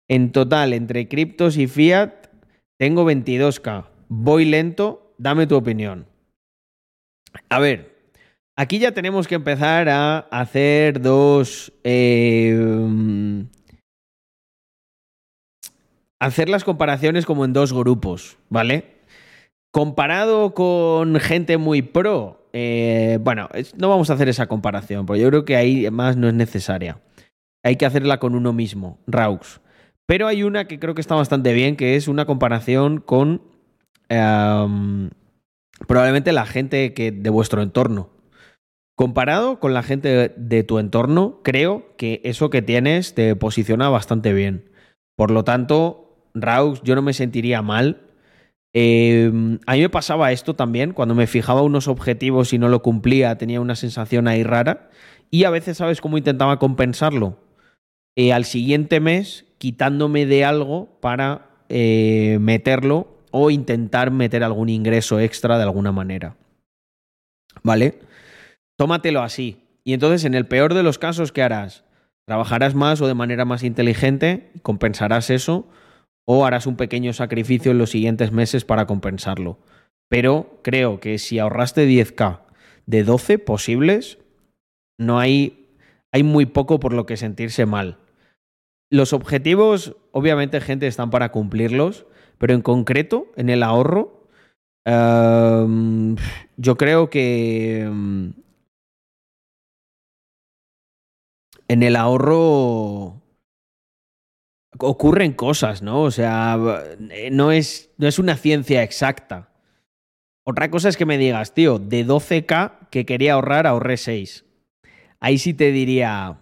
En 0.06 0.32
total, 0.32 0.74
entre 0.74 1.08
criptos 1.08 1.56
y 1.56 1.66
fiat, 1.66 2.26
tengo 2.78 3.10
22k. 3.10 3.86
Voy 4.08 4.44
lento, 4.44 5.14
dame 5.16 5.46
tu 5.46 5.56
opinión. 5.56 6.08
A 7.48 7.58
ver, 7.58 7.97
aquí 8.58 8.80
ya 8.80 8.92
tenemos 8.92 9.28
que 9.28 9.36
empezar 9.36 9.88
a 9.88 10.18
hacer 10.18 11.00
dos... 11.00 11.72
Eh, 11.84 13.44
hacer 16.18 16.48
las 16.48 16.64
comparaciones 16.64 17.24
como 17.24 17.44
en 17.44 17.52
dos 17.52 17.72
grupos, 17.72 18.36
¿vale? 18.48 18.96
Comparado 19.70 20.54
con 20.54 21.14
gente 21.20 21.56
muy 21.56 21.82
pro, 21.82 22.48
eh, 22.52 23.18
bueno, 23.22 23.48
no 23.76 23.88
vamos 23.88 24.10
a 24.10 24.14
hacer 24.14 24.28
esa 24.28 24.48
comparación, 24.48 25.06
porque 25.06 25.22
yo 25.22 25.28
creo 25.28 25.44
que 25.44 25.54
ahí 25.54 25.88
más 25.92 26.16
no 26.16 26.26
es 26.26 26.34
necesaria. 26.34 27.00
Hay 27.62 27.76
que 27.76 27.86
hacerla 27.86 28.18
con 28.18 28.34
uno 28.34 28.52
mismo, 28.52 28.98
Raux. 29.06 29.60
Pero 30.06 30.26
hay 30.26 30.42
una 30.42 30.66
que 30.66 30.80
creo 30.80 30.94
que 30.94 31.00
está 31.00 31.14
bastante 31.14 31.52
bien, 31.52 31.76
que 31.76 31.94
es 31.94 32.08
una 32.08 32.24
comparación 32.24 32.98
con 32.98 33.42
em, 34.08 35.10
probablemente 35.86 36.32
la 36.32 36.46
gente 36.46 36.92
que, 36.94 37.12
de 37.12 37.30
vuestro 37.30 37.62
entorno. 37.62 38.17
Comparado 38.98 39.60
con 39.60 39.72
la 39.72 39.82
gente 39.82 40.34
de 40.36 40.62
tu 40.64 40.78
entorno, 40.78 41.40
creo 41.42 41.96
que 41.96 42.20
eso 42.24 42.50
que 42.50 42.60
tienes 42.60 43.14
te 43.14 43.34
posiciona 43.36 43.88
bastante 43.88 44.34
bien. 44.34 44.68
Por 45.16 45.30
lo 45.30 45.44
tanto, 45.44 46.16
Raux, 46.34 46.82
yo 46.82 46.94
no 46.96 47.02
me 47.02 47.12
sentiría 47.14 47.62
mal 47.62 48.08
Em, 48.74 49.58
a 49.66 49.72
mí 49.72 49.80
me 49.80 49.88
pasaba 49.88 50.30
esto 50.32 50.54
también, 50.54 50.92
cuando 50.92 51.14
me 51.14 51.26
fijaba 51.26 51.62
unos 51.62 51.88
objetivos 51.88 52.52
y 52.52 52.58
no 52.58 52.68
lo 52.68 52.82
cumplía, 52.82 53.36
tenía 53.38 53.60
una 53.60 53.76
sensación 53.76 54.28
ahí 54.28 54.42
rara. 54.42 54.90
Y 55.30 55.44
a 55.44 55.50
veces, 55.50 55.78
¿sabes 55.78 56.00
cómo 56.00 56.18
intentaba 56.18 56.58
compensarlo? 56.58 57.38
Eh, 58.16 58.32
al 58.32 58.44
siguiente 58.44 59.00
mes, 59.00 59.46
quitándome 59.58 60.26
de 60.26 60.44
algo 60.44 60.88
para 61.00 61.50
eh, 61.68 62.38
meterlo 62.40 63.08
o 63.30 63.50
intentar 63.50 64.10
meter 64.10 64.42
algún 64.44 64.68
ingreso 64.68 65.20
extra 65.20 65.56
de 65.56 65.64
alguna 65.64 65.92
manera. 65.92 66.36
¿Vale? 67.62 67.98
Tómatelo 68.78 69.22
así. 69.22 69.58
Y 69.82 69.92
entonces, 69.92 70.24
en 70.24 70.34
el 70.34 70.46
peor 70.46 70.72
de 70.72 70.84
los 70.84 70.98
casos, 70.98 71.32
¿qué 71.32 71.42
harás? 71.42 71.84
Trabajarás 72.26 72.74
más 72.74 73.00
o 73.00 73.08
de 73.08 73.14
manera 73.14 73.44
más 73.44 73.64
inteligente, 73.64 74.52
compensarás 74.62 75.30
eso 75.30 75.66
o 76.26 76.44
harás 76.44 76.66
un 76.66 76.76
pequeño 76.76 77.12
sacrificio 77.12 77.72
en 77.72 77.78
los 77.78 77.90
siguientes 77.90 78.32
meses 78.32 78.64
para 78.64 78.86
compensarlo. 78.86 79.58
Pero 80.08 80.60
creo 80.62 81.00
que 81.00 81.18
si 81.18 81.38
ahorraste 81.38 81.88
10k 81.88 82.40
de 82.86 83.02
12 83.02 83.38
posibles, 83.38 84.18
no 84.98 85.18
hay, 85.18 85.70
hay 86.12 86.22
muy 86.22 86.46
poco 86.46 86.78
por 86.78 86.92
lo 86.92 87.06
que 87.06 87.16
sentirse 87.16 87.66
mal. 87.66 87.96
Los 88.90 89.12
objetivos, 89.12 89.96
obviamente, 90.12 90.60
gente, 90.60 90.86
están 90.86 91.10
para 91.10 91.30
cumplirlos, 91.32 92.06
pero 92.38 92.54
en 92.54 92.62
concreto, 92.62 93.26
en 93.36 93.48
el 93.48 93.62
ahorro, 93.62 94.28
em, 94.84 96.16
yo 96.56 96.76
creo 96.76 97.10
que 97.10 97.80
em, 97.80 98.34
en 101.68 101.82
el 101.82 101.96
ahorro 101.96 103.22
ocurren 104.78 105.32
cosas, 105.32 105.82
¿no? 105.82 106.02
O 106.02 106.10
sea, 106.10 106.58
no 107.30 107.52
es, 107.52 107.90
no 107.98 108.08
es 108.08 108.18
una 108.18 108.36
ciencia 108.36 108.82
exacta. 108.82 109.50
Otra 110.44 110.70
cosa 110.70 110.88
es 110.88 110.96
que 110.96 111.06
me 111.06 111.18
digas, 111.18 111.52
tío, 111.52 111.78
de 111.78 112.06
12K 112.06 112.88
que 112.90 113.04
quería 113.04 113.34
ahorrar, 113.34 113.66
ahorré 113.66 113.98
6. 113.98 114.46
Ahí 115.20 115.38
sí 115.38 115.52
te 115.52 115.72
diría, 115.72 116.40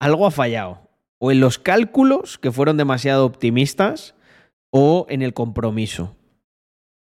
algo 0.00 0.26
ha 0.26 0.30
fallado. 0.30 0.88
O 1.18 1.30
en 1.30 1.40
los 1.40 1.58
cálculos, 1.58 2.38
que 2.38 2.52
fueron 2.52 2.76
demasiado 2.76 3.26
optimistas, 3.26 4.14
o 4.70 5.06
en 5.08 5.22
el 5.22 5.34
compromiso. 5.34 6.16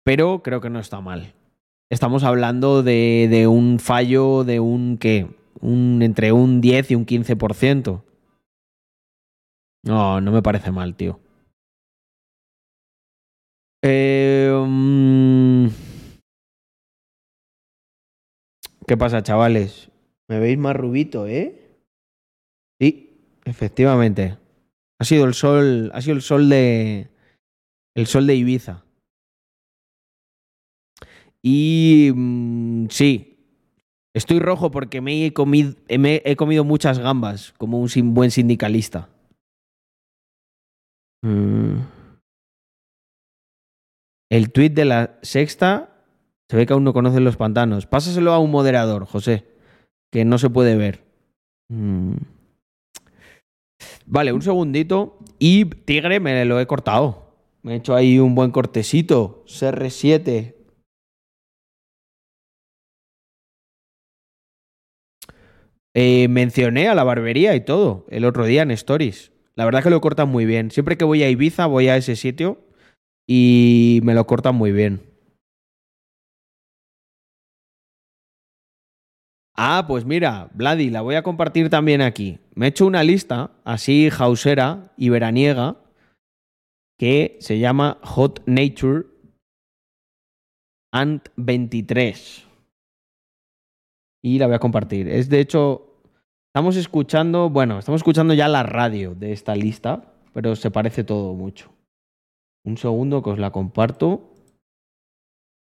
Pero 0.04 0.42
creo 0.42 0.60
que 0.60 0.70
no 0.70 0.80
está 0.80 1.00
mal. 1.00 1.34
Estamos 1.90 2.24
hablando 2.24 2.82
de, 2.82 3.28
de 3.30 3.46
un 3.46 3.78
fallo 3.78 4.44
de 4.44 4.60
un, 4.60 4.98
¿qué? 4.98 5.28
Un, 5.60 6.02
entre 6.02 6.32
un 6.32 6.60
10 6.60 6.90
y 6.90 6.94
un 6.94 7.06
15%. 7.06 8.04
No, 9.84 10.20
no 10.20 10.32
me 10.32 10.42
parece 10.42 10.70
mal, 10.70 10.96
tío. 10.96 11.20
Eh, 13.82 14.52
mm, 14.52 15.68
¿Qué 18.86 18.96
pasa, 18.96 19.22
chavales? 19.22 19.90
Me 20.28 20.40
veis 20.40 20.58
más 20.58 20.74
rubito, 20.74 21.26
¿eh? 21.26 21.76
Sí, 22.80 23.38
efectivamente. 23.44 24.38
Ha 24.98 25.04
sido 25.04 25.26
el 25.26 25.34
sol, 25.34 25.90
ha 25.94 26.00
sido 26.00 26.16
el 26.16 26.22
sol 26.22 26.48
de 26.48 27.10
el 27.94 28.06
sol 28.06 28.26
de 28.26 28.34
Ibiza. 28.34 28.84
Y 31.42 32.10
mm, 32.14 32.86
sí, 32.90 33.37
estoy 34.18 34.38
rojo 34.38 34.70
porque 34.70 35.00
me 35.00 35.24
he, 35.24 35.32
comido, 35.32 35.74
he 35.88 36.36
comido 36.36 36.64
muchas 36.64 36.98
gambas, 36.98 37.54
como 37.56 37.78
un 37.78 38.14
buen 38.14 38.30
sindicalista. 38.30 39.08
Mm. 41.22 41.80
El 44.30 44.52
tuit 44.52 44.74
de 44.74 44.84
la 44.84 45.18
sexta 45.22 45.90
se 46.48 46.56
ve 46.56 46.66
que 46.66 46.72
aún 46.72 46.84
no 46.84 46.92
conocen 46.92 47.24
los 47.24 47.36
pantanos. 47.36 47.86
Pásaselo 47.86 48.32
a 48.32 48.38
un 48.38 48.50
moderador, 48.50 49.06
José, 49.06 49.46
que 50.10 50.24
no 50.24 50.38
se 50.38 50.50
puede 50.50 50.76
ver. 50.76 51.04
Mm. 51.68 52.14
Vale, 54.06 54.32
un 54.32 54.42
segundito. 54.42 55.18
Y 55.38 55.64
Tigre 55.66 56.20
me 56.20 56.44
lo 56.44 56.60
he 56.60 56.66
cortado. 56.66 57.34
Me 57.62 57.74
he 57.74 57.76
hecho 57.76 57.94
ahí 57.94 58.18
un 58.18 58.34
buen 58.34 58.50
cortecito. 58.50 59.44
CR7. 59.46 60.54
Eh, 65.94 66.28
mencioné 66.28 66.88
a 66.88 66.94
la 66.94 67.04
barbería 67.04 67.54
y 67.54 67.60
todo 67.60 68.06
el 68.10 68.24
otro 68.24 68.44
día 68.44 68.62
en 68.62 68.70
Stories. 68.70 69.32
La 69.54 69.64
verdad 69.64 69.82
que 69.82 69.90
lo 69.90 70.00
cortan 70.00 70.28
muy 70.28 70.46
bien. 70.46 70.70
Siempre 70.70 70.96
que 70.96 71.04
voy 71.04 71.22
a 71.22 71.30
Ibiza 71.30 71.66
voy 71.66 71.88
a 71.88 71.96
ese 71.96 72.14
sitio 72.14 72.60
y 73.26 74.00
me 74.04 74.14
lo 74.14 74.26
cortan 74.26 74.54
muy 74.54 74.72
bien. 74.72 75.02
Ah, 79.56 79.86
pues 79.88 80.04
mira, 80.04 80.50
Vladi, 80.54 80.88
la 80.88 81.00
voy 81.00 81.16
a 81.16 81.24
compartir 81.24 81.68
también 81.68 82.00
aquí. 82.00 82.38
Me 82.54 82.66
he 82.66 82.68
hecho 82.68 82.86
una 82.86 83.02
lista 83.02 83.50
así 83.64 84.08
jausera 84.08 84.92
y 84.96 85.08
veraniega 85.08 85.76
que 86.96 87.38
se 87.40 87.58
llama 87.58 87.98
Hot 88.02 88.42
Nature 88.46 89.06
and 90.92 91.22
23. 91.36 92.47
Y 94.22 94.38
la 94.38 94.46
voy 94.46 94.56
a 94.56 94.60
compartir. 94.60 95.08
Es 95.08 95.28
de 95.28 95.40
hecho 95.40 95.88
Estamos 96.48 96.76
escuchando, 96.76 97.50
bueno, 97.50 97.78
estamos 97.78 98.00
escuchando 98.00 98.34
ya 98.34 98.48
la 98.48 98.64
radio 98.64 99.14
de 99.14 99.32
esta 99.32 99.54
lista, 99.54 100.14
pero 100.32 100.56
se 100.56 100.72
parece 100.72 101.04
todo 101.04 101.34
mucho. 101.34 101.70
Un 102.64 102.78
segundo 102.78 103.22
que 103.22 103.30
os 103.30 103.38
la 103.38 103.52
comparto. 103.52 104.34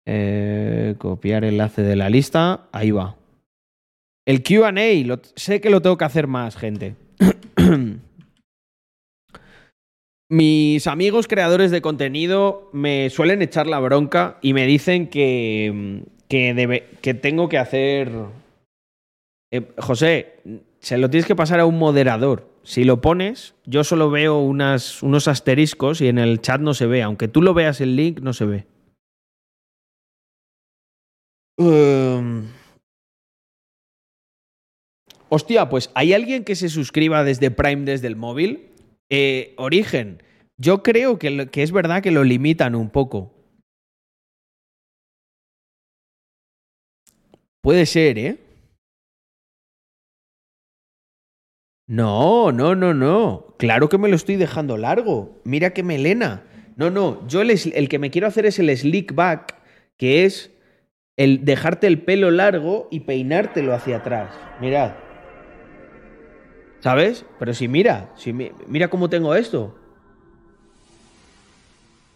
Eh, 0.07 0.95
copiar 0.97 1.43
enlace 1.43 1.83
de 1.83 1.95
la 1.95 2.09
lista. 2.09 2.67
Ahí 2.71 2.89
va. 2.89 3.15
El 4.25 4.41
QA, 4.41 4.73
sé 5.35 5.61
que 5.61 5.69
lo 5.69 5.83
tengo 5.83 5.97
que 5.97 6.05
hacer 6.05 6.25
más, 6.25 6.55
gente. 6.55 6.95
Mis 10.29 10.87
amigos 10.87 11.27
creadores 11.27 11.69
de 11.69 11.81
contenido 11.81 12.69
me 12.73 13.11
suelen 13.11 13.41
echar 13.41 13.67
la 13.67 13.79
bronca 13.79 14.39
y 14.41 14.53
me 14.53 14.65
dicen 14.65 15.09
que, 15.09 16.05
que, 16.31 16.87
que 17.01 17.13
tengo 17.13 17.49
que 17.49 17.57
hacer... 17.57 18.09
Eh, 19.53 19.67
José, 19.77 20.39
se 20.79 20.97
lo 20.97 21.09
tienes 21.09 21.27
que 21.27 21.35
pasar 21.35 21.59
a 21.59 21.65
un 21.65 21.77
moderador. 21.77 22.47
Si 22.63 22.85
lo 22.85 23.01
pones, 23.01 23.53
yo 23.65 23.83
solo 23.83 24.09
veo 24.09 24.39
unas, 24.39 25.03
unos 25.03 25.27
asteriscos 25.27 25.99
y 25.99 26.07
en 26.07 26.19
el 26.19 26.39
chat 26.39 26.61
no 26.61 26.73
se 26.73 26.85
ve. 26.85 27.03
Aunque 27.03 27.27
tú 27.27 27.41
lo 27.41 27.53
veas 27.53 27.81
el 27.81 27.97
link, 27.97 28.21
no 28.21 28.31
se 28.31 28.45
ve. 28.45 28.65
Em. 31.57 32.47
Hostia, 35.27 35.67
pues 35.67 35.91
¿hay 35.95 36.13
alguien 36.13 36.45
que 36.45 36.55
se 36.55 36.69
suscriba 36.69 37.25
desde 37.25 37.51
Prime 37.51 37.83
desde 37.83 38.07
el 38.07 38.15
móvil? 38.15 38.69
Eh, 39.09 39.53
origen, 39.57 40.23
yo 40.57 40.81
creo 40.81 41.19
que, 41.19 41.49
que 41.49 41.63
es 41.63 41.73
verdad 41.73 42.01
que 42.01 42.11
lo 42.11 42.23
limitan 42.23 42.75
un 42.75 42.89
poco. 42.89 43.33
Puede 47.61 47.85
ser, 47.85 48.17
¿eh? 48.17 48.39
No, 51.87 52.51
no, 52.51 52.73
no, 52.73 52.93
no. 52.93 53.55
Claro 53.59 53.89
que 53.89 53.97
me 53.97 54.09
lo 54.09 54.15
estoy 54.15 54.35
dejando 54.37 54.77
largo. 54.77 55.41
Mira 55.43 55.73
qué 55.73 55.83
melena. 55.83 56.43
No, 56.75 56.89
no. 56.89 57.27
Yo 57.27 57.41
el, 57.41 57.51
el 57.51 57.89
que 57.89 57.99
me 57.99 58.09
quiero 58.09 58.27
hacer 58.27 58.45
es 58.45 58.57
el 58.59 58.75
slick 58.75 59.13
back, 59.13 59.55
que 59.97 60.25
es 60.25 60.51
el 61.17 61.45
dejarte 61.45 61.87
el 61.87 62.01
pelo 62.01 62.31
largo 62.31 62.87
y 62.91 63.01
peinártelo 63.01 63.73
hacia 63.73 63.97
atrás. 63.97 64.33
Mirad. 64.59 64.93
¿Sabes? 66.79 67.25
Pero 67.37 67.53
si 67.53 67.67
mira, 67.67 68.11
si 68.15 68.33
mira 68.33 68.87
cómo 68.87 69.09
tengo 69.09 69.35
esto. 69.35 69.77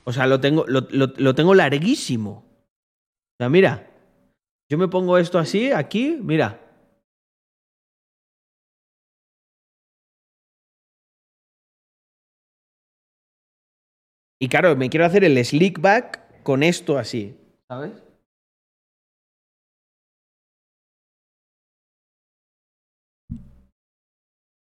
O 0.05 0.13
sea, 0.13 0.25
lo 0.25 0.39
tengo, 0.39 0.65
lo, 0.67 0.87
lo 0.89 1.35
tengo 1.35 1.53
larguísimo. 1.53 2.45
O 3.33 3.37
sea, 3.37 3.49
mira. 3.49 3.91
Yo 4.67 4.79
me 4.79 4.87
pongo 4.87 5.17
esto 5.19 5.37
así, 5.37 5.71
aquí, 5.71 6.17
mira. 6.21 6.59
Y 14.39 14.49
claro, 14.49 14.75
me 14.75 14.89
quiero 14.89 15.05
hacer 15.05 15.23
el 15.23 15.43
slick 15.45 15.79
back 15.79 16.43
con 16.43 16.63
esto 16.63 16.97
así, 16.97 17.37
¿sabes? 17.67 17.91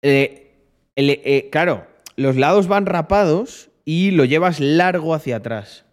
Eh, 0.03 0.51
eh, 0.95 1.49
claro, 1.51 1.87
los 2.15 2.35
lados 2.37 2.67
van 2.67 2.85
rapados 2.85 3.69
y 3.85 4.11
lo 4.11 4.25
llevas 4.25 4.59
largo 4.59 5.13
hacia 5.13 5.37
atrás. 5.37 5.85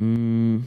Mm. 0.00 0.60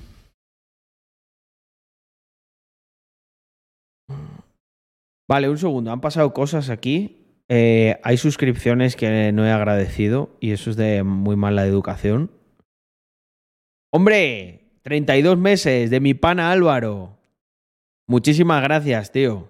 Vale, 5.27 5.49
un 5.49 5.57
segundo. 5.57 5.91
Han 5.91 6.01
pasado 6.01 6.33
cosas 6.33 6.69
aquí. 6.69 7.19
Eh, 7.49 7.99
hay 8.03 8.17
suscripciones 8.17 8.95
que 8.95 9.31
no 9.31 9.45
he 9.45 9.51
agradecido 9.51 10.29
y 10.39 10.51
eso 10.51 10.69
es 10.69 10.75
de 10.77 11.03
muy 11.03 11.35
mala 11.35 11.65
educación. 11.65 12.31
Hombre, 13.91 14.79
32 14.83 15.37
meses 15.37 15.89
de 15.89 15.99
mi 15.99 16.13
pana 16.13 16.51
Álvaro. 16.51 17.17
Muchísimas 18.07 18.61
gracias, 18.63 19.11
tío. 19.11 19.49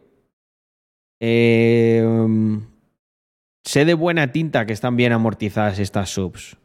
Eh, 1.19 2.05
sé 3.63 3.85
de 3.85 3.93
buena 3.93 4.31
tinta 4.31 4.65
que 4.65 4.73
están 4.73 4.95
bien 4.95 5.11
amortizadas 5.11 5.79
estas 5.79 6.09
subs. 6.09 6.57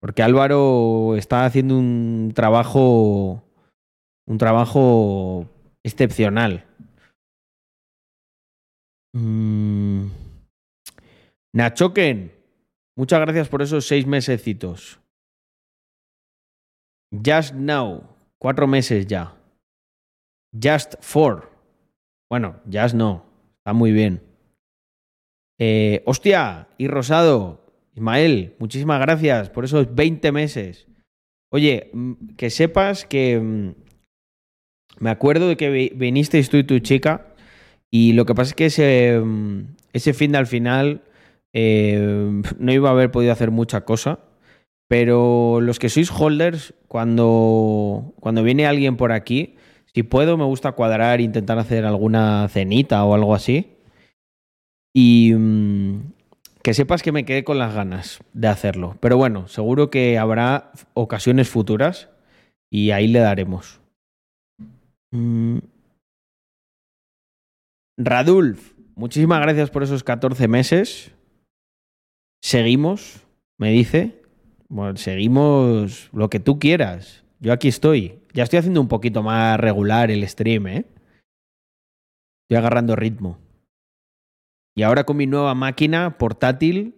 Porque 0.00 0.22
Álvaro 0.22 1.14
está 1.16 1.44
haciendo 1.44 1.78
un 1.78 2.32
trabajo. 2.34 3.42
Un 4.26 4.38
trabajo 4.38 5.48
excepcional. 5.84 6.66
Mm. 9.12 10.06
Nachoken, 11.52 12.32
muchas 12.96 13.20
gracias 13.20 13.48
por 13.48 13.62
esos 13.62 13.86
seis 13.86 14.06
mesecitos. 14.06 15.00
Just 17.12 17.54
Now, 17.54 18.04
cuatro 18.38 18.68
meses 18.68 19.06
ya. 19.06 19.36
Just 20.52 20.94
Four. 21.00 21.50
Bueno, 22.30 22.60
Just 22.70 22.94
no. 22.94 23.24
Está 23.58 23.72
muy 23.72 23.90
bien. 23.92 24.22
Eh, 25.58 26.02
hostia, 26.06 26.68
y 26.78 26.88
Rosado, 26.88 27.69
Ismael, 27.94 28.54
muchísimas 28.58 29.00
gracias 29.00 29.50
por 29.50 29.64
esos 29.64 29.94
20 29.94 30.32
meses. 30.32 30.86
Oye, 31.50 31.90
mm, 31.92 32.12
que 32.36 32.50
sepas 32.50 33.04
que 33.04 33.38
mm, 33.40 33.74
me 35.00 35.10
acuerdo 35.10 35.48
de 35.48 35.56
que 35.56 35.92
vinisteis 35.94 36.50
tú 36.50 36.56
y 36.58 36.64
tu 36.64 36.78
chica 36.78 37.26
Y 37.90 38.12
lo 38.12 38.24
que 38.26 38.34
pasa 38.34 38.50
es 38.50 38.54
que 38.54 38.66
ese, 38.66 39.20
ese 39.92 40.14
fin 40.14 40.32
de 40.32 40.38
al 40.38 40.46
final 40.46 41.02
eh, 41.52 42.42
no 42.58 42.72
iba 42.72 42.88
a 42.88 42.92
haber 42.92 43.10
podido 43.10 43.32
hacer 43.32 43.50
mucha 43.50 43.82
cosa. 43.84 44.20
Pero 44.88 45.60
los 45.60 45.78
que 45.78 45.88
sois 45.88 46.10
holders, 46.10 46.74
cuando, 46.88 48.12
cuando 48.20 48.42
viene 48.42 48.66
alguien 48.66 48.96
por 48.96 49.12
aquí, 49.12 49.56
si 49.94 50.02
puedo, 50.02 50.36
me 50.36 50.44
gusta 50.44 50.72
cuadrar, 50.72 51.20
intentar 51.20 51.58
hacer 51.58 51.84
alguna 51.84 52.48
cenita 52.48 53.04
o 53.04 53.14
algo 53.14 53.34
así. 53.34 53.76
Y 54.92 55.32
mm, 55.32 56.12
que 56.62 56.74
sepas 56.74 57.02
que 57.02 57.12
me 57.12 57.24
quedé 57.24 57.44
con 57.44 57.58
las 57.58 57.74
ganas 57.74 58.20
de 58.32 58.48
hacerlo. 58.48 58.96
Pero 59.00 59.16
bueno, 59.16 59.48
seguro 59.48 59.90
que 59.90 60.18
habrá 60.18 60.72
ocasiones 60.94 61.48
futuras 61.48 62.10
y 62.70 62.90
ahí 62.90 63.08
le 63.08 63.20
daremos. 63.20 63.80
Mm. 65.10 65.58
Radulf, 67.98 68.72
muchísimas 68.94 69.40
gracias 69.40 69.70
por 69.70 69.82
esos 69.82 70.04
14 70.04 70.48
meses. 70.48 71.12
Seguimos, 72.42 73.26
me 73.58 73.70
dice. 73.70 74.22
Seguimos 74.94 76.10
lo 76.12 76.30
que 76.30 76.40
tú 76.40 76.58
quieras. 76.58 77.24
Yo 77.40 77.52
aquí 77.52 77.68
estoy. 77.68 78.20
Ya 78.32 78.44
estoy 78.44 78.60
haciendo 78.60 78.80
un 78.80 78.88
poquito 78.88 79.22
más 79.22 79.58
regular 79.58 80.10
el 80.10 80.26
stream, 80.28 80.66
¿eh? 80.68 80.84
Estoy 82.44 82.58
agarrando 82.58 82.94
ritmo. 82.94 83.38
Y 84.74 84.82
ahora 84.82 85.04
con 85.04 85.16
mi 85.16 85.26
nueva 85.26 85.54
máquina 85.54 86.18
portátil, 86.18 86.94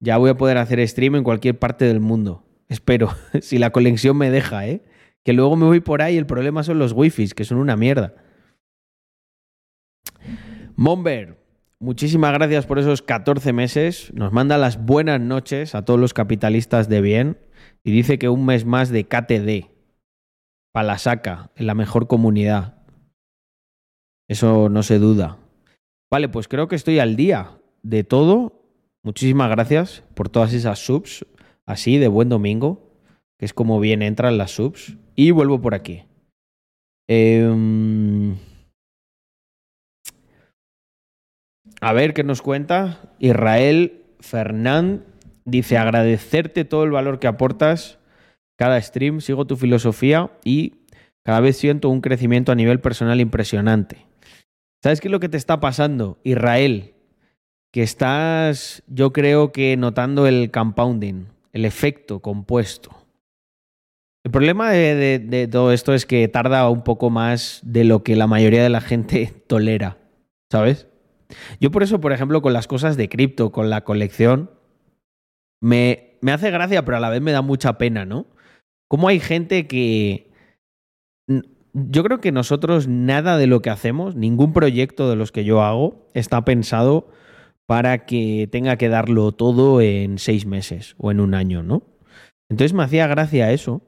ya 0.00 0.16
voy 0.16 0.30
a 0.30 0.36
poder 0.36 0.58
hacer 0.58 0.86
stream 0.86 1.16
en 1.16 1.24
cualquier 1.24 1.58
parte 1.58 1.84
del 1.84 2.00
mundo. 2.00 2.44
Espero, 2.68 3.10
si 3.40 3.58
la 3.58 3.70
conexión 3.70 4.16
me 4.16 4.30
deja, 4.30 4.66
¿eh? 4.66 4.82
Que 5.24 5.34
luego 5.34 5.56
me 5.56 5.66
voy 5.66 5.80
por 5.80 6.00
ahí, 6.00 6.16
el 6.16 6.26
problema 6.26 6.62
son 6.62 6.78
los 6.78 6.92
wifis, 6.92 7.34
que 7.34 7.44
son 7.44 7.58
una 7.58 7.76
mierda. 7.76 8.14
Momber, 10.76 11.36
muchísimas 11.78 12.32
gracias 12.32 12.64
por 12.64 12.78
esos 12.78 13.02
14 13.02 13.52
meses. 13.52 14.10
Nos 14.14 14.32
manda 14.32 14.56
las 14.56 14.82
buenas 14.82 15.20
noches 15.20 15.74
a 15.74 15.84
todos 15.84 16.00
los 16.00 16.14
capitalistas 16.14 16.88
de 16.88 17.02
bien 17.02 17.38
y 17.84 17.92
dice 17.92 18.18
que 18.18 18.30
un 18.30 18.46
mes 18.46 18.64
más 18.64 18.88
de 18.88 19.04
KTD. 19.04 19.70
Para 20.72 20.86
la 20.86 20.98
saca, 20.98 21.50
en 21.56 21.66
la 21.66 21.74
mejor 21.74 22.06
comunidad. 22.06 22.82
Eso 24.28 24.68
no 24.70 24.82
se 24.82 24.98
duda. 24.98 25.38
Vale, 26.10 26.28
pues 26.28 26.48
creo 26.48 26.66
que 26.66 26.76
estoy 26.76 26.98
al 26.98 27.14
día 27.14 27.58
de 27.82 28.02
todo. 28.02 28.64
Muchísimas 29.02 29.48
gracias 29.48 30.02
por 30.14 30.28
todas 30.28 30.52
esas 30.52 30.78
subs, 30.80 31.24
así 31.66 31.98
de 31.98 32.08
buen 32.08 32.28
domingo, 32.28 32.90
que 33.38 33.46
es 33.46 33.54
como 33.54 33.78
bien 33.78 34.02
entran 34.02 34.36
las 34.36 34.50
subs. 34.50 34.96
Y 35.14 35.30
vuelvo 35.30 35.60
por 35.60 35.74
aquí. 35.74 36.04
Em, 37.08 38.36
a 41.80 41.92
ver 41.92 42.12
qué 42.12 42.24
nos 42.24 42.42
cuenta. 42.42 43.14
Israel 43.18 44.02
Fernán 44.18 45.04
dice 45.44 45.78
agradecerte 45.78 46.64
todo 46.64 46.84
el 46.84 46.90
valor 46.90 47.18
que 47.18 47.26
aportas 47.28 47.98
cada 48.58 48.80
stream, 48.80 49.20
sigo 49.20 49.46
tu 49.46 49.56
filosofía 49.56 50.30
y 50.44 50.74
cada 51.24 51.40
vez 51.40 51.56
siento 51.56 51.88
un 51.88 52.00
crecimiento 52.00 52.52
a 52.52 52.54
nivel 52.56 52.80
personal 52.80 53.20
impresionante. 53.20 54.09
¿Sabes 54.82 55.00
qué 55.00 55.08
es 55.08 55.12
lo 55.12 55.20
que 55.20 55.28
te 55.28 55.36
está 55.36 55.60
pasando, 55.60 56.18
Israel? 56.24 56.94
Que 57.70 57.82
estás, 57.82 58.82
yo 58.86 59.12
creo 59.12 59.52
que 59.52 59.76
notando 59.76 60.26
el 60.26 60.50
compounding, 60.50 61.26
el 61.52 61.64
efecto 61.66 62.20
compuesto. 62.20 62.90
El 64.24 64.30
problema 64.30 64.70
de, 64.70 65.48
todo 65.50 65.72
esto 65.72 65.94
es 65.94 66.06
que 66.06 66.28
tarda 66.28 66.68
un 66.68 66.82
poco 66.82 67.10
más 67.10 67.60
de 67.62 67.84
lo 67.84 68.02
que 68.02 68.16
la 68.16 68.26
mayoría 68.26 68.62
de 68.62 68.70
la 68.70 68.80
gente 68.80 69.32
tolera, 69.46 69.98
¿sabes? 70.50 70.86
Yo 71.60 71.70
por 71.70 71.82
eso, 71.82 72.00
por 72.00 72.12
ejemplo, 72.12 72.42
con 72.42 72.52
las 72.52 72.66
cosas 72.66 72.96
de 72.96 73.08
cripto, 73.08 73.52
con 73.52 73.70
la 73.70 73.84
colección, 73.84 74.50
me, 75.60 76.16
me 76.22 76.32
hace 76.32 76.50
gracia, 76.50 76.84
pero 76.84 76.96
a 76.96 77.00
la 77.00 77.10
vez 77.10 77.20
me 77.20 77.32
da 77.32 77.42
mucha 77.42 77.76
pena, 77.76 78.04
¿no? 78.06 78.26
Cómo 78.88 79.08
hay 79.08 79.20
gente 79.20 79.66
que... 79.66 80.29
Yo 81.72 82.02
creo 82.02 82.20
que 82.20 82.32
nosotros 82.32 82.88
nada 82.88 83.36
de 83.36 83.46
lo 83.46 83.62
que 83.62 83.70
hacemos, 83.70 84.16
ningún 84.16 84.52
proyecto 84.52 85.08
de 85.08 85.16
los 85.16 85.30
que 85.30 85.44
yo 85.44 85.62
hago, 85.62 86.08
está 86.14 86.44
pensado 86.44 87.08
para 87.66 88.06
que 88.06 88.48
tenga 88.50 88.76
que 88.76 88.88
darlo 88.88 89.30
todo 89.32 89.80
en 89.80 90.18
seis 90.18 90.46
meses 90.46 90.96
o 90.98 91.10
en 91.10 91.20
un 91.20 91.34
año, 91.34 91.62
¿no? 91.62 91.82
Entonces 92.48 92.72
me 92.72 92.82
hacía 92.82 93.06
gracia 93.06 93.52
eso, 93.52 93.82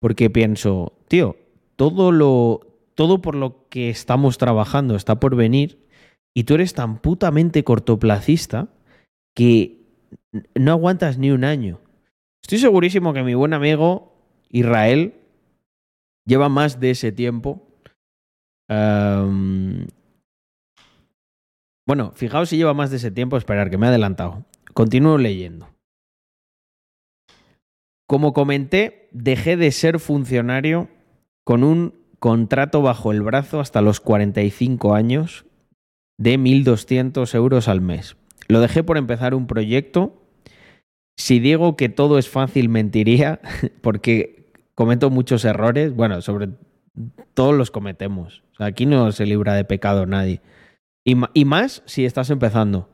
porque 0.00 0.28
pienso, 0.28 0.92
tío, 1.08 1.36
todo 1.76 2.12
lo. 2.12 2.60
todo 2.94 3.22
por 3.22 3.34
lo 3.34 3.66
que 3.70 3.88
estamos 3.88 4.36
trabajando 4.36 4.94
está 4.94 5.20
por 5.20 5.36
venir, 5.36 5.88
y 6.34 6.44
tú 6.44 6.54
eres 6.54 6.74
tan 6.74 6.98
putamente 6.98 7.64
cortoplacista 7.64 8.68
que 9.34 9.86
no 10.54 10.72
aguantas 10.72 11.16
ni 11.16 11.30
un 11.30 11.44
año. 11.44 11.80
Estoy 12.42 12.58
segurísimo 12.58 13.14
que 13.14 13.22
mi 13.22 13.32
buen 13.32 13.54
amigo 13.54 14.12
Israel 14.50 15.14
lleva 16.26 16.48
más 16.48 16.80
de 16.80 16.90
ese 16.90 17.12
tiempo. 17.12 17.68
bueno, 21.86 22.12
fijaos 22.14 22.48
si 22.48 22.56
lleva 22.56 22.74
más 22.74 22.90
de 22.90 22.96
ese 22.96 23.10
tiempo, 23.10 23.36
esperar 23.36 23.70
que 23.70 23.78
me 23.78 23.86
he 23.86 23.88
adelantado. 23.90 24.44
Continúo 24.72 25.18
leyendo. 25.18 25.68
Como 28.06 28.32
comenté, 28.32 29.08
dejé 29.12 29.56
de 29.56 29.70
ser 29.70 29.98
funcionario 29.98 30.88
con 31.44 31.64
un 31.64 31.94
contrato 32.18 32.82
bajo 32.82 33.12
el 33.12 33.22
brazo 33.22 33.60
hasta 33.60 33.82
los 33.82 34.00
45 34.00 34.94
años 34.94 35.46
de 36.18 36.38
1.200 36.38 37.34
euros 37.34 37.68
al 37.68 37.80
mes. 37.80 38.16
Lo 38.48 38.60
dejé 38.60 38.82
por 38.82 38.98
empezar 38.98 39.34
un 39.34 39.46
proyecto. 39.46 40.22
Si 41.16 41.38
digo 41.38 41.76
que 41.76 41.88
todo 41.88 42.18
es 42.18 42.28
fácil, 42.28 42.68
mentiría, 42.68 43.40
porque 43.80 44.43
cometo 44.74 45.10
muchos 45.10 45.44
errores. 45.44 45.94
Bueno, 45.94 46.20
sobre 46.22 46.50
todos 47.34 47.54
los 47.54 47.70
cometemos. 47.70 48.42
aquí 48.58 48.86
no 48.86 49.10
se 49.12 49.26
libra 49.26 49.54
de 49.54 49.64
pecado 49.64 50.06
nadie. 50.06 50.40
Y, 51.04 51.44
más 51.44 51.82
si 51.84 52.06
estás 52.06 52.30
empezando. 52.30 52.88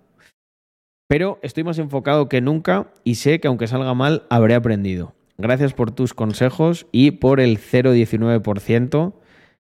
Pero 1.08 1.38
estoy 1.42 1.64
más 1.64 1.78
enfocado 1.78 2.28
que 2.28 2.40
nunca 2.40 2.92
y 3.04 3.16
sé 3.16 3.40
que 3.40 3.48
aunque 3.48 3.66
salga 3.66 3.94
mal, 3.94 4.24
habré 4.30 4.54
aprendido. 4.54 5.14
Gracias 5.38 5.72
por 5.72 5.90
tus 5.90 6.12
consejos 6.12 6.86
y 6.92 7.12
por 7.12 7.40
el 7.40 7.58
0,19% 7.58 9.14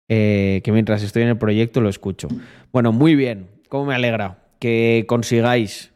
eh, 0.10 0.62
que 0.64 0.72
mientras 0.72 1.04
estoy 1.04 1.24
en 1.24 1.30
el 1.30 1.38
proyecto 1.38 1.80
lo 1.80 1.89
escucho. 1.89 2.28
Bueno, 2.74 2.91
muy 2.91 3.16
bien. 3.16 3.47
¿Cómo 3.70 3.86
me 3.86 3.95
alegra 3.95 4.39
que 4.60 5.06
consigáis 5.08 5.93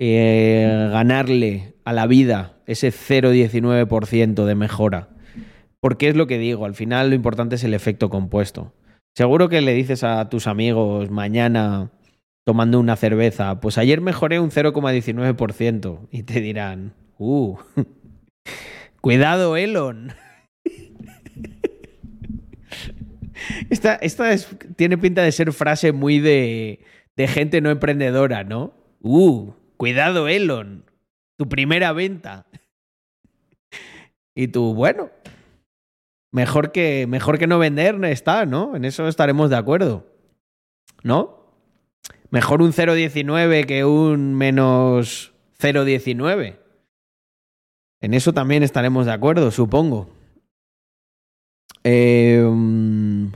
eh, 0.00 0.88
ganarle 0.90 1.74
a 1.84 1.92
la 1.92 2.08
vida 2.08 2.56
ese 2.66 2.88
0,19% 2.88 4.44
de 4.44 4.54
mejora? 4.54 5.13
Porque 5.84 6.08
es 6.08 6.16
lo 6.16 6.26
que 6.26 6.38
digo, 6.38 6.64
al 6.64 6.74
final 6.74 7.10
lo 7.10 7.14
importante 7.14 7.56
es 7.56 7.64
el 7.64 7.74
efecto 7.74 8.08
compuesto. 8.08 8.72
Seguro 9.14 9.50
que 9.50 9.60
le 9.60 9.74
dices 9.74 10.02
a 10.02 10.30
tus 10.30 10.46
amigos 10.46 11.10
mañana 11.10 11.90
tomando 12.46 12.80
una 12.80 12.96
cerveza, 12.96 13.60
pues 13.60 13.76
ayer 13.76 14.00
mejoré 14.00 14.40
un 14.40 14.50
0,19% 14.50 16.08
y 16.10 16.22
te 16.22 16.40
dirán, 16.40 16.94
uh, 17.18 17.58
cuidado 19.02 19.58
Elon. 19.58 20.14
esta, 23.68 23.96
esta 23.96 24.34
tiene 24.76 24.96
pinta 24.96 25.20
de 25.20 25.32
ser 25.32 25.52
frase 25.52 25.92
muy 25.92 26.18
de, 26.18 26.80
de 27.14 27.28
gente 27.28 27.60
no 27.60 27.68
emprendedora, 27.68 28.42
¿no? 28.42 28.72
Uh, 29.02 29.52
cuidado 29.76 30.28
Elon, 30.28 30.86
tu 31.36 31.46
primera 31.46 31.92
venta. 31.92 32.46
Y 34.36 34.48
tú, 34.48 34.74
bueno, 34.74 35.10
mejor 36.34 36.72
que, 36.72 37.06
mejor 37.06 37.38
que 37.38 37.46
no 37.46 37.60
vender 37.60 38.04
está, 38.06 38.44
¿no? 38.44 38.74
En 38.74 38.84
eso 38.84 39.06
estaremos 39.06 39.50
de 39.50 39.56
acuerdo. 39.56 40.04
¿No? 41.04 41.46
Mejor 42.30 42.60
un 42.60 42.72
0,19 42.72 43.66
que 43.66 43.84
un 43.84 44.34
menos 44.34 45.32
0,19. 45.60 46.58
En 48.00 48.14
eso 48.14 48.32
también 48.32 48.64
estaremos 48.64 49.06
de 49.06 49.12
acuerdo, 49.12 49.52
supongo. 49.52 50.10
Em, 51.84 53.30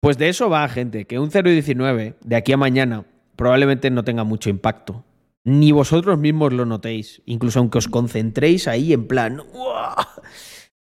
pues 0.00 0.18
de 0.18 0.28
eso 0.28 0.48
va, 0.48 0.68
gente, 0.68 1.06
que 1.06 1.18
un 1.18 1.30
0,19 1.30 2.14
de 2.20 2.36
aquí 2.36 2.52
a 2.52 2.56
mañana 2.56 3.06
probablemente 3.34 3.90
no 3.90 4.04
tenga 4.04 4.22
mucho 4.22 4.50
impacto. 4.50 5.04
Ni 5.42 5.72
vosotros 5.72 6.16
mismos 6.16 6.52
lo 6.52 6.64
notéis, 6.64 7.22
incluso 7.26 7.58
aunque 7.58 7.78
os 7.78 7.88
concentréis 7.88 8.68
ahí 8.68 8.92
en 8.92 9.08
plan, 9.08 9.42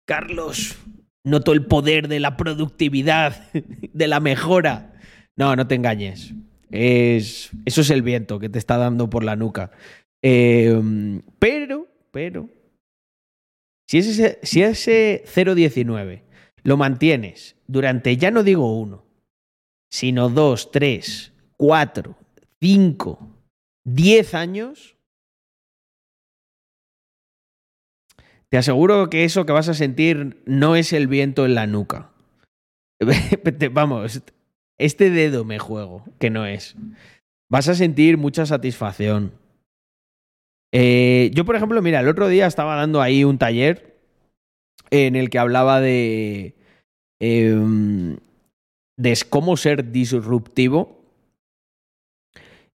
Carlos, 0.07 0.77
noto 1.25 1.51
el 1.51 1.65
poder 1.65 2.07
de 2.07 2.21
la 2.21 2.37
productividad, 2.37 3.51
de 3.93 4.07
la 4.07 4.19
mejora. 4.19 4.93
No, 5.35 5.55
no 5.55 5.67
te 5.67 5.75
engañes. 5.75 6.33
Es, 6.71 7.51
eso 7.65 7.81
es 7.81 7.89
el 7.89 8.01
viento 8.01 8.39
que 8.39 8.49
te 8.49 8.57
está 8.57 8.77
dando 8.77 9.09
por 9.09 9.23
la 9.23 9.35
nuca. 9.35 9.71
Em, 10.23 11.21
pero, 11.39 11.87
pero, 12.11 12.49
si 13.87 13.99
ese, 13.99 14.39
si 14.43 14.63
ese 14.63 15.23
0,19 15.25 16.23
lo 16.63 16.77
mantienes 16.77 17.55
durante, 17.67 18.17
ya 18.17 18.31
no 18.31 18.43
digo 18.43 18.79
uno, 18.79 19.05
sino 19.91 20.29
dos, 20.29 20.71
tres, 20.71 21.33
cuatro, 21.55 22.17
cinco, 22.61 23.19
diez 23.85 24.33
años, 24.33 24.96
te 28.49 28.57
aseguro 28.57 29.09
que 29.09 29.23
eso 29.23 29.45
que 29.45 29.53
vas 29.53 29.69
a 29.69 29.73
sentir 29.73 30.41
no 30.45 30.75
es 30.75 30.93
el 30.93 31.07
viento 31.07 31.45
en 31.45 31.55
la 31.55 31.67
nuca. 31.67 32.11
Vamos, 33.71 34.21
este 34.77 35.09
dedo 35.09 35.43
me 35.45 35.59
juego, 35.59 36.03
que 36.19 36.29
no 36.29 36.45
es. 36.45 36.75
Vas 37.49 37.67
a 37.67 37.75
sentir 37.75 38.17
mucha 38.17 38.45
satisfacción. 38.45 39.33
Eh, 40.73 41.31
yo, 41.33 41.45
por 41.45 41.55
ejemplo, 41.55 41.81
mira, 41.81 41.99
el 41.99 42.07
otro 42.07 42.27
día 42.27 42.45
estaba 42.45 42.75
dando 42.75 43.01
ahí 43.01 43.23
un 43.23 43.37
taller 43.37 43.97
en 44.91 45.15
el 45.15 45.29
que 45.29 45.39
hablaba 45.39 45.81
de, 45.81 46.55
em, 47.19 48.17
de 48.97 49.17
cómo 49.29 49.57
ser 49.57 49.91
disruptivo. 49.91 50.96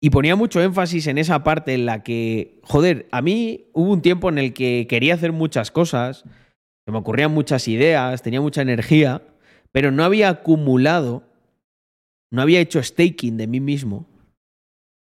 Y 0.00 0.10
ponía 0.10 0.36
mucho 0.36 0.62
énfasis 0.62 1.08
en 1.08 1.18
esa 1.18 1.42
parte 1.42 1.74
en 1.74 1.86
la 1.86 2.02
que, 2.04 2.60
joder, 2.62 3.08
a 3.10 3.20
mí 3.20 3.66
hubo 3.72 3.92
un 3.92 4.02
tiempo 4.02 4.28
en 4.28 4.38
el 4.38 4.54
que 4.54 4.86
quería 4.88 5.14
hacer 5.14 5.32
muchas 5.32 5.70
cosas, 5.70 6.24
que 6.86 6.92
me 6.92 6.98
ocurrían 6.98 7.32
muchas 7.32 7.66
ideas, 7.66 8.22
tenía 8.22 8.40
mucha 8.40 8.62
energía, 8.62 9.22
pero 9.72 9.90
no 9.90 10.04
había 10.04 10.28
acumulado, 10.28 11.24
no 12.30 12.42
había 12.42 12.60
hecho 12.60 12.82
staking 12.82 13.36
de 13.36 13.48
mí 13.48 13.60
mismo 13.60 14.06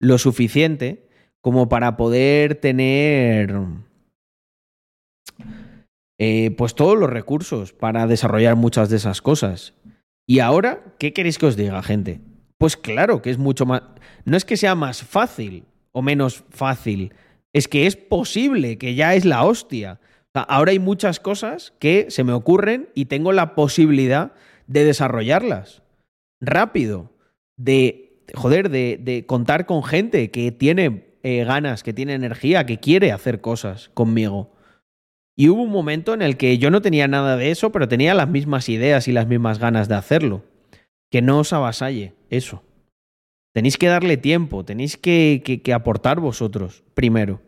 lo 0.00 0.18
suficiente 0.18 1.08
como 1.40 1.68
para 1.68 1.96
poder 1.96 2.54
tener 2.54 3.54
eh, 6.18 6.50
pues 6.56 6.74
todos 6.74 6.96
los 6.96 7.10
recursos 7.10 7.72
para 7.72 8.06
desarrollar 8.06 8.56
muchas 8.56 8.88
de 8.88 8.96
esas 8.96 9.20
cosas. 9.20 9.74
Y 10.26 10.38
ahora, 10.38 10.82
¿qué 10.98 11.12
queréis 11.12 11.38
que 11.38 11.46
os 11.46 11.56
diga, 11.56 11.82
gente? 11.82 12.20
Pues 12.58 12.76
claro 12.76 13.22
que 13.22 13.30
es 13.30 13.38
mucho 13.38 13.66
más... 13.66 13.82
No 14.24 14.36
es 14.36 14.44
que 14.44 14.56
sea 14.56 14.74
más 14.74 15.02
fácil 15.02 15.64
o 15.92 16.02
menos 16.02 16.44
fácil, 16.50 17.12
es 17.52 17.68
que 17.68 17.86
es 17.86 17.96
posible, 17.96 18.78
que 18.78 18.94
ya 18.94 19.14
es 19.14 19.24
la 19.24 19.44
hostia. 19.44 20.00
ahora 20.34 20.72
hay 20.72 20.80
muchas 20.80 21.20
cosas 21.20 21.72
que 21.78 22.06
se 22.10 22.24
me 22.24 22.32
ocurren 22.32 22.88
y 22.94 23.04
tengo 23.04 23.32
la 23.32 23.54
posibilidad 23.54 24.32
de 24.66 24.84
desarrollarlas 24.84 25.82
rápido, 26.40 27.12
de, 27.56 28.24
joder, 28.34 28.70
de, 28.70 29.24
contar 29.26 29.66
con 29.66 29.82
gente 29.84 30.30
que 30.30 30.52
tiene 30.52 31.14
eh, 31.22 31.44
ganas, 31.44 31.82
que 31.82 31.92
tiene 31.92 32.14
energía, 32.14 32.66
que 32.66 32.78
quiere 32.78 33.12
hacer 33.12 33.40
cosas 33.40 33.90
conmigo. 33.94 34.52
Y 35.36 35.48
hubo 35.48 35.62
un 35.62 35.70
momento 35.70 36.14
en 36.14 36.22
el 36.22 36.36
que 36.36 36.58
yo 36.58 36.70
no 36.70 36.82
tenía 36.82 37.08
nada 37.08 37.36
de 37.36 37.50
eso, 37.50 37.72
pero 37.72 37.88
tenía 37.88 38.14
las 38.14 38.28
mismas 38.28 38.68
ideas 38.68 39.08
y 39.08 39.12
las 39.12 39.26
mismas 39.26 39.58
ganas 39.58 39.88
de 39.88 39.96
hacerlo. 39.96 40.42
Que 41.14 41.22
no 41.22 41.38
os 41.38 41.52
avasalle 41.52 42.12
eso. 42.28 42.64
Tenéis 43.54 43.78
que 43.78 43.86
darle 43.86 44.16
tiempo, 44.16 44.64
tenéis 44.64 44.96
que, 44.96 45.60
que, 45.62 45.72
aportar 45.72 46.18
vosotros 46.18 46.82
primero. 46.94 47.40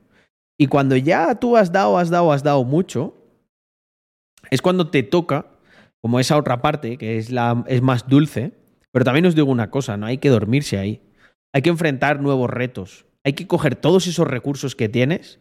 Y 0.57 0.69
cuando 0.69 0.97
ya 0.97 1.35
tú 1.35 1.57
has 1.57 1.73
dado, 1.73 1.99
has 1.99 2.09
dado, 2.09 2.31
has 2.31 2.45
dado 2.45 2.63
mucho, 2.63 3.17
es 4.53 4.63
cuando 4.63 4.89
te 4.91 5.03
toca, 5.03 5.47
como 6.01 6.21
esa 6.21 6.37
otra 6.37 6.63
parte, 6.63 6.97
que 6.97 7.19
es, 7.19 7.33
la, 7.33 7.65
es 7.67 7.83
más 7.83 8.07
dulce, 8.07 8.53
pero 8.93 9.05
también 9.05 9.27
os 9.27 9.35
digo 9.35 9.51
una 9.51 9.69
cosa, 9.69 9.97
no 9.97 10.07
hay 10.07 10.19
que 10.19 10.29
dormirse 10.29 10.79
ahí. 10.79 11.03
Hay 11.53 11.63
que 11.63 11.71
enfrentar 11.71 12.21
nuevos 12.21 12.49
retos. 12.49 13.05
Hay 13.25 13.33
que 13.33 13.49
coger 13.49 13.75
todos 13.75 14.07
esos 14.07 14.29
recursos 14.29 14.77
que 14.77 14.89
tienes 14.89 15.41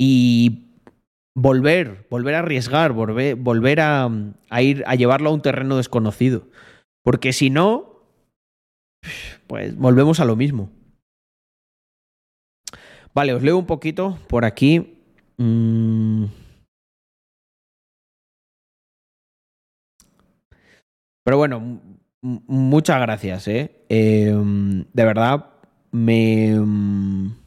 y 0.00 0.70
volver, 1.34 2.06
volver 2.08 2.34
a 2.34 2.38
arriesgar, 2.38 2.92
volver, 2.92 3.34
volver 3.34 3.80
a, 3.80 4.08
ir 4.62 4.84
a 4.86 4.94
llevarlo 4.94 5.28
a 5.28 5.34
un 5.34 5.42
terreno 5.42 5.76
desconocido. 5.76 6.46
Porque 7.02 7.32
si 7.32 7.50
no, 7.50 7.92
pues 9.46 9.76
volvemos 9.76 10.20
a 10.20 10.24
lo 10.24 10.36
mismo. 10.36 10.70
Vale, 13.14 13.34
os 13.34 13.42
leo 13.42 13.58
un 13.58 13.66
poquito 13.66 14.18
por 14.28 14.44
aquí. 14.44 14.98
Mm. 15.36 16.26
Pero 21.24 21.36
bueno, 21.36 21.80
muchas 22.22 23.00
gracias, 23.00 23.48
¿eh? 23.48 23.84
Em, 23.88 24.84
de 24.92 25.04
verdad, 25.04 25.50
me... 25.92 26.58
Mm, 26.58 27.42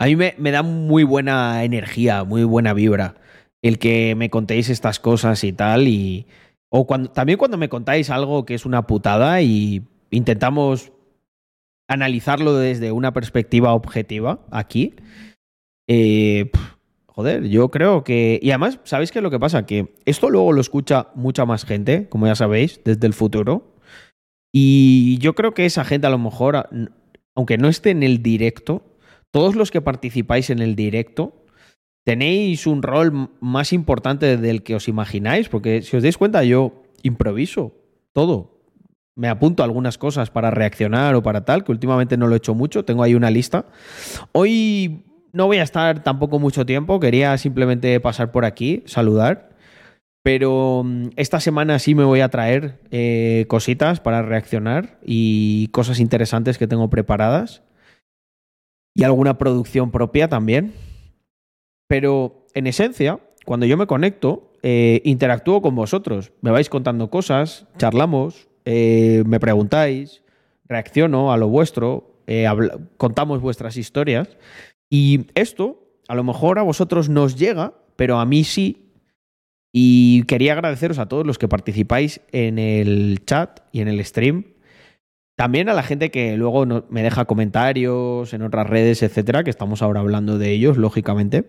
A 0.00 0.06
mí 0.06 0.16
me, 0.16 0.50
da 0.50 0.62
muy 0.62 1.04
buena 1.04 1.62
energía, 1.62 2.24
muy 2.24 2.42
buena 2.44 2.72
vibra 2.72 3.16
el 3.62 3.78
que 3.78 4.14
me 4.14 4.30
contéis 4.30 4.68
estas 4.68 5.00
cosas 5.00 5.44
y 5.44 5.52
tal. 5.52 5.88
Y, 5.88 6.26
o 6.68 6.86
cuando, 6.86 7.10
también 7.10 7.38
cuando 7.38 7.58
me 7.58 7.68
contáis 7.68 8.10
algo 8.10 8.46
que 8.46 8.54
es 8.54 8.66
una 8.66 8.86
putada 8.86 9.42
y 9.42 9.82
intentamos 10.10 10.92
analizarlo 11.88 12.54
desde 12.54 12.92
una 12.92 13.12
perspectiva 13.12 13.74
objetiva 13.74 14.40
aquí. 14.50 14.94
Eh, 15.88 16.50
joder, 17.06 17.48
yo 17.48 17.70
creo 17.70 18.04
que... 18.04 18.38
Y 18.40 18.50
además, 18.50 18.78
¿sabéis 18.84 19.10
qué 19.10 19.18
es 19.18 19.22
lo 19.22 19.30
que 19.30 19.40
pasa? 19.40 19.66
Que 19.66 19.94
esto 20.04 20.30
luego 20.30 20.52
lo 20.52 20.60
escucha 20.60 21.08
mucha 21.14 21.44
más 21.44 21.64
gente, 21.64 22.08
como 22.08 22.26
ya 22.26 22.36
sabéis, 22.36 22.80
desde 22.84 23.06
el 23.06 23.12
futuro. 23.12 23.74
Y 24.52 25.18
yo 25.18 25.34
creo 25.34 25.52
que 25.52 25.66
esa 25.66 25.84
gente 25.84 26.06
a 26.06 26.10
lo 26.10 26.18
mejor, 26.18 26.68
aunque 27.34 27.58
no 27.58 27.68
esté 27.68 27.90
en 27.90 28.04
el 28.04 28.22
directo, 28.22 28.84
todos 29.32 29.56
los 29.56 29.70
que 29.70 29.80
participáis 29.80 30.50
en 30.50 30.60
el 30.60 30.76
directo 30.76 31.39
tenéis 32.10 32.66
un 32.66 32.82
rol 32.82 33.30
más 33.38 33.72
importante 33.72 34.36
del 34.36 34.64
que 34.64 34.74
os 34.74 34.88
imagináis, 34.88 35.48
porque 35.48 35.80
si 35.82 35.96
os 35.96 36.02
dais 36.02 36.18
cuenta, 36.18 36.42
yo 36.42 36.82
improviso 37.04 37.72
todo. 38.12 38.64
Me 39.14 39.28
apunto 39.28 39.62
algunas 39.62 39.96
cosas 39.96 40.28
para 40.28 40.50
reaccionar 40.50 41.14
o 41.14 41.22
para 41.22 41.44
tal, 41.44 41.62
que 41.62 41.70
últimamente 41.70 42.16
no 42.16 42.26
lo 42.26 42.34
he 42.34 42.38
hecho 42.38 42.52
mucho, 42.52 42.84
tengo 42.84 43.04
ahí 43.04 43.14
una 43.14 43.30
lista. 43.30 43.66
Hoy 44.32 45.04
no 45.32 45.46
voy 45.46 45.58
a 45.58 45.62
estar 45.62 46.02
tampoco 46.02 46.40
mucho 46.40 46.66
tiempo, 46.66 46.98
quería 46.98 47.38
simplemente 47.38 48.00
pasar 48.00 48.32
por 48.32 48.44
aquí, 48.44 48.82
saludar. 48.86 49.50
Pero 50.24 50.82
mm, 50.84 51.10
esta 51.14 51.38
semana 51.38 51.78
sí 51.78 51.94
me 51.94 52.02
voy 52.02 52.22
a 52.22 52.28
traer 52.28 52.80
eh, 52.90 53.44
cositas 53.46 54.00
para 54.00 54.22
reaccionar 54.22 54.98
y 55.06 55.68
cosas 55.68 56.00
interesantes 56.00 56.58
que 56.58 56.66
tengo 56.66 56.90
preparadas 56.90 57.62
y 58.96 59.04
alguna 59.04 59.38
producción 59.38 59.92
propia 59.92 60.26
también. 60.26 60.89
Pero 61.90 62.46
en 62.54 62.68
esencia, 62.68 63.18
cuando 63.44 63.66
yo 63.66 63.76
me 63.76 63.88
conecto, 63.88 64.52
eh, 64.62 65.02
interactúo 65.04 65.60
con 65.60 65.74
vosotros. 65.74 66.30
Me 66.40 66.52
vais 66.52 66.68
contando 66.68 67.10
cosas, 67.10 67.66
charlamos, 67.78 68.46
eh, 68.64 69.24
me 69.26 69.40
preguntáis, 69.40 70.22
reacciono 70.68 71.32
a 71.32 71.36
lo 71.36 71.48
vuestro, 71.48 72.14
eh, 72.28 72.46
contamos 72.96 73.40
vuestras 73.40 73.76
historias. 73.76 74.28
Y 74.88 75.26
esto, 75.34 75.82
a 76.06 76.14
lo 76.14 76.22
mejor 76.22 76.60
a 76.60 76.62
vosotros 76.62 77.08
no 77.08 77.24
os 77.24 77.34
llega, 77.34 77.74
pero 77.96 78.20
a 78.20 78.24
mí 78.24 78.44
sí. 78.44 78.92
Y 79.72 80.22
quería 80.28 80.52
agradeceros 80.52 81.00
a 81.00 81.08
todos 81.08 81.26
los 81.26 81.38
que 81.38 81.48
participáis 81.48 82.20
en 82.30 82.60
el 82.60 83.24
chat 83.26 83.62
y 83.72 83.80
en 83.80 83.88
el 83.88 84.04
stream 84.04 84.44
también 85.34 85.70
a 85.70 85.72
la 85.72 85.82
gente 85.82 86.10
que 86.10 86.36
luego 86.36 86.66
me 86.90 87.02
deja 87.02 87.24
comentarios 87.24 88.34
en 88.34 88.42
otras 88.42 88.68
redes, 88.68 89.02
etcétera, 89.02 89.42
que 89.42 89.48
estamos 89.48 89.80
ahora 89.80 90.00
hablando 90.00 90.36
de 90.36 90.50
ellos, 90.50 90.76
lógicamente. 90.76 91.46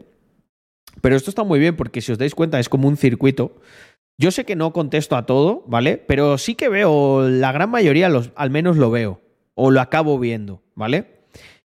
Pero 0.99 1.15
esto 1.15 1.29
está 1.29 1.43
muy 1.43 1.59
bien 1.59 1.75
porque 1.75 2.01
si 2.01 2.11
os 2.11 2.17
dais 2.17 2.35
cuenta 2.35 2.59
es 2.59 2.69
como 2.69 2.87
un 2.87 2.97
circuito. 2.97 3.55
Yo 4.17 4.29
sé 4.31 4.45
que 4.45 4.55
no 4.55 4.73
contesto 4.73 5.15
a 5.15 5.25
todo, 5.25 5.63
¿vale? 5.67 5.97
Pero 5.97 6.37
sí 6.37 6.55
que 6.55 6.69
veo, 6.69 7.27
la 7.27 7.51
gran 7.51 7.71
mayoría 7.71 8.09
los, 8.09 8.31
al 8.35 8.51
menos 8.51 8.77
lo 8.77 8.91
veo 8.91 9.21
o 9.55 9.71
lo 9.71 9.81
acabo 9.81 10.19
viendo, 10.19 10.61
¿vale? 10.75 11.21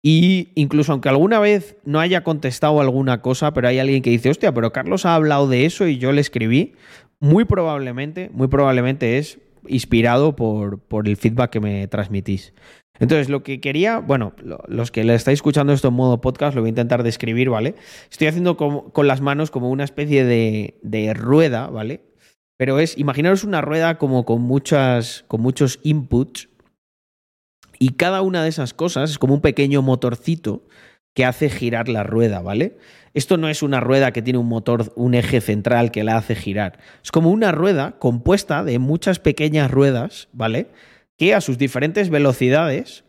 Y 0.01 0.49
incluso 0.55 0.91
aunque 0.91 1.07
alguna 1.07 1.39
vez 1.39 1.77
no 1.85 2.01
haya 2.01 2.25
contestado 2.25 2.81
alguna 2.81 3.21
cosa, 3.21 3.53
pero 3.53 3.69
hay 3.69 3.79
alguien 3.79 4.01
que 4.01 4.09
dice, 4.09 4.29
hostia, 4.29 4.53
pero 4.53 4.73
Carlos 4.73 5.05
ha 5.05 5.15
hablado 5.15 5.47
de 5.47 5.65
eso 5.65 5.87
y 5.87 5.97
yo 5.97 6.11
le 6.11 6.19
escribí, 6.19 6.73
muy 7.19 7.45
probablemente, 7.45 8.29
muy 8.33 8.49
probablemente 8.49 9.17
es 9.17 9.39
inspirado 9.65 10.35
por, 10.35 10.79
por 10.79 11.07
el 11.07 11.15
feedback 11.15 11.51
que 11.51 11.61
me 11.61 11.87
transmitís. 11.87 12.53
Entonces, 12.99 13.27
lo 13.29 13.41
que 13.43 13.59
quería, 13.59 13.99
bueno, 13.99 14.33
los 14.67 14.91
que 14.91 15.03
le 15.03 15.15
estáis 15.15 15.37
escuchando 15.37 15.73
esto 15.73 15.87
en 15.87 15.95
modo 15.95 16.21
podcast, 16.21 16.55
lo 16.55 16.61
voy 16.61 16.67
a 16.67 16.69
intentar 16.69 17.01
describir, 17.01 17.49
¿vale? 17.49 17.75
Estoy 18.11 18.27
haciendo 18.27 18.55
con, 18.55 19.07
las 19.07 19.19
manos 19.21 19.49
como 19.49 19.69
una 19.71 19.83
especie 19.83 20.23
de, 20.23 21.13
rueda, 21.15 21.67
¿vale? 21.67 22.01
Pero 22.57 22.79
es, 22.79 22.97
imaginaros 22.97 23.43
una 23.43 23.61
rueda 23.61 23.97
como 23.97 24.25
con, 24.25 24.41
muchas, 24.41 25.25
con 25.27 25.41
muchos 25.41 25.79
inputs 25.81 26.49
y 27.79 27.89
cada 27.93 28.21
una 28.21 28.43
de 28.43 28.49
esas 28.49 28.73
cosas 28.73 29.09
es 29.09 29.17
como 29.17 29.33
un 29.33 29.41
pequeño 29.41 29.81
motorcito 29.81 30.63
que 31.15 31.25
hace 31.25 31.49
girar 31.49 31.89
la 31.89 32.03
rueda, 32.03 32.41
¿vale? 32.41 32.77
Esto 33.13 33.37
no 33.37 33.49
es 33.49 33.63
una 33.63 33.79
rueda 33.79 34.11
que 34.11 34.21
tiene 34.21 34.39
un 34.39 34.47
motor, 34.47 34.93
un 34.95 35.15
eje 35.15 35.41
central 35.41 35.91
que 35.91 36.03
la 36.03 36.17
hace 36.17 36.35
girar. 36.35 36.79
Es 37.03 37.11
como 37.11 37.31
una 37.31 37.51
rueda 37.51 37.97
compuesta 37.99 38.63
de 38.63 38.79
muchas 38.79 39.19
pequeñas 39.19 39.69
ruedas, 39.69 40.29
¿vale? 40.31 40.67
Que 41.17 41.33
a 41.33 41.41
sus 41.41 41.57
diferentes 41.57 42.09
velocidades, 42.09 43.03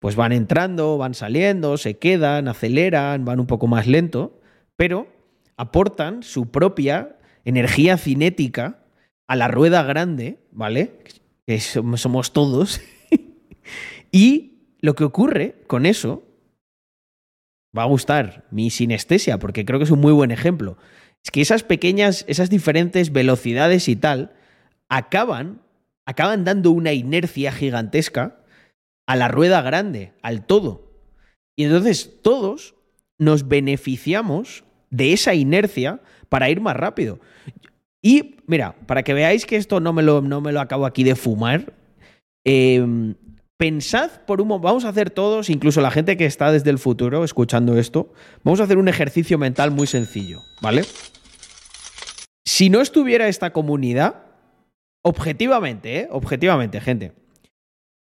pues 0.00 0.16
van 0.16 0.32
entrando, 0.32 0.98
van 0.98 1.14
saliendo, 1.14 1.76
se 1.78 1.98
quedan, 1.98 2.48
aceleran, 2.48 3.24
van 3.24 3.40
un 3.40 3.46
poco 3.46 3.66
más 3.66 3.86
lento, 3.86 4.40
pero 4.76 5.08
aportan 5.56 6.22
su 6.22 6.50
propia 6.50 7.16
energía 7.44 7.96
cinética 7.96 8.84
a 9.26 9.36
la 9.36 9.48
rueda 9.48 9.82
grande, 9.82 10.38
¿vale? 10.52 10.98
Que 11.46 11.60
somos 11.60 12.32
todos. 12.32 12.80
y 14.12 14.56
lo 14.80 14.94
que 14.94 15.04
ocurre 15.04 15.56
con 15.66 15.86
eso, 15.86 16.22
va 17.76 17.82
a 17.82 17.86
gustar 17.86 18.46
mi 18.50 18.70
sinestesia, 18.70 19.38
porque 19.38 19.64
creo 19.64 19.78
que 19.78 19.84
es 19.84 19.90
un 19.90 20.00
muy 20.00 20.12
buen 20.12 20.30
ejemplo. 20.30 20.78
Es 21.24 21.30
que 21.30 21.40
esas 21.40 21.62
pequeñas, 21.62 22.24
esas 22.28 22.50
diferentes 22.50 23.12
velocidades 23.12 23.88
y 23.88 23.96
tal, 23.96 24.34
acaban, 24.88 25.62
acaban 26.06 26.44
dando 26.44 26.70
una 26.70 26.92
inercia 26.92 27.52
gigantesca 27.52 28.38
a 29.06 29.16
la 29.16 29.28
rueda 29.28 29.60
grande, 29.62 30.12
al 30.22 30.46
todo. 30.46 30.92
Y 31.56 31.64
entonces 31.64 32.20
todos 32.22 32.74
nos 33.18 33.48
beneficiamos 33.48 34.64
de 34.90 35.12
esa 35.12 35.34
inercia 35.34 36.00
para 36.28 36.50
ir 36.50 36.60
más 36.60 36.76
rápido. 36.76 37.20
Y 38.02 38.36
mira, 38.46 38.76
para 38.86 39.02
que 39.02 39.14
veáis 39.14 39.46
que 39.46 39.56
esto 39.56 39.80
no 39.80 39.92
me 39.92 40.02
lo, 40.02 40.20
no 40.20 40.40
me 40.40 40.52
lo 40.52 40.60
acabo 40.60 40.86
aquí 40.86 41.02
de 41.02 41.16
fumar, 41.16 41.72
em, 42.44 43.14
pensad 43.56 44.10
por 44.26 44.40
un 44.40 44.48
momento, 44.48 44.68
vamos 44.68 44.84
a 44.84 44.90
hacer 44.90 45.10
todos, 45.10 45.50
incluso 45.50 45.80
la 45.80 45.90
gente 45.90 46.16
que 46.16 46.26
está 46.26 46.52
desde 46.52 46.70
el 46.70 46.78
futuro 46.78 47.24
escuchando 47.24 47.78
esto, 47.78 48.12
vamos 48.44 48.60
a 48.60 48.64
hacer 48.64 48.78
un 48.78 48.88
ejercicio 48.88 49.38
mental 49.38 49.70
muy 49.70 49.86
sencillo, 49.86 50.40
¿vale? 50.60 50.84
Si 52.44 52.70
no 52.70 52.80
estuviera 52.80 53.28
esta 53.28 53.52
comunidad, 53.52 54.25
objetivamente, 55.06 56.00
¿eh? 56.00 56.08
Objetivamente, 56.10 56.80
gente, 56.80 57.12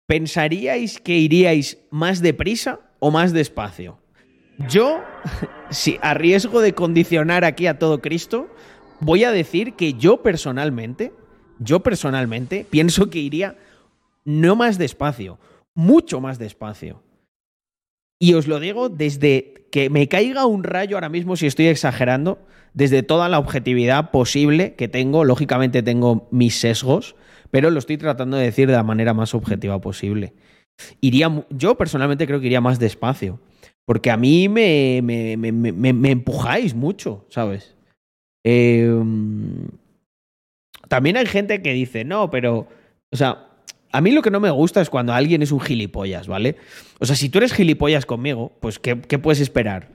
¿pensaríais 0.07 0.99
que 0.99 1.19
iríais 1.19 1.77
más 1.91 2.23
deprisa 2.23 2.81
o 3.01 3.11
más 3.11 3.35
despacio? 3.35 3.99
Yo, 4.71 5.03
si 5.71 5.99
a 6.01 6.15
riesgo 6.15 6.63
de 6.63 6.73
condicionar 6.73 7.45
aquí 7.45 7.67
a 7.67 7.79
todo 7.79 8.01
Cristo, 8.01 8.49
voy 9.01 9.25
a 9.25 9.31
decir 9.31 9.75
que 9.75 9.93
yo 9.93 10.23
personalmente, 10.23 11.13
yo 11.59 11.81
personalmente 11.81 12.67
pienso 12.71 13.11
que 13.11 13.19
iría 13.19 13.57
no 14.25 14.57
más 14.57 14.79
despacio, 14.79 15.39
mucho 15.75 16.23
más 16.23 16.39
despacio. 16.39 17.03
Y 18.19 18.35
os 18.35 18.47
lo 18.47 18.61
digo 18.61 18.89
desde 18.89 19.67
que 19.71 19.91
me 19.91 20.09
caiga 20.09 20.47
un 20.47 20.65
rayo 20.65 20.97
ahora 20.97 21.09
mismo, 21.09 21.37
si 21.37 21.47
estoy 21.47 21.67
exagerando, 21.67 22.39
desde 22.73 23.03
toda 23.03 23.29
la 23.29 23.39
objetividad 23.39 24.11
posible 24.11 24.75
que 24.75 24.89
tengo. 24.89 25.25
Lógicamente 25.25 25.83
tengo 25.83 26.29
mis 26.31 26.59
sesgos, 26.59 27.17
pero 27.51 27.71
lo 27.71 27.79
estoy 27.79 27.99
tratando 27.99 28.37
de 28.37 28.45
decir 28.45 28.69
de 28.69 28.75
la 28.75 28.83
manera 28.83 29.15
más 29.15 29.35
objetiva 29.35 29.81
posible. 29.81 30.35
Iría, 31.01 31.47
yo 31.51 31.77
personalmente 31.77 32.27
creo 32.27 32.41
que 32.41 32.47
iría 32.47 32.61
más 32.61 32.79
despacio, 32.79 33.41
porque 33.85 34.11
a 34.11 34.17
mí 34.17 34.49
me, 34.49 35.01
me, 35.03 35.37
me, 35.37 35.53
me 35.73 36.11
empujáis 36.11 36.75
mucho, 36.75 37.25
¿sabes? 37.31 37.77
Em, 38.45 39.69
también 40.89 41.17
hay 41.17 41.27
gente 41.27 41.63
que 41.63 41.73
dice, 41.73 42.05
no, 42.05 42.31
pero, 42.31 42.69
o 43.11 43.17
sea, 43.17 43.49
a 43.93 44.01
mí 44.01 44.11
lo 44.11 44.23
que 44.23 44.31
no 44.31 44.41
me 44.41 44.51
gusta 44.51 44.81
es 44.81 44.91
cuando 44.91 45.13
alguien 45.13 45.43
es 45.43 45.53
un 45.53 45.61
gilipollas, 45.61 46.29
¿vale? 46.29 46.57
O 46.99 47.07
sea, 47.07 47.17
si 47.17 47.29
tú 47.29 47.39
eres 47.39 47.53
gilipollas 47.53 48.07
conmigo, 48.07 48.53
pues 48.61 48.79
¿qué, 48.79 48.97
puedes 48.97 49.41
esperar? 49.41 49.95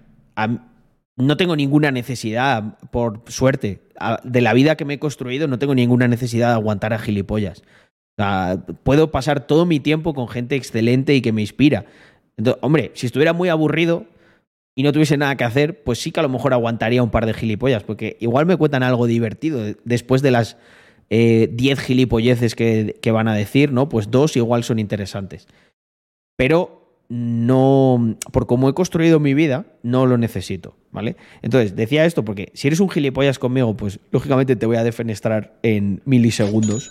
no 1.17 1.37
tengo 1.37 1.55
ninguna 1.55 1.91
necesidad, 1.91 2.79
por 2.89 3.21
suerte, 3.27 3.81
de 4.23 4.41
la 4.41 4.53
vida 4.53 4.75
que 4.75 4.85
me 4.85 4.95
he 4.95 4.99
construido, 4.99 5.47
no 5.47 5.59
tengo 5.59 5.75
ninguna 5.75 6.07
necesidad 6.07 6.47
de 6.47 6.53
aguantar 6.53 6.93
a 6.93 6.99
gilipollas. 6.99 7.59
O 7.59 8.23
sea, 8.23 8.65
puedo 8.83 9.11
pasar 9.11 9.45
todo 9.45 9.65
mi 9.65 9.79
tiempo 9.79 10.13
con 10.13 10.27
gente 10.27 10.55
excelente 10.55 11.13
y 11.13 11.21
que 11.21 11.31
me 11.31 11.41
inspira. 11.41 11.85
Hombre, 12.61 12.91
si 12.95 13.05
estuviera 13.05 13.33
muy 13.33 13.49
aburrido, 13.49 14.07
y 14.75 14.83
no 14.83 14.91
tuviese 14.91 15.17
nada 15.17 15.35
que 15.35 15.43
hacer, 15.43 15.83
pues 15.83 15.99
sí 15.99 16.11
que 16.11 16.19
a 16.21 16.23
lo 16.23 16.29
mejor 16.29 16.53
aguantaría 16.53 17.03
un 17.03 17.11
par 17.11 17.25
de 17.25 17.33
gilipollas, 17.33 17.83
porque 17.83 18.17
igual 18.19 18.45
me 18.45 18.55
cuentan 18.55 18.83
algo 18.83 19.05
divertido 19.05 19.61
después 19.83 20.21
de 20.21 20.31
las 20.31 20.57
10 21.11 21.77
eh, 21.77 21.81
gilipolleces 21.81 22.55
que, 22.55 23.11
van 23.11 23.27
a 23.27 23.35
decir, 23.35 23.73
¿no? 23.73 23.89
Pues 23.89 24.09
dos 24.11 24.37
igual 24.37 24.63
son 24.63 24.79
interesantes. 24.79 25.45
Pero 26.37 27.03
no, 27.09 28.15
por 28.31 28.47
cómo 28.47 28.69
he 28.69 28.73
construido 28.73 29.19
mi 29.19 29.33
vida, 29.33 29.65
no 29.83 30.05
lo 30.05 30.17
necesito, 30.17 30.77
¿vale? 30.91 31.17
Entonces, 31.41 31.75
decía 31.75 32.05
esto 32.05 32.23
porque 32.23 32.51
si 32.53 32.67
eres 32.67 32.79
un 32.79 32.89
gilipollas 32.89 33.39
conmigo, 33.39 33.75
pues 33.75 33.99
lógicamente 34.11 34.55
te 34.55 34.65
voy 34.65 34.77
a 34.77 34.85
defenestrar 34.85 35.59
en 35.63 36.01
milisegundos 36.05 36.89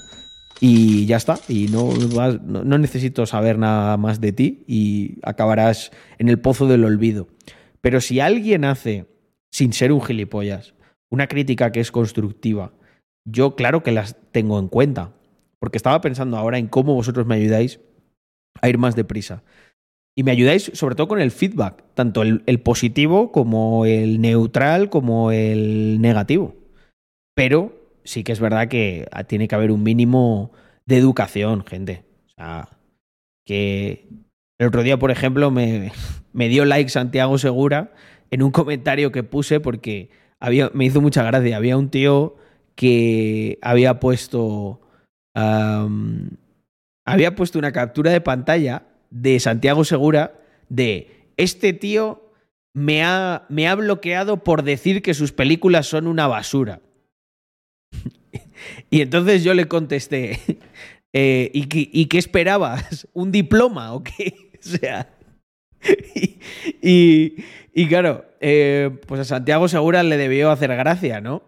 y 0.61 1.07
ya 1.07 1.17
está. 1.17 1.39
Y 1.49 1.69
no, 1.69 1.91
no 1.95 2.79
necesito 2.79 3.25
saber 3.25 3.57
nada 3.57 3.97
más 3.97 4.21
de 4.21 4.33
ti 4.33 4.65
y 4.67 5.15
acabarás 5.23 5.93
en 6.19 6.29
el 6.29 6.39
pozo 6.39 6.67
del 6.67 6.85
olvido. 6.85 7.29
Pero 7.81 8.03
si 8.03 8.21
alguien 8.21 8.67
hace, 8.67 9.07
sin 9.51 9.73
ser 9.73 9.93
un 9.93 10.03
gilipollas, 10.03 10.75
una 11.09 11.27
crítica 11.27 11.73
que 11.73 11.81
es 11.81 11.91
constructiva, 11.91 12.75
yo 13.25 13.57
claro 13.57 13.83
que 13.83 13.93
las 13.93 14.17
tengo 14.33 14.59
en 14.59 14.69
cuenta. 14.69 15.13
Porque 15.59 15.77
estaba 15.77 16.01
pensando 16.01 16.37
ahora 16.37 16.59
en 16.59 16.69
cómo 16.69 16.95
vosotros 16.95 17.27
me 17.27 17.35
ayudáis 17.35 17.81
a 18.61 18.69
ir 18.69 18.79
más 18.79 18.97
deprisa. 18.97 19.43
Y 20.17 20.23
me 20.23 20.33
ayudáis 20.33 20.71
sobre 20.75 20.95
todo 20.95 21.09
con 21.09 21.21
el 21.21 21.31
feedback, 21.31 21.85
tanto 21.95 22.23
el, 22.23 22.61
positivo 22.61 23.31
como 23.31 23.87
el 23.87 24.21
neutral 24.21 24.91
como 24.91 25.31
el 25.33 26.01
negativo. 26.01 26.57
Pero 27.35 27.73
sí 28.05 28.25
que 28.25 28.33
es 28.33 28.41
verdad 28.41 28.69
que 28.69 29.07
tiene 29.29 29.49
que 29.49 29.55
haber 29.55 29.71
un 29.71 29.83
mínimo 29.83 30.53
de 30.87 30.97
educación, 30.97 31.65
gente. 31.65 32.05
O 32.27 32.31
sea, 32.31 32.69
que 33.47 34.09
el 34.59 34.67
otro 34.67 34.83
día, 34.83 34.99
por 34.99 35.11
ejemplo, 35.11 35.51
me, 35.51 35.93
dio 36.35 36.65
like 36.65 36.91
Santiago 36.91 37.39
Segura 37.39 37.93
en 38.31 38.43
un 38.43 38.51
comentario 38.51 39.13
que 39.13 39.23
puse 39.23 39.61
porque 39.61 40.11
me 40.75 40.85
hizo 40.85 41.01
mucha 41.01 41.23
gracia. 41.23 41.57
Había 41.57 41.77
un 41.77 41.89
tío 41.89 42.37
que 42.75 43.59
había 43.63 44.01
puesto. 44.01 44.81
había 45.35 47.35
puesto 47.35 47.59
una 47.59 47.73
captura 47.73 48.11
de 48.11 48.21
pantalla 48.21 48.85
de 49.11 49.41
Santiago 49.41 49.85
Segura 49.85 50.35
de 50.69 51.27
este 51.37 51.73
tío 51.73 52.31
me 52.73 53.03
ha, 53.03 53.47
me 53.49 53.69
ha 53.69 53.75
bloqueado 53.75 54.45
por 54.45 54.63
decir 54.63 55.03
que 55.03 55.15
sus 55.15 55.33
películas 55.33 55.87
son 55.87 56.07
una 56.07 56.27
basura. 56.27 56.81
y 58.91 59.01
entonces 59.01 59.43
yo 59.43 59.55
le 59.55 59.67
contesté, 59.67 60.39
eh, 61.13 61.51
¿y, 61.53 61.67
¿y, 61.73 62.07
qué 62.07 62.19
esperabas? 62.19 63.09
¿Un 63.13 63.33
diploma 63.33 63.93
o 63.93 64.03
qué? 64.03 64.53
o 64.61 64.63
sea. 64.63 65.13
Y, 66.83 67.37
y, 67.75 67.89
claro, 67.89 68.27
eh, 68.41 68.91
pues 69.07 69.23
a 69.23 69.25
Santiago 69.25 69.67
Segura 69.67 70.03
le 70.03 70.19
debió 70.19 70.51
hacer 70.51 70.77
gracia, 70.77 71.21
¿no? 71.21 71.43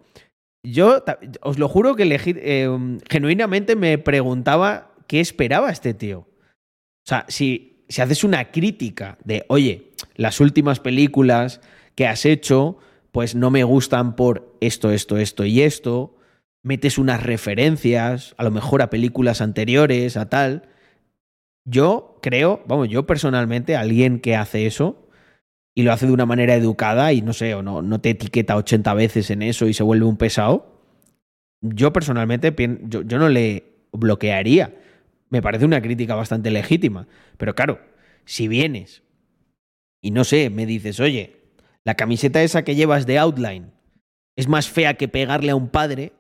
Yo 0.65 1.03
os 1.41 1.59
lo 1.59 1.69
juro 1.69 1.97
que 1.97 2.05
eh, 2.27 2.99
genuinamente 3.11 3.75
me 3.75 3.99
preguntaba 3.99 4.93
qué 5.09 5.21
esperaba 5.21 5.71
este 5.71 5.93
tío. 5.93 6.21
O 6.21 7.07
sea, 7.09 7.25
si, 7.29 7.85
si 7.89 8.01
haces 8.01 8.23
una 8.23 8.53
crítica 8.53 9.19
de, 9.25 9.45
oye, 9.49 9.93
las 10.15 10.41
últimas 10.41 10.79
películas 10.79 11.61
que 11.97 12.07
has 12.07 12.25
hecho, 12.25 12.79
pues 13.11 13.35
no 13.35 13.51
me 13.51 13.65
gustan 13.65 14.15
por 14.15 14.57
esto, 14.61 14.93
esto, 14.93 15.19
esto 15.19 15.45
y 15.45 15.63
esto, 15.63 16.15
metes 16.63 16.97
unas 16.97 17.23
referencias, 17.23 18.35
a 18.39 18.45
lo 18.45 18.53
mejor 18.53 18.83
a 18.83 18.91
películas 18.91 19.41
anteriores, 19.41 20.17
a 20.17 20.29
tal, 20.29 20.69
yo 21.65 22.19
creo, 22.23 22.63
vamos, 22.67 22.89
yo 22.89 23.05
personalmente, 23.05 23.77
alguien 23.77 24.21
que 24.21 24.37
hace 24.37 24.67
eso 24.67 25.02
y 25.75 25.83
lo 25.83 25.93
hace 25.93 26.07
de 26.07 26.13
una 26.13 26.27
manera 26.27 26.55
educada 26.55 27.13
y 27.13 27.23
no 27.23 27.33
sé, 27.33 27.55
o 27.55 27.63
no, 27.63 27.83
no 27.83 28.01
te 28.01 28.11
etiqueta 28.11 28.57
80 28.57 28.95
veces 28.95 29.31
en 29.31 29.43
eso 29.43 29.67
y 29.67 29.75
se 29.75 29.83
vuelve 29.83 30.05
un 30.05 30.17
pesado, 30.17 30.81
yo 31.61 31.93
personalmente 31.93 32.55
yo, 32.83 33.03
yo 33.03 33.19
no 33.19 33.29
le 33.29 33.65
bloquearía. 33.93 34.75
Me 35.31 35.41
parece 35.41 35.65
una 35.65 35.81
crítica 35.81 36.15
bastante 36.15 36.51
legítima. 36.51 37.07
Pero 37.39 37.55
claro, 37.55 37.81
si 38.25 38.49
vienes 38.49 39.03
y 40.03 40.11
no 40.11 40.25
sé, 40.25 40.51
me 40.51 40.67
dices, 40.67 41.01
oye, 41.01 41.37
la 41.85 41.95
camiseta 41.95 42.43
esa 42.43 42.65
que 42.65 42.75
llevas 42.75 43.07
de 43.07 43.19
outline 43.19 43.73
es 44.37 44.49
más 44.49 44.69
fea 44.69 44.95
que 44.95 45.09
pegarle 45.09 45.53
a 45.53 45.57
un 45.57 45.69
padre, 45.69 46.13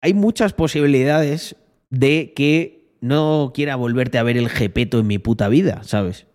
hay 0.00 0.14
muchas 0.14 0.52
posibilidades 0.52 1.56
de 1.90 2.32
que 2.34 2.81
no 3.02 3.50
quiera 3.52 3.76
volverte 3.76 4.16
a 4.16 4.22
ver 4.22 4.38
el 4.38 4.48
jepeto 4.48 5.00
en 5.00 5.08
mi 5.08 5.18
puta 5.18 5.48
vida, 5.48 5.82
¿sabes? 5.82 6.26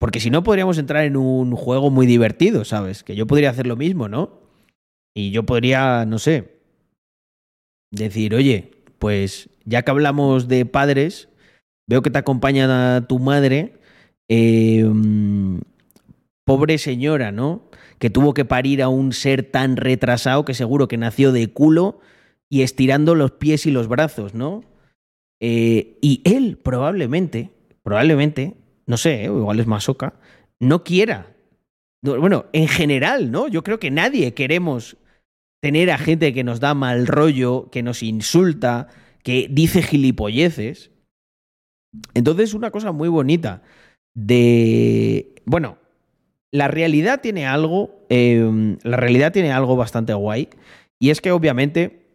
Porque 0.00 0.20
si 0.20 0.30
no 0.30 0.42
podríamos 0.42 0.78
entrar 0.78 1.04
en 1.04 1.16
un 1.16 1.54
juego 1.54 1.90
muy 1.90 2.06
divertido, 2.06 2.64
¿sabes? 2.64 3.02
Que 3.02 3.16
yo 3.16 3.26
podría 3.26 3.50
hacer 3.50 3.66
lo 3.66 3.76
mismo, 3.76 4.08
¿no? 4.08 4.40
Y 5.16 5.30
yo 5.30 5.44
podría, 5.44 6.04
no 6.06 6.18
sé, 6.18 6.60
decir, 7.92 8.34
oye, 8.34 8.72
pues 8.98 9.48
ya 9.64 9.82
que 9.82 9.90
hablamos 9.90 10.48
de 10.48 10.66
padres, 10.66 11.28
veo 11.88 12.02
que 12.02 12.10
te 12.10 12.18
acompaña 12.18 13.06
tu 13.06 13.18
madre, 13.18 13.74
em, 14.28 15.60
pobre 16.44 16.78
señora, 16.78 17.30
¿no? 17.30 17.62
Que 17.98 18.10
tuvo 18.10 18.34
que 18.34 18.44
parir 18.44 18.82
a 18.82 18.88
un 18.88 19.12
ser 19.12 19.44
tan 19.44 19.76
retrasado 19.76 20.44
que 20.44 20.54
seguro 20.54 20.88
que 20.88 20.96
nació 20.96 21.30
de 21.32 21.52
culo 21.52 22.00
y 22.50 22.62
estirando 22.62 23.14
los 23.14 23.32
pies 23.32 23.66
y 23.66 23.70
los 23.70 23.88
brazos, 23.88 24.34
¿no? 24.34 24.62
Eh, 25.40 25.98
y 26.00 26.22
él 26.24 26.58
probablemente, 26.58 27.50
probablemente, 27.82 28.54
no 28.86 28.96
sé, 28.96 29.22
¿eh? 29.22 29.24
igual 29.24 29.60
es 29.60 29.66
masoca, 29.66 30.14
no 30.58 30.82
quiera 30.84 31.38
bueno, 32.02 32.46
en 32.52 32.68
general, 32.68 33.30
¿no? 33.30 33.48
Yo 33.48 33.62
creo 33.62 33.78
que 33.78 33.90
nadie 33.90 34.34
queremos 34.34 34.96
tener 35.60 35.90
a 35.90 35.98
gente 35.98 36.32
que 36.32 36.44
nos 36.44 36.60
da 36.60 36.74
mal 36.74 37.06
rollo, 37.06 37.68
que 37.70 37.82
nos 37.82 38.02
insulta, 38.02 38.88
que 39.22 39.48
dice 39.50 39.82
gilipolleces. 39.82 40.90
Entonces, 42.14 42.54
una 42.54 42.70
cosa 42.70 42.92
muy 42.92 43.08
bonita 43.08 43.62
de. 44.14 45.34
Bueno, 45.44 45.78
la 46.52 46.68
realidad 46.68 47.20
tiene 47.20 47.46
algo. 47.46 48.06
Em, 48.08 48.78
la 48.82 48.96
realidad 48.96 49.32
tiene 49.32 49.52
algo 49.52 49.76
bastante 49.76 50.14
guay. 50.14 50.48
Y 51.00 51.10
es 51.10 51.20
que, 51.20 51.32
obviamente, 51.32 52.07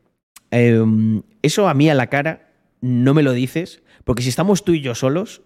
em, 0.54 1.24
eso 1.42 1.68
a 1.68 1.74
mí 1.74 1.90
a 1.90 1.96
la 1.96 2.08
cara 2.08 2.52
no 2.82 3.14
me 3.14 3.24
lo 3.24 3.34
dices. 3.34 3.82
Porque 4.04 4.22
si 4.22 4.30
estamos 4.30 4.64
tú 4.64 4.74
y 4.74 4.82
yo 4.82 4.96
solos, 4.96 5.42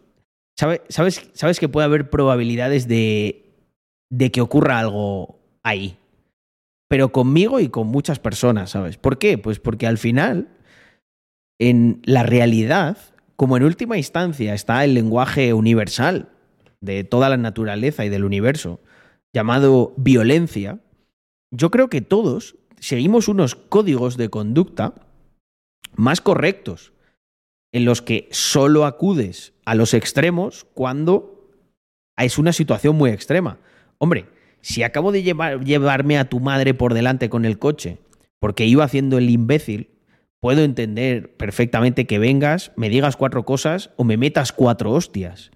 ¿sabes, 0.58 0.82
sabes, 1.34 1.60
que 1.60 1.70
puede 1.70 1.86
haber 1.86 2.10
probabilidades 2.10 2.88
de, 2.88 3.54
de 4.10 4.32
que 4.32 4.42
ocurra 4.42 4.80
algo 4.80 5.40
ahí. 5.64 5.98
Pero 6.90 7.12
conmigo 7.12 7.60
y 7.60 7.70
con 7.70 7.88
muchas 7.88 8.20
personas, 8.20 8.72
¿sabes? 8.72 8.98
¿Por 8.98 9.20
qué? 9.20 9.38
Pues 9.38 9.60
porque 9.60 9.88
al 9.88 9.98
final, 9.98 10.50
en 11.60 12.02
la 12.06 12.24
realidad, 12.24 12.98
como 13.36 13.58
en 13.58 13.64
última 13.64 13.98
instancia 13.98 14.54
está 14.54 14.84
el 14.84 14.94
lenguaje 14.94 15.54
universal 15.54 16.30
de 16.82 17.04
toda 17.04 17.30
la 17.30 17.38
naturaleza 17.38 18.06
y 18.06 18.10
del 18.10 18.24
universo, 18.24 18.80
llamado 19.34 19.94
violencia, 19.98 20.80
yo 21.52 21.70
creo 21.70 21.90
que 21.90 22.02
todos 22.02 22.56
seguimos 22.80 23.28
unos 23.28 23.56
códigos 23.56 24.18
de 24.18 24.30
conducta 24.30 24.94
más 25.96 26.22
correctos, 26.22 26.94
en 27.72 27.86
los 27.86 28.02
que 28.02 28.30
solo 28.32 28.86
acudes 28.86 29.54
a 29.66 29.76
los 29.76 29.94
extremos 29.94 30.66
cuando 30.74 31.52
es 32.18 32.38
una 32.38 32.54
situación 32.54 32.96
muy 32.96 33.12
extrema. 33.12 33.60
Hombre, 33.98 34.26
si 34.62 34.84
acabo 34.84 35.12
de 35.12 35.24
llevarme 35.24 36.18
a 36.18 36.30
tu 36.30 36.40
madre 36.40 36.74
por 36.74 36.94
delante 36.94 37.30
con 37.30 37.46
el 37.46 37.60
coche 37.60 38.00
porque 38.40 38.66
iba 38.66 38.84
haciendo 38.84 39.18
el 39.18 39.30
imbécil, 39.30 39.90
puedo 40.40 40.64
entender 40.64 41.36
perfectamente 41.36 42.06
que 42.06 42.20
vengas, 42.20 42.72
me 42.76 42.90
digas 42.90 43.18
cuatro 43.18 43.46
cosas 43.46 43.92
o 43.96 44.04
me 44.04 44.18
metas 44.18 44.52
cuatro 44.52 44.92
hostias, 44.92 45.52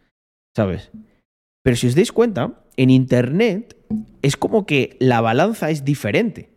¿sabes? 0.55 0.91
Pero 1.63 1.75
si 1.75 1.87
os 1.87 1.95
dais 1.95 2.11
cuenta, 2.11 2.63
en 2.77 2.89
Internet 2.89 3.77
es 4.21 4.35
como 4.35 4.65
que 4.65 4.97
la 4.99 5.21
balanza 5.21 5.69
es 5.69 5.85
diferente. 5.85 6.50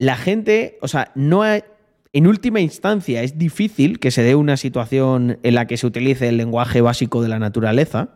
La 0.00 0.16
gente, 0.16 0.78
o 0.80 0.88
sea, 0.88 1.10
no 1.14 1.42
hay, 1.42 1.64
en 2.12 2.26
última 2.26 2.60
instancia 2.60 3.22
es 3.22 3.38
difícil 3.38 3.98
que 3.98 4.10
se 4.10 4.22
dé 4.22 4.34
una 4.34 4.56
situación 4.56 5.38
en 5.42 5.54
la 5.54 5.66
que 5.66 5.76
se 5.76 5.86
utilice 5.86 6.28
el 6.28 6.36
lenguaje 6.36 6.80
básico 6.80 7.22
de 7.22 7.28
la 7.28 7.38
naturaleza. 7.38 8.14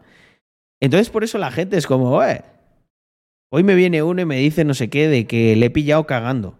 Entonces 0.80 1.10
por 1.10 1.24
eso 1.24 1.38
la 1.38 1.50
gente 1.50 1.76
es 1.76 1.86
como, 1.86 2.22
eh, 2.22 2.42
Hoy 3.54 3.64
me 3.64 3.74
viene 3.74 4.02
uno 4.02 4.22
y 4.22 4.24
me 4.24 4.38
dice 4.38 4.64
no 4.64 4.72
sé 4.72 4.88
qué 4.88 5.08
de 5.08 5.26
que 5.26 5.54
le 5.56 5.66
he 5.66 5.70
pillado 5.70 6.06
cagando. 6.06 6.58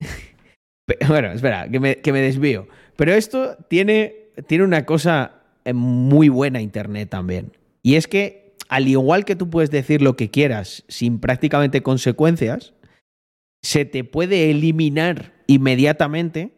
Bueno, 1.06 1.30
espera, 1.30 1.68
que 1.68 1.80
me, 1.80 2.20
desvío. 2.22 2.66
Pero 2.96 3.12
esto 3.12 3.58
tiene, 3.68 4.30
tiene 4.46 4.64
una 4.64 4.86
cosa 4.86 5.42
eh, 5.66 5.74
muy 5.74 6.30
buena 6.30 6.62
Internet 6.62 7.10
también. 7.10 7.52
Y 7.82 7.96
es 7.96 8.06
que, 8.06 8.47
al 8.68 8.88
igual 8.88 9.24
que 9.24 9.36
tú 9.36 9.50
puedes 9.50 9.70
decir 9.70 10.02
lo 10.02 10.16
que 10.16 10.30
quieras 10.30 10.84
sin 10.88 11.20
prácticamente 11.20 11.82
consecuencias, 11.82 12.74
se 13.62 13.84
te 13.84 14.04
puede 14.04 14.50
eliminar 14.50 15.32
inmediatamente 15.46 16.52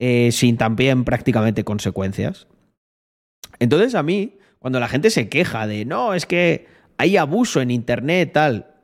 eh, 0.00 0.32
sin 0.32 0.56
también 0.56 1.04
prácticamente 1.04 1.64
consecuencias. 1.64 2.48
Entonces 3.60 3.94
a 3.94 4.02
mí, 4.02 4.38
cuando 4.58 4.80
la 4.80 4.88
gente 4.88 5.10
se 5.10 5.28
queja 5.28 5.66
de, 5.66 5.84
no, 5.84 6.14
es 6.14 6.26
que 6.26 6.66
hay 6.96 7.16
abuso 7.16 7.60
en 7.60 7.70
Internet, 7.70 8.32
tal. 8.32 8.74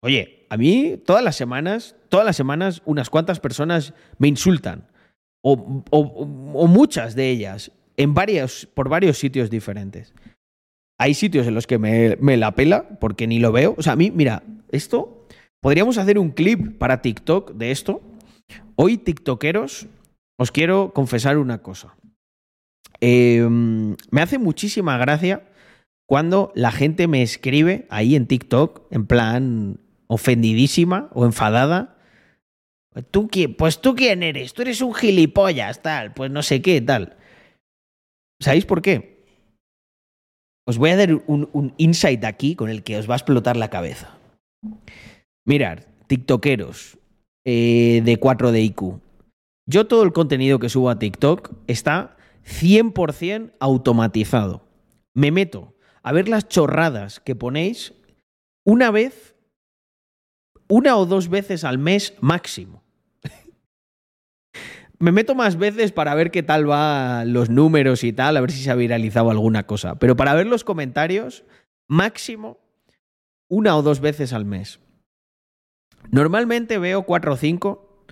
Oye, 0.00 0.46
a 0.48 0.56
mí 0.56 1.00
todas 1.04 1.22
las 1.22 1.36
semanas, 1.36 1.96
todas 2.08 2.24
las 2.24 2.36
semanas 2.36 2.82
unas 2.84 3.10
cuantas 3.10 3.40
personas 3.40 3.94
me 4.18 4.28
insultan. 4.28 4.88
O, 5.42 5.82
o, 5.90 6.66
muchas 6.68 7.16
de 7.16 7.28
ellas, 7.28 7.72
en 7.96 8.14
varios, 8.14 8.68
por 8.74 8.88
varios 8.88 9.18
sitios 9.18 9.50
diferentes. 9.50 10.14
Hay 11.02 11.14
sitios 11.14 11.48
en 11.48 11.54
los 11.54 11.66
que 11.66 11.80
me, 11.80 12.36
la 12.36 12.54
pela 12.54 12.88
porque 13.00 13.26
ni 13.26 13.40
lo 13.40 13.50
veo. 13.50 13.74
O 13.76 13.82
sea, 13.82 13.94
a 13.94 13.96
mí, 13.96 14.12
mira, 14.12 14.44
esto, 14.70 15.26
podríamos 15.60 15.98
hacer 15.98 16.16
un 16.16 16.30
clip 16.30 16.78
para 16.78 17.02
TikTok 17.02 17.54
de 17.54 17.72
esto. 17.72 18.02
Hoy, 18.76 18.98
TikTokeros, 18.98 19.88
os 20.38 20.52
quiero 20.52 20.92
confesar 20.94 21.38
una 21.38 21.58
cosa. 21.58 21.96
Em, 23.00 23.96
me 24.12 24.20
hace 24.20 24.38
muchísima 24.38 24.96
gracia 24.96 25.42
cuando 26.06 26.52
la 26.54 26.70
gente 26.70 27.08
me 27.08 27.22
escribe 27.22 27.84
ahí 27.90 28.14
en 28.14 28.28
TikTok, 28.28 28.86
en 28.92 29.06
plan 29.08 29.80
ofendidísima 30.06 31.10
o 31.14 31.24
enfadada. 31.24 31.98
¿Tú 33.10 33.28
Pues 33.58 33.80
tú 33.80 33.96
quién 33.96 34.22
eres, 34.22 34.54
tú 34.54 34.62
eres 34.62 34.80
un 34.80 34.94
gilipollas, 34.94 35.82
tal, 35.82 36.14
pues 36.14 36.30
no 36.30 36.44
sé 36.44 36.62
qué, 36.62 36.80
tal. 36.80 37.16
¿Sabéis 38.38 38.66
por 38.66 38.82
qué? 38.82 39.11
Os 40.66 40.78
voy 40.78 40.90
a 40.90 40.96
dar 40.96 41.12
un, 41.26 41.74
insight 41.76 42.24
aquí 42.24 42.54
con 42.54 42.70
el 42.70 42.82
que 42.82 42.96
os 42.96 43.08
va 43.08 43.14
a 43.14 43.16
explotar 43.16 43.56
la 43.56 43.70
cabeza. 43.70 44.16
Mirad, 45.44 45.80
TikTokeros 46.06 46.98
eh, 47.44 48.00
de 48.04 48.16
4 48.18 48.52
de. 48.52 48.74
Yo 49.68 49.86
todo 49.86 50.02
el 50.04 50.12
contenido 50.12 50.58
que 50.58 50.68
subo 50.68 50.90
a 50.90 50.98
TikTok 50.98 51.52
está 51.66 52.16
100% 52.44 53.52
automatizado. 53.58 54.62
Me 55.14 55.30
meto 55.30 55.74
a 56.02 56.12
ver 56.12 56.28
las 56.28 56.48
chorradas 56.48 57.20
que 57.20 57.34
ponéis 57.34 57.94
una 58.64 58.90
vez, 58.90 59.36
una 60.68 60.96
o 60.96 61.06
dos 61.06 61.28
veces 61.28 61.64
al 61.64 61.78
mes 61.78 62.14
máximo. 62.20 62.82
Me 65.02 65.10
meto 65.10 65.34
más 65.34 65.56
veces 65.56 65.90
para 65.90 66.14
ver 66.14 66.30
qué 66.30 66.44
tal 66.44 66.64
van 66.64 67.32
los 67.32 67.50
números 67.50 68.04
y 68.04 68.12
tal, 68.12 68.36
a 68.36 68.40
ver 68.40 68.52
si 68.52 68.62
se 68.62 68.70
ha 68.70 68.76
viralizado 68.76 69.32
alguna 69.32 69.66
cosa. 69.66 69.96
Pero 69.96 70.14
para 70.14 70.32
ver 70.32 70.46
los 70.46 70.62
comentarios, 70.62 71.44
máximo 71.88 72.60
una 73.50 73.76
o 73.76 73.82
dos 73.82 73.98
veces 73.98 74.32
al 74.32 74.44
mes. 74.44 74.78
Normalmente 76.12 76.78
veo 76.78 77.02
cuatro 77.02 77.32
o 77.32 77.36
cinco. 77.36 78.04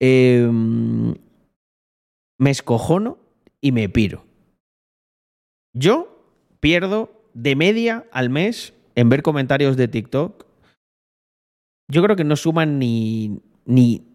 Em, 0.00 1.16
me 2.38 2.50
escojono 2.50 3.18
y 3.60 3.72
me 3.72 3.88
piro. 3.88 4.24
Yo 5.74 6.24
pierdo 6.60 7.10
de 7.34 7.56
media 7.56 8.06
al 8.12 8.30
mes 8.30 8.74
en 8.94 9.08
ver 9.08 9.22
comentarios 9.22 9.76
de 9.76 9.88
TikTok. 9.88 10.46
Yo 11.90 12.00
creo 12.00 12.14
que 12.14 12.22
no 12.22 12.36
suman 12.36 12.78
ni, 12.78 13.40
ni, 13.64 14.11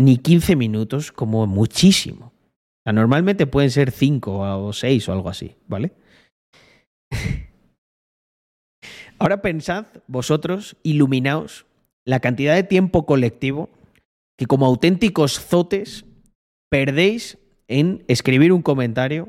ni 0.00 0.16
15 0.16 0.56
minutos, 0.56 1.12
como 1.12 1.46
muchísimo. 1.46 2.32
O 2.32 2.82
sea, 2.84 2.94
normalmente 2.94 3.46
pueden 3.46 3.70
ser 3.70 3.90
5 3.90 4.66
o 4.66 4.72
6 4.72 5.08
o 5.08 5.12
algo 5.12 5.28
así, 5.28 5.56
¿vale? 5.68 5.92
Ahora 9.18 9.42
pensad 9.42 9.84
vosotros, 10.06 10.78
iluminaos, 10.82 11.66
la 12.06 12.20
cantidad 12.20 12.54
de 12.54 12.62
tiempo 12.62 13.04
colectivo 13.04 13.68
que 14.38 14.46
como 14.46 14.64
auténticos 14.64 15.38
zotes 15.38 16.06
perdéis 16.70 17.36
en 17.68 18.02
escribir 18.08 18.54
un 18.54 18.62
comentario 18.62 19.28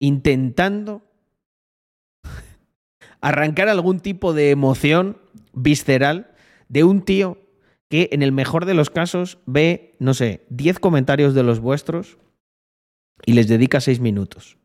intentando 0.00 1.02
arrancar 3.20 3.68
algún 3.68 4.00
tipo 4.00 4.32
de 4.32 4.50
emoción 4.50 5.18
visceral 5.52 6.34
de 6.68 6.82
un 6.82 7.02
tío 7.02 7.38
que 7.92 8.08
en 8.12 8.22
el 8.22 8.32
mejor 8.32 8.64
de 8.64 8.72
los 8.72 8.88
casos 8.88 9.36
ve, 9.44 9.96
no 9.98 10.14
sé, 10.14 10.46
10 10.48 10.78
comentarios 10.78 11.34
de 11.34 11.42
los 11.42 11.60
vuestros 11.60 12.16
y 13.26 13.34
les 13.34 13.48
dedica 13.48 13.82
6 13.82 14.00
minutos. 14.00 14.56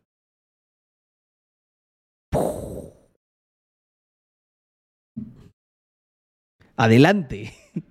Adelante. 6.74 7.52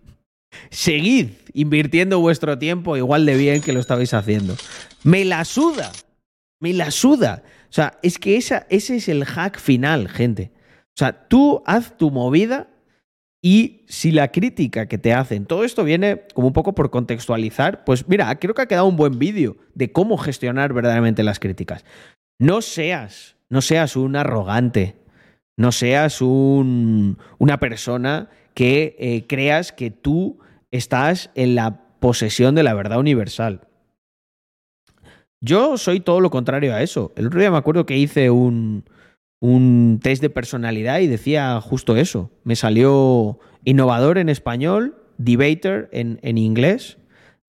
Seguid 0.71 1.33
invirtiendo 1.53 2.19
vuestro 2.19 2.57
tiempo 2.57 2.97
igual 2.97 3.27
de 3.27 3.37
bien 3.37 3.61
que 3.61 3.73
lo 3.73 3.79
estabais 3.79 4.15
haciendo. 4.15 4.55
Me 5.03 5.23
la 5.23 5.45
suda. 5.45 5.91
Me 6.59 6.73
la 6.73 6.89
suda. 6.89 7.43
O 7.69 7.73
sea, 7.73 7.99
es 8.01 8.17
que 8.17 8.37
esa, 8.37 8.65
ese 8.71 8.95
es 8.95 9.07
el 9.07 9.23
hack 9.23 9.59
final, 9.59 10.09
gente. 10.09 10.51
O 10.85 10.97
sea, 10.97 11.27
tú 11.27 11.61
haz 11.67 11.95
tu 11.95 12.09
movida 12.09 12.71
y 13.49 13.85
si 13.87 14.11
la 14.11 14.33
crítica 14.33 14.87
que 14.87 14.97
te 14.97 15.13
hacen, 15.13 15.45
todo 15.45 15.63
esto 15.63 15.85
viene 15.85 16.23
como 16.33 16.47
un 16.47 16.53
poco 16.53 16.75
por 16.75 16.89
contextualizar, 16.89 17.85
pues 17.85 18.05
mira, 18.09 18.37
creo 18.39 18.53
que 18.53 18.63
ha 18.63 18.67
quedado 18.67 18.87
un 18.87 18.97
buen 18.97 19.19
vídeo 19.19 19.55
de 19.73 19.89
cómo 19.89 20.17
gestionar 20.17 20.73
verdaderamente 20.73 21.23
las 21.23 21.39
críticas. 21.39 21.85
No 22.41 22.61
seas, 22.61 23.37
no 23.47 23.61
seas 23.61 23.95
un 23.95 24.17
arrogante, 24.17 24.97
no 25.55 25.71
seas 25.71 26.21
un, 26.21 27.19
una 27.37 27.57
persona 27.57 28.29
que 28.53 28.97
eh, 28.99 29.23
creas 29.29 29.71
que 29.71 29.91
tú 29.91 30.39
estás 30.69 31.29
en 31.33 31.55
la 31.55 31.83
posesión 32.01 32.53
de 32.53 32.63
la 32.63 32.73
verdad 32.73 32.99
universal. 32.99 33.61
Yo 35.39 35.77
soy 35.77 36.01
todo 36.01 36.19
lo 36.19 36.31
contrario 36.31 36.75
a 36.75 36.81
eso. 36.81 37.13
El 37.15 37.27
otro 37.27 37.39
día 37.39 37.49
me 37.49 37.55
acuerdo 37.55 37.85
que 37.85 37.95
hice 37.95 38.29
un, 38.29 38.83
un 39.39 39.99
test 40.01 40.21
de 40.21 40.29
personalidad 40.29 40.99
y 40.99 41.07
decía 41.07 41.59
justo 41.61 41.95
eso. 41.95 42.31
Me 42.43 42.55
salió 42.55 43.39
innovador 43.63 44.17
en 44.17 44.29
español, 44.29 44.95
debater 45.17 45.89
en, 45.91 46.19
en 46.21 46.37
inglés, 46.37 46.97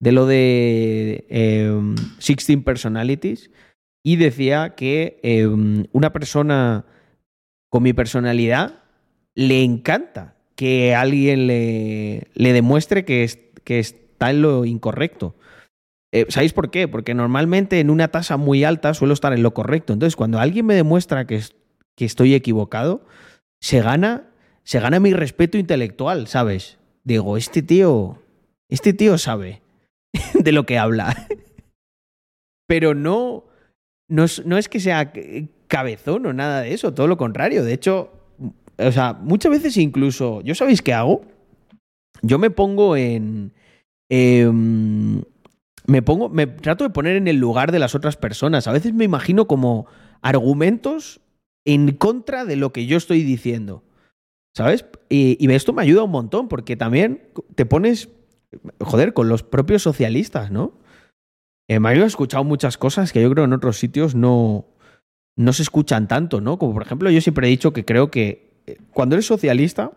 de 0.00 0.12
lo 0.12 0.26
de 0.26 1.26
16 2.18 2.50
em, 2.50 2.62
personalities, 2.62 3.50
y 4.04 4.16
decía 4.16 4.74
que 4.76 5.18
em, 5.22 5.86
una 5.92 6.12
persona 6.12 6.84
con 7.70 7.82
mi 7.82 7.92
personalidad 7.92 8.82
le 9.34 9.62
encanta 9.62 10.36
que 10.56 10.94
alguien 10.94 11.46
le, 11.46 12.28
le 12.34 12.52
demuestre 12.52 13.04
que, 13.04 13.52
que 13.64 13.78
está 13.78 14.30
en 14.30 14.42
lo 14.42 14.64
incorrecto. 14.64 15.36
Eh, 16.10 16.26
¿Sabéis 16.28 16.52
por 16.52 16.70
qué? 16.70 16.88
Porque 16.88 17.14
normalmente 17.14 17.80
en 17.80 17.90
una 17.90 18.08
tasa 18.08 18.36
muy 18.36 18.64
alta 18.64 18.94
suelo 18.94 19.14
estar 19.14 19.32
en 19.32 19.42
lo 19.42 19.52
correcto. 19.52 19.92
Entonces, 19.92 20.16
cuando 20.16 20.38
alguien 20.38 20.64
me 20.66 20.74
demuestra 20.74 21.26
que, 21.26 21.40
que 21.98 22.04
estoy 22.04 22.32
equivocado, 22.32 23.02
se 23.60 23.82
gana, 23.82 24.30
se 24.62 24.78
gana 24.78 25.00
mi 25.00 25.12
respeto 25.12 25.58
intelectual, 25.58 26.28
¿sabes? 26.28 26.78
Digo, 27.02 27.36
este 27.36 27.60
tío, 27.60 28.22
este 28.70 28.92
tío 28.92 29.18
sabe 29.18 29.62
de 30.34 30.52
lo 30.52 30.64
que 30.64 30.78
habla. 30.78 31.26
Pero 32.68 32.94
no, 32.94 33.46
no, 34.08 34.26
no 34.44 34.58
es 34.58 34.68
que 34.68 34.78
sea 34.78 35.12
cabezón 35.66 36.24
o 36.26 36.32
nada 36.32 36.60
de 36.60 36.72
eso, 36.72 36.94
todo 36.94 37.08
lo 37.08 37.16
contrario. 37.16 37.64
De 37.64 37.72
hecho, 37.72 38.12
o 38.78 38.92
sea, 38.92 39.14
muchas 39.14 39.50
veces 39.50 39.76
incluso, 39.76 40.40
¿yo 40.42 40.54
sabéis 40.54 40.82
qué 40.82 40.94
hago? 40.94 41.22
Yo 42.22 42.38
me 42.38 42.50
pongo 42.50 42.96
en... 42.96 43.52
Em, 44.08 45.20
me 45.86 46.02
pongo, 46.02 46.28
me 46.28 46.46
trato 46.46 46.84
de 46.84 46.90
poner 46.90 47.16
en 47.16 47.26
el 47.26 47.38
lugar 47.38 47.72
de 47.72 47.80
las 47.80 47.96
otras 47.96 48.16
personas. 48.16 48.68
A 48.68 48.72
veces 48.72 48.94
me 48.94 49.04
imagino 49.04 49.48
como 49.48 49.86
argumentos 50.22 51.20
en 51.64 51.92
contra 51.92 52.44
de 52.44 52.56
lo 52.56 52.72
que 52.72 52.86
yo 52.86 52.96
estoy 52.96 53.22
diciendo. 53.22 53.84
¿Sabes? 54.56 54.86
Y, 55.08 55.50
esto 55.52 55.72
me 55.72 55.82
ayuda 55.82 56.02
un 56.02 56.10
montón 56.10 56.48
porque 56.48 56.76
también 56.76 57.28
te 57.54 57.64
pones, 57.64 58.08
joder, 58.80 59.12
con 59.12 59.28
los 59.28 59.42
propios 59.42 59.82
socialistas, 59.82 60.50
¿no? 60.50 60.72
Eh, 61.68 61.78
Mario 61.78 62.04
ha 62.04 62.06
escuchado 62.08 62.44
muchas 62.44 62.76
cosas 62.76 63.12
que 63.12 63.22
yo 63.22 63.30
creo 63.30 63.44
en 63.44 63.52
otros 63.52 63.78
sitios 63.78 64.14
no, 64.14 64.66
no 65.36 65.52
se 65.52 65.62
escuchan 65.62 66.08
tanto, 66.08 66.40
¿no? 66.40 66.58
Como 66.58 66.72
por 66.72 66.82
ejemplo, 66.82 67.10
yo 67.10 67.20
siempre 67.20 67.46
he 67.46 67.50
dicho 67.50 67.72
que 67.72 67.84
creo 67.84 68.10
que 68.10 68.62
eh, 68.66 68.78
cuando 68.90 69.14
eres 69.14 69.26
socialista, 69.26 69.92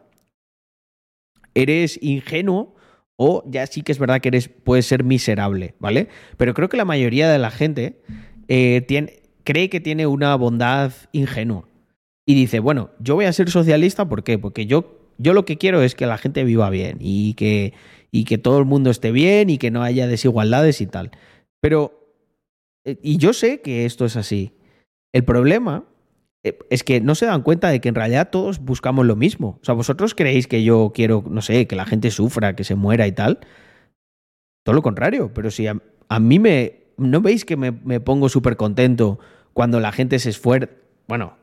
eres 1.55 1.97
ingenuo 2.01 2.75
o 3.15 3.43
ya 3.47 3.65
sí 3.67 3.81
que 3.81 3.91
es 3.91 3.99
verdad 3.99 4.21
que 4.21 4.29
eres, 4.29 4.49
puedes 4.49 4.85
ser 4.85 5.03
miserable, 5.03 5.75
¿vale? 5.79 6.07
Pero 6.37 6.53
creo 6.53 6.69
que 6.69 6.77
la 6.77 6.85
mayoría 6.85 7.31
de 7.31 7.39
la 7.39 7.51
gente 7.51 8.01
eh, 8.47 8.81
tiene, 8.87 9.20
cree 9.43 9.69
que 9.69 9.79
tiene 9.79 10.07
una 10.07 10.35
bondad 10.35 10.93
ingenua. 11.11 11.67
Y 12.25 12.35
dice, 12.35 12.59
bueno, 12.59 12.91
yo 12.99 13.15
voy 13.15 13.25
a 13.25 13.33
ser 13.33 13.49
socialista, 13.49 14.07
¿por 14.07 14.23
qué? 14.23 14.37
Porque 14.37 14.65
yo, 14.65 15.11
yo 15.17 15.33
lo 15.33 15.45
que 15.45 15.57
quiero 15.57 15.81
es 15.81 15.95
que 15.95 16.05
la 16.05 16.17
gente 16.17 16.43
viva 16.43 16.69
bien 16.69 16.97
y 16.99 17.33
que, 17.33 17.73
y 18.11 18.25
que 18.25 18.37
todo 18.37 18.59
el 18.59 18.65
mundo 18.65 18.89
esté 18.89 19.11
bien 19.11 19.49
y 19.49 19.57
que 19.57 19.71
no 19.71 19.83
haya 19.83 20.07
desigualdades 20.07 20.81
y 20.81 20.87
tal. 20.87 21.11
Pero, 21.61 22.15
eh, 22.85 22.97
y 23.01 23.17
yo 23.17 23.33
sé 23.33 23.61
que 23.61 23.85
esto 23.85 24.05
es 24.05 24.15
así. 24.15 24.53
El 25.13 25.23
problema 25.23 25.85
eh, 26.43 26.57
es 26.69 26.83
que 26.83 27.01
no 27.01 27.15
se 27.15 27.25
dan 27.25 27.43
cuenta 27.43 27.69
de 27.69 27.79
que 27.81 27.89
en 27.89 27.95
realidad 27.95 28.29
todos 28.31 28.59
buscamos 28.59 29.05
lo 29.05 29.15
mismo. 29.15 29.59
O 29.61 29.65
sea, 29.65 29.75
vosotros 29.75 30.15
creéis 30.15 30.47
que 30.47 30.63
yo 30.63 30.91
quiero, 30.93 31.23
no 31.29 31.41
sé, 31.41 31.67
que 31.67 31.75
la 31.75 31.85
gente 31.85 32.11
sufra, 32.11 32.55
que 32.55 32.63
se 32.63 32.75
muera 32.75 33.07
y 33.07 33.11
tal. 33.11 33.39
Todo 34.63 34.75
lo 34.75 34.81
contrario, 34.81 35.31
pero 35.33 35.51
si 35.51 35.67
a, 35.67 35.75
mí 36.19 36.39
me... 36.39 36.80
¿No 36.97 37.21
veis 37.21 37.45
que 37.45 37.57
me, 37.57 37.71
me 37.71 37.99
pongo 37.99 38.29
súper 38.29 38.57
contento 38.57 39.19
cuando 39.53 39.79
la 39.79 39.91
gente 39.91 40.19
se 40.19 40.29
esfuerza? 40.29 40.71
Bueno, 41.07 41.37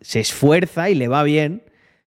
se 0.00 0.20
esfuerza 0.20 0.90
y 0.90 0.94
le 0.94 1.08
va 1.08 1.22
bien, 1.22 1.62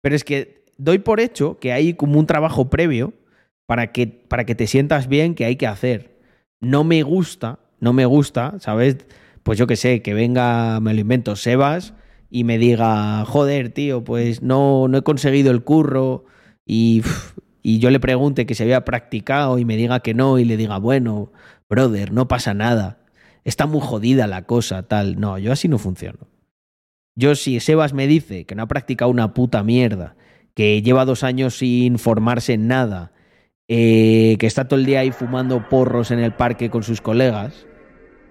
pero 0.01 0.15
es 0.15 0.23
que 0.23 0.63
doy 0.77 0.99
por 0.99 1.19
hecho 1.19 1.59
que 1.59 1.73
hay 1.73 1.93
como 1.93 2.19
un 2.19 2.27
trabajo 2.27 2.69
previo 2.69 3.13
para 3.65 3.91
que, 3.91 4.07
para 4.07 4.45
que 4.45 4.55
te 4.55 4.67
sientas 4.67 5.07
bien 5.07 5.35
que 5.35 5.45
hay 5.45 5.55
que 5.55 5.67
hacer 5.67 6.17
no 6.59 6.83
me 6.83 7.03
gusta, 7.03 7.59
no 7.79 7.93
me 7.93 8.05
gusta, 8.05 8.55
¿sabes? 8.59 8.97
Pues 9.43 9.57
yo 9.57 9.67
qué 9.67 9.75
sé, 9.75 10.01
que 10.01 10.13
venga, 10.13 10.79
me 10.79 10.93
lo 10.93 11.01
invento, 11.01 11.35
Sebas 11.35 11.93
y 12.29 12.43
me 12.43 12.57
diga, 12.57 13.23
joder, 13.25 13.69
tío, 13.69 14.03
pues 14.03 14.41
no, 14.41 14.87
no 14.87 14.97
he 14.97 15.03
conseguido 15.03 15.51
el 15.51 15.63
curro 15.63 16.25
y, 16.65 17.03
y 17.61 17.79
yo 17.79 17.89
le 17.89 17.99
pregunte 17.99 18.45
que 18.45 18.55
se 18.55 18.63
había 18.63 18.83
practicado 18.85 19.59
y 19.59 19.65
me 19.65 19.77
diga 19.77 20.01
que 20.01 20.13
no 20.13 20.39
y 20.39 20.45
le 20.45 20.57
diga, 20.57 20.77
bueno, 20.77 21.31
brother, 21.69 22.11
no 22.11 22.27
pasa 22.27 22.53
nada, 22.53 22.99
está 23.43 23.65
muy 23.65 23.81
jodida 23.81 24.27
la 24.27 24.43
cosa, 24.43 24.83
tal. 24.83 25.19
No, 25.19 25.37
yo 25.37 25.51
así 25.51 25.67
no 25.67 25.77
funciono. 25.77 26.27
Yo 27.15 27.35
si 27.35 27.59
Sebas 27.59 27.93
me 27.93 28.07
dice 28.07 28.45
que 28.45 28.55
no 28.55 28.63
ha 28.63 28.67
practicado 28.67 29.09
una 29.09 29.33
puta 29.33 29.63
mierda, 29.63 30.15
que 30.53 30.81
lleva 30.81 31.05
dos 31.05 31.23
años 31.23 31.57
sin 31.57 31.97
formarse 31.97 32.53
en 32.53 32.67
nada, 32.67 33.11
eh, 33.67 34.37
que 34.39 34.47
está 34.47 34.67
todo 34.67 34.79
el 34.79 34.85
día 34.85 34.99
ahí 34.99 35.11
fumando 35.11 35.67
porros 35.67 36.11
en 36.11 36.19
el 36.19 36.33
parque 36.33 36.69
con 36.69 36.83
sus 36.83 37.01
colegas 37.01 37.65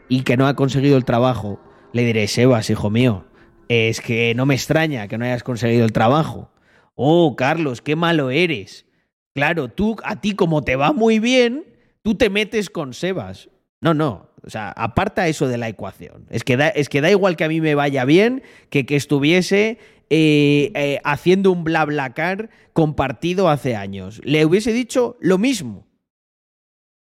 y 0.09 0.23
que 0.23 0.37
no 0.37 0.47
ha 0.47 0.55
conseguido 0.55 0.97
el 0.97 1.05
trabajo, 1.05 1.61
le 1.93 2.05
diré, 2.05 2.29
Sebas, 2.29 2.71
hijo 2.71 2.91
mío, 2.91 3.27
es 3.69 4.01
que 4.01 4.35
no 4.35 4.47
me 4.47 4.55
extraña 4.55 5.09
que 5.09 5.19
no 5.19 5.25
hayas 5.25 5.43
conseguido 5.43 5.85
el 5.85 5.93
trabajo. 5.93 6.51
Oh, 6.95 7.37
Carlos, 7.37 7.83
qué 7.83 7.97
malo 7.97 8.31
eres. 8.31 8.87
Claro, 9.35 9.69
tú, 9.69 9.97
a 10.05 10.21
ti 10.21 10.35
como 10.35 10.63
te 10.63 10.77
va 10.77 10.93
muy 10.93 11.19
bien, 11.19 11.65
tú 12.07 12.15
te 12.15 12.31
metes 12.31 12.71
con 12.71 12.95
Sebas. 12.95 13.51
No, 13.81 13.93
no, 13.93 14.31
o 14.45 14.49
sea, 14.49 14.71
aparta 14.71 15.27
eso 15.27 15.49
de 15.49 15.59
la 15.59 15.69
ecuación. 15.69 16.25
Es 16.31 16.45
que 16.45 16.57
da, 16.57 16.69
es 16.69 16.89
que 16.89 17.01
da 17.01 17.11
igual 17.11 17.35
que 17.35 17.43
a 17.43 17.49
mí 17.49 17.61
me 17.61 17.75
vaya 17.75 18.05
bien 18.05 18.45
que 18.71 18.87
que 18.87 18.95
estuviese 18.95 19.79
eh, 20.09 20.71
eh, 20.77 21.01
haciendo 21.03 21.51
un 21.51 21.65
BlaBlaCar 21.65 22.49
compartido 22.73 23.49
hace 23.49 23.75
años. 23.75 24.21
Le 24.23 24.47
hubiese 24.47 24.73
dicho 24.73 25.17
lo 25.21 25.37
mismo. 25.37 25.89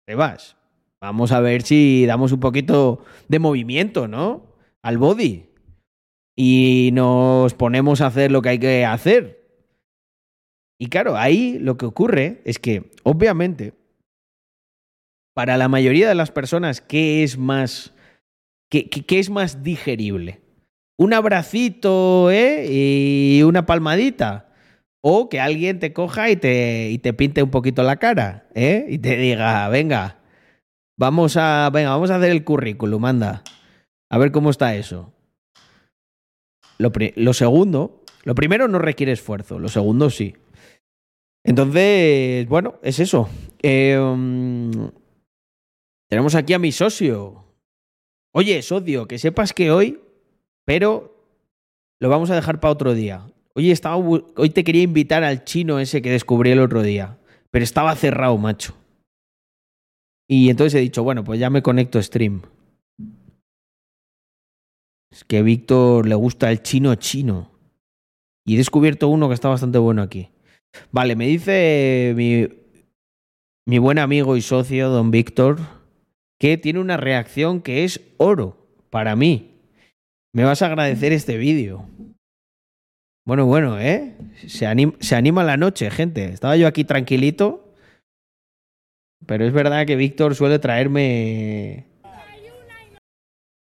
Te 0.07 0.14
vas. 0.14 0.59
Vamos 1.01 1.32
a 1.32 1.40
ver 1.40 1.62
si 1.62 2.05
damos 2.05 2.30
un 2.30 2.40
poquito 2.40 3.03
de 3.28 3.38
movimiento, 3.38 4.09
¿no? 4.09 4.59
Al 4.82 4.99
body. 4.99 5.47
Y 6.36 6.90
nos 6.93 7.55
ponemos 7.55 8.03
a 8.03 8.09
hacer 8.09 8.30
lo 8.30 8.43
que 8.43 8.51
hay 8.51 8.59
que 8.59 8.84
hacer. 8.84 9.43
Y 10.78 10.88
claro, 10.88 11.16
ahí 11.16 11.59
lo 11.59 11.78
que 11.78 11.86
ocurre 11.86 12.43
es 12.45 12.59
que, 12.59 12.90
obviamente, 13.05 13.72
para 15.35 15.57
la 15.57 15.68
mayoría 15.68 16.09
de 16.09 16.14
las 16.14 16.30
personas, 16.30 16.80
¿qué 16.80 17.22
es 17.22 17.39
más, 17.39 17.93
qué, 18.70 18.89
es 19.09 19.30
más 19.30 19.62
digerible? 19.62 20.41
un 20.99 21.14
abracito 21.14 22.30
¿eh? 22.30 22.66
y 22.70 23.43
una 23.43 23.66
palmadita. 23.66 24.49
O 25.05 25.28
que 25.28 25.41
alguien 25.41 25.80
te 25.80 25.93
coja 25.93 26.30
y 26.30 26.37
te, 26.37 26.91
y 26.91 26.99
te 26.99 27.12
pinte 27.12 27.43
un 27.43 27.51
poquito 27.51 27.83
la 27.83 27.97
cara, 27.97 28.47
¿eh? 28.55 28.87
Y 28.89 28.99
te 28.99 29.16
diga, 29.16 29.68
venga, 29.68 30.18
vamos 30.97 31.37
a, 31.37 31.68
venga, 31.72 31.91
vamos 31.91 32.12
a 32.12 32.16
hacer 32.16 32.30
el 32.30 32.45
currículum, 32.45 33.05
anda. 33.05 33.43
A 34.09 34.18
ver 34.18 34.30
cómo 34.30 34.51
está 34.51 34.76
eso. 34.76 35.12
Lo, 36.78 36.93
lo 37.16 37.33
segundo, 37.33 38.05
lo 38.22 38.37
primero 38.37 38.68
no 38.68 38.78
requiere 38.78 39.11
esfuerzo, 39.11 39.59
lo 39.59 39.68
segundo 39.68 40.09
sí. 40.09 40.37
Entonces, 41.43 42.47
bueno, 42.49 42.76
es 42.85 43.01
eso. 43.01 43.28
Em, 43.61 44.70
tenemos 46.13 46.35
aquí 46.35 46.53
a 46.53 46.59
mi 46.59 46.73
socio. 46.73 47.43
Oye, 48.35 48.61
socio, 48.61 49.09
que 49.09 49.19
sepas 49.19 49.55
que 49.55 49.71
hoy 49.71 49.99
pero 50.67 51.27
lo 52.03 52.11
vamos 52.11 52.31
a 52.31 52.35
dejar 52.35 52.61
para 52.61 52.73
otro 52.73 52.93
día. 52.93 53.33
Hoy, 53.55 53.71
estaba, 53.71 53.97
hoy 53.97 54.51
te 54.51 54.63
quería 54.63 54.83
invitar 54.83 55.25
al 55.25 55.45
chino 55.45 55.79
ese 55.79 56.03
que 56.03 56.11
descubrí 56.11 56.51
el 56.51 56.61
otro 56.61 56.83
día, 56.83 57.19
pero 57.51 57.63
estaba 57.63 57.97
cerrado, 57.97 58.37
macho. 58.37 58.75
Y 60.29 60.51
entonces 60.51 60.75
he 60.75 60.83
dicho, 60.83 61.03
bueno, 61.03 61.25
pues 61.25 61.41
ya 61.41 61.49
me 61.49 61.63
conecto 61.63 61.99
a 61.99 62.03
stream. 62.03 62.43
Es 65.11 65.25
que 65.25 65.41
Víctor 65.41 66.07
le 66.07 66.15
gusta 66.15 66.51
el 66.51 66.63
chino 66.63 66.95
chino. 66.97 67.51
Y 68.45 68.57
he 68.57 68.59
descubierto 68.59 69.09
uno 69.09 69.29
que 69.29 69.35
está 69.35 69.49
bastante 69.49 69.79
bueno 69.79 70.03
aquí. 70.03 70.29
Vale, 70.91 71.17
me 71.17 71.27
dice 71.27 72.13
mi 73.65 73.79
buen 73.79 73.99
amigo 73.99 74.37
y 74.37 74.43
socio, 74.43 74.91
don 74.91 75.11
Víctor, 75.11 75.81
que 76.43 76.59
tiene 76.59 76.80
una 76.80 76.97
reacción 76.97 77.62
que 77.62 77.84
es 77.84 78.01
oro 78.16 78.66
para 78.90 79.14
mí. 79.14 79.61
Me 80.34 80.43
vas 80.43 80.61
a 80.61 80.66
agradecer 80.66 81.12
este 81.12 81.36
vídeo. 81.36 81.88
Bueno, 83.24 83.47
bueno, 83.47 83.78
¿eh? 83.78 84.16
Se 84.49 84.66
anima, 84.66 84.95
se 84.99 85.14
anima 85.14 85.45
la 85.45 85.57
noche, 85.57 85.88
gente. 85.93 86.24
Estaba 86.24 86.57
yo 86.57 86.66
aquí 86.66 86.82
tranquilito. 86.82 87.72
Pero 89.24 89.45
es 89.45 89.53
verdad 89.53 89.86
que 89.86 89.95
Víctor 89.95 90.34
suele 90.34 90.59
traerme. 90.59 91.86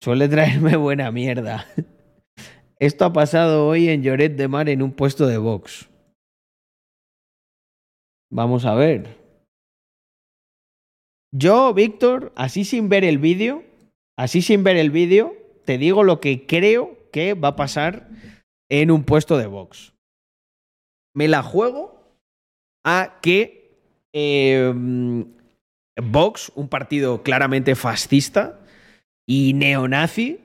Suele 0.02 0.26
traerme 0.30 0.76
buena 0.76 1.12
mierda. 1.12 1.66
Esto 2.78 3.04
ha 3.04 3.12
pasado 3.12 3.66
hoy 3.66 3.90
en 3.90 4.02
Lloret 4.02 4.34
de 4.34 4.48
Mar 4.48 4.70
en 4.70 4.80
un 4.80 4.92
puesto 4.92 5.26
de 5.26 5.36
box. 5.36 5.90
Vamos 8.30 8.64
a 8.64 8.74
ver. 8.74 9.21
Yo, 11.34 11.72
Víctor, 11.72 12.32
así 12.36 12.64
sin 12.64 12.88
ver 12.88 13.04
el 13.04 13.18
vídeo, 13.18 13.64
así 14.18 14.42
sin 14.42 14.64
ver 14.64 14.76
el 14.76 14.90
vídeo, 14.90 15.34
te 15.64 15.78
digo 15.78 16.02
lo 16.02 16.20
que 16.20 16.46
creo 16.46 16.98
que 17.10 17.34
va 17.34 17.48
a 17.48 17.56
pasar 17.56 18.08
en 18.70 18.90
un 18.90 19.04
puesto 19.04 19.38
de 19.38 19.46
box. 19.46 19.94
Me 21.14 21.28
la 21.28 21.42
juego 21.42 22.02
a 22.84 23.18
que 23.22 23.62
Vox, 25.96 26.52
un 26.54 26.68
partido 26.68 27.22
claramente 27.22 27.74
fascista 27.74 28.60
y 29.26 29.52
neonazi, 29.54 30.38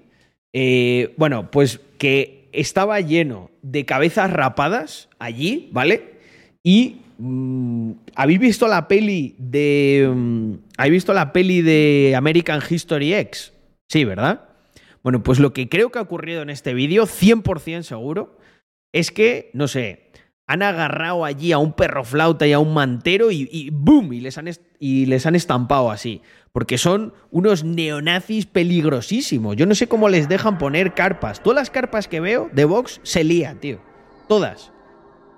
eh, 0.54 1.14
bueno, 1.18 1.52
pues 1.52 1.80
que 1.98 2.50
estaba 2.52 3.00
lleno 3.02 3.52
de 3.62 3.86
cabezas 3.86 4.32
rapadas 4.32 5.10
allí, 5.20 5.70
¿vale? 5.72 6.20
Y 6.64 7.02
¿habéis 8.16 8.40
visto 8.40 8.68
la 8.68 8.88
peli 8.88 9.36
de 9.40 10.12
mm, 10.14 10.54
¿habéis 10.78 10.94
visto 10.94 11.14
la 11.14 11.34
peli 11.34 11.62
de 11.62 12.14
American 12.16 12.62
History 12.68 13.14
X? 13.14 13.54
Sí, 13.90 14.06
¿verdad? 14.06 14.50
Bueno, 15.04 15.24
pues 15.24 15.40
lo 15.40 15.54
que 15.54 15.70
creo 15.70 15.92
que 15.92 16.00
ha 16.00 16.04
ocurrido 16.04 16.42
en 16.42 16.50
este 16.50 16.74
vídeo, 16.74 17.06
100% 17.06 17.84
seguro, 17.84 18.38
es 18.94 19.12
que, 19.12 19.52
no 19.54 19.68
sé, 19.68 20.12
han 20.48 20.64
agarrado 20.64 21.26
allí 21.26 21.52
a 21.52 21.58
un 21.58 21.74
perro 21.74 22.04
flauta 22.04 22.48
y 22.48 22.54
a 22.54 22.60
un 22.60 22.74
mantero 22.74 23.32
y, 23.32 23.48
y 23.52 23.70
¡boom! 23.70 24.14
Y 24.14 24.22
les, 24.22 24.38
han 24.38 24.50
y 24.80 25.06
les 25.06 25.26
han 25.26 25.36
estampado 25.36 25.92
así. 25.92 26.22
Porque 26.52 26.78
son 26.78 27.14
unos 27.30 27.64
neonazis 27.64 28.46
peligrosísimos. 28.48 29.56
Yo 29.56 29.66
no 29.66 29.76
sé 29.76 29.88
cómo 29.88 30.10
les 30.10 30.28
dejan 30.28 30.58
poner 30.58 30.94
carpas. 30.94 31.44
Todas 31.44 31.58
las 31.58 31.70
carpas 31.70 32.08
que 32.08 32.20
veo 32.20 32.50
de 32.54 32.66
Vox 32.66 33.00
se 33.04 33.24
lían, 33.24 33.60
tío. 33.60 33.80
Todas. 34.28 34.72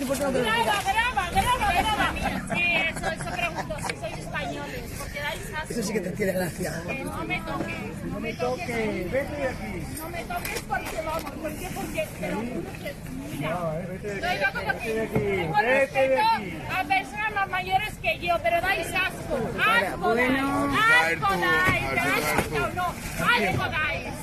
eh. 0.00 0.06
Graba, 0.06 0.82
graba, 0.82 1.30
graba, 1.30 1.72
graba. 1.72 2.12
Sí, 2.54 2.62
eso, 2.74 3.06
eso 3.12 3.30
pregunto, 3.30 3.76
si 3.86 3.96
sois 3.96 4.18
españoles, 4.18 4.82
porque 4.98 5.20
dais 5.20 5.54
asco. 5.54 5.70
Eso 5.70 5.82
sí 5.82 5.92
que 5.92 6.00
te 6.00 6.10
tiene 6.10 6.32
gracia. 6.32 6.82
Eh, 6.88 7.04
no 7.04 7.24
me 7.24 7.40
toques, 7.40 8.04
no 8.04 8.20
me 8.20 8.34
toques. 8.34 9.12
Vete 9.12 9.36
de 9.36 9.48
aquí. 9.48 9.86
No 9.98 10.08
me 10.08 10.24
toques 10.24 10.60
porque 10.68 11.02
vamos, 11.04 11.30
¿por 11.32 11.52
qué? 11.52 11.68
Porque 11.74 12.08
te 12.20 12.30
lo 12.30 12.36
juro 12.36 12.72
que, 12.82 12.94
mira. 13.30 13.50
Lo 13.50 14.28
digo 14.30 14.46
como 14.54 14.78
que 14.80 15.08
tengo 15.12 15.56
respeto 15.60 16.22
a 16.74 16.84
personas 16.84 17.34
más 17.34 17.48
mayores 17.50 17.94
que 18.02 18.18
yo, 18.18 18.38
pero 18.42 18.60
dais 18.60 18.88
asco. 18.88 19.36
Asco 19.58 20.14
dais, 20.14 20.42
asco 21.12 21.36
dais, 21.38 21.90
¿te 21.90 21.96
das 21.96 22.20
cuenta 22.32 22.64
o 22.64 22.70
no? 22.74 22.86
Asco 23.24 23.64
dais. 23.70 24.14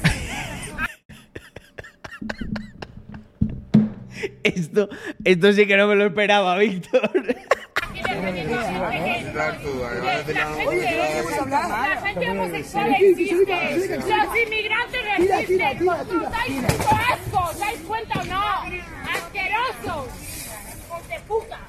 Esto, 4.44 4.90
esto 5.24 5.54
sí 5.54 5.66
que 5.66 5.78
no 5.78 5.88
me 5.88 5.96
lo 5.96 6.06
esperaba, 6.06 6.58
Víctor. 6.58 7.10
La 11.50 12.02
gente, 12.04 12.30
homosexual 12.30 12.96
existe, 13.00 13.98
los 13.98 14.38
inmigrantes 14.46 15.02
existen, 15.18 15.90
os 15.90 16.32
dais 16.32 16.54
puto 16.62 16.90
asco, 16.90 17.50
¿os 17.50 17.60
dais 17.60 17.80
cuenta 17.82 18.20
o 18.20 18.24
no? 18.26 18.42
Asquerosos, 19.12 20.08
puta. 21.28 21.60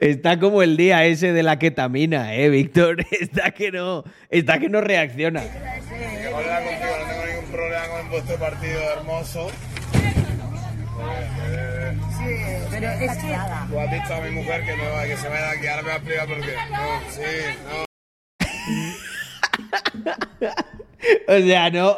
Está 0.00 0.38
como 0.38 0.62
el 0.62 0.76
día 0.76 1.04
ese 1.06 1.32
de 1.32 1.42
la 1.42 1.58
ketamina, 1.58 2.34
eh, 2.34 2.48
Víctor. 2.48 3.04
Está 3.20 3.50
que 3.50 3.72
no, 3.72 4.04
está 4.30 4.58
que 4.58 4.68
no 4.68 4.80
reacciona. 4.80 5.42
Hola 5.42 6.60
contigo, 6.62 6.96
no 7.00 7.06
tengo 7.06 7.26
ningún 7.26 7.52
con 8.06 8.10
vuestro 8.10 8.36
partido 8.36 8.80
hermoso. 8.92 9.50
Sí, 12.18 12.34
pero 12.70 12.88
es 12.88 13.16
que 13.16 13.36
Tú 13.68 13.78
has 13.78 13.90
dicho 13.90 14.14
a 14.14 14.20
mi 14.20 14.30
mujer 14.30 14.64
que, 14.64 14.76
no, 14.76 14.84
que 15.06 15.16
se 15.16 15.28
vaya 15.28 15.50
aquí, 15.50 15.66
ahora 15.66 15.82
me 15.82 15.88
va 15.88 15.94
a 15.94 15.98
explicar 15.98 16.26
por 16.28 16.40
qué. 16.40 16.54
No, 16.70 17.00
sí, 17.10 17.22
no. 17.64 17.86
O 21.28 21.38
sea, 21.38 21.70
no, 21.70 21.96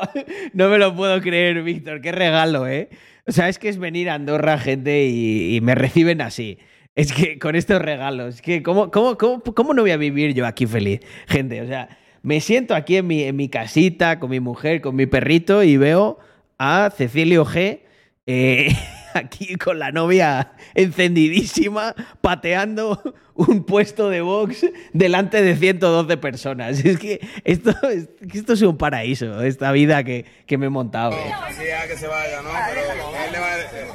no 0.52 0.68
me 0.68 0.76
lo 0.76 0.94
puedo 0.94 1.20
creer, 1.22 1.62
Víctor. 1.62 2.02
Qué 2.02 2.12
regalo, 2.12 2.68
¿eh? 2.68 2.90
O 3.26 3.32
sea, 3.32 3.48
es 3.48 3.58
que 3.58 3.70
es 3.70 3.78
venir 3.78 4.10
a 4.10 4.14
Andorra, 4.14 4.58
gente, 4.58 5.06
y, 5.06 5.56
y 5.56 5.60
me 5.62 5.74
reciben 5.74 6.20
así. 6.20 6.58
Es 6.94 7.12
que 7.12 7.38
con 7.38 7.56
estos 7.56 7.80
regalos, 7.80 8.36
es 8.36 8.42
que 8.42 8.62
¿cómo, 8.62 8.90
cómo, 8.90 9.16
cómo, 9.16 9.42
cómo 9.42 9.72
no 9.72 9.82
voy 9.82 9.92
a 9.92 9.96
vivir 9.96 10.34
yo 10.34 10.46
aquí 10.46 10.66
feliz? 10.66 11.00
Gente, 11.26 11.62
o 11.62 11.66
sea, 11.66 11.88
me 12.22 12.40
siento 12.40 12.74
aquí 12.74 12.96
en 12.96 13.06
mi, 13.06 13.22
en 13.24 13.36
mi 13.36 13.48
casita, 13.48 14.18
con 14.18 14.30
mi 14.30 14.40
mujer, 14.40 14.80
con 14.80 14.96
mi 14.96 15.06
perrito, 15.06 15.62
y 15.62 15.76
veo 15.76 16.18
a 16.58 16.90
Cecilio 16.96 17.44
G. 17.44 17.80
eh, 18.26 18.76
aquí 19.14 19.56
con 19.56 19.78
la 19.78 19.90
novia 19.90 20.52
encendidísima, 20.74 21.94
pateando 22.20 23.14
un 23.34 23.64
puesto 23.64 24.10
de 24.10 24.20
box 24.20 24.66
delante 24.92 25.42
de 25.42 25.56
112 25.56 26.16
personas. 26.16 26.84
Es 26.84 26.98
que 26.98 27.20
esto, 27.44 27.70
es, 27.88 28.08
esto 28.32 28.52
es 28.54 28.62
un 28.62 28.76
paraíso, 28.76 29.42
esta 29.42 29.72
vida 29.72 30.02
que, 30.04 30.24
que 30.46 30.58
me 30.58 30.66
he 30.66 30.70
montado. 30.70 31.12
¿eh? 31.12 31.32
Sí, 31.56 31.64
ya 31.66 31.86
que 31.86 31.96
se 31.96 32.06
vaya, 32.06 32.42
¿no? 32.42 32.50
Pero 32.68 32.80
él 32.80 33.32
le 33.32 33.38
va 33.38 33.52
a 33.52 33.56
decir. 33.56 33.86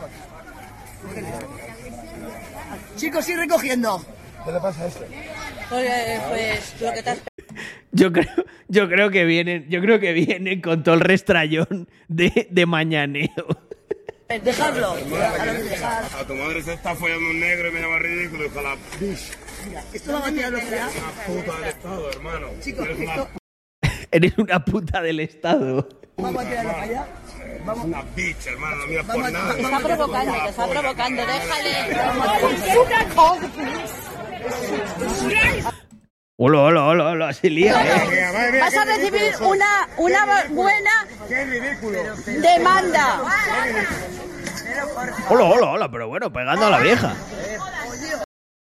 chicos, 2.98 3.30
ir 3.30 3.38
recogiendo. 3.38 4.04
Pues, 4.44 4.58
pues 6.30 6.82
lo 6.82 6.92
que 6.92 7.04
te 7.04 7.10
has 7.12 7.20
Yo 7.94 8.12
creo, 8.12 8.28
yo 8.68 8.90
creo 8.90 9.10
que 9.12 9.24
vienen, 9.24 9.68
yo 9.70 9.80
creo 9.82 10.00
que 10.00 10.14
vienen 10.14 10.62
con 10.62 10.82
todo 10.84 10.96
el 10.96 11.02
restrayón 11.02 11.88
de, 12.08 12.48
de 12.50 12.66
mañaneo. 12.66 13.30
Dejadlo. 14.44 14.94
A 14.94 15.00
lo 15.46 15.54
que 15.54 15.64
dejad. 15.64 16.04
A 16.20 16.26
tu 16.26 16.34
madre 16.34 16.64
se 16.64 16.74
está 16.74 16.96
follando 16.96 17.30
un 17.30 17.40
negro 17.40 17.70
y 17.70 17.72
me 17.72 17.82
llama 17.82 18.00
ridículo, 18.00 18.46
hija 18.46 18.62
la 18.64 18.76
Esto 19.94 20.12
va 20.12 20.18
a 20.18 20.22
batir 20.22 20.44
a 20.46 20.50
velocidad. 20.50 20.90
puta 21.28 21.60
del 21.60 21.70
Estado, 21.70 22.10
hermano. 22.10 22.48
Chicos, 22.62 22.88
Eres 22.88 23.00
una, 23.00 23.28
Eres 24.12 24.38
una 24.40 24.66
puta 24.66 25.02
del 25.04 25.20
Estado. 25.20 25.88
vamos 26.18 26.44
a 26.44 26.50
tirarlo 26.50 26.72
para 26.72 26.84
allá. 26.84 27.08
una 27.84 28.02
bitch, 28.16 28.48
hermano, 28.48 28.76
no 28.78 28.88
miras 28.88 29.06
por 29.06 29.16
Vamos, 29.18 29.32
nada. 29.32 29.54
Te 29.56 29.62
está 29.62 29.80
provocando, 29.80 30.34
te 30.44 30.50
está 30.50 30.68
provocando, 30.68 31.22
déjale. 31.28 31.94
Hola, 36.46 36.60
hola, 36.60 36.84
hola, 36.88 37.06
hola, 37.06 37.32
se 37.32 37.50
lía, 37.50 37.72
¿eh? 37.72 38.60
Vas 38.60 38.76
a 38.76 38.84
qué 38.84 38.86
recibir 38.86 39.22
ridículo. 39.22 39.50
una, 39.52 39.88
una 39.96 40.44
buena 40.50 41.08
demanda. 42.42 43.22
Hola, 45.30 45.44
hola, 45.46 45.68
hola, 45.70 45.90
pero 45.90 46.10
bueno, 46.10 46.34
pegando 46.34 46.66
a 46.66 46.70
la 46.70 46.80
vieja. 46.80 47.16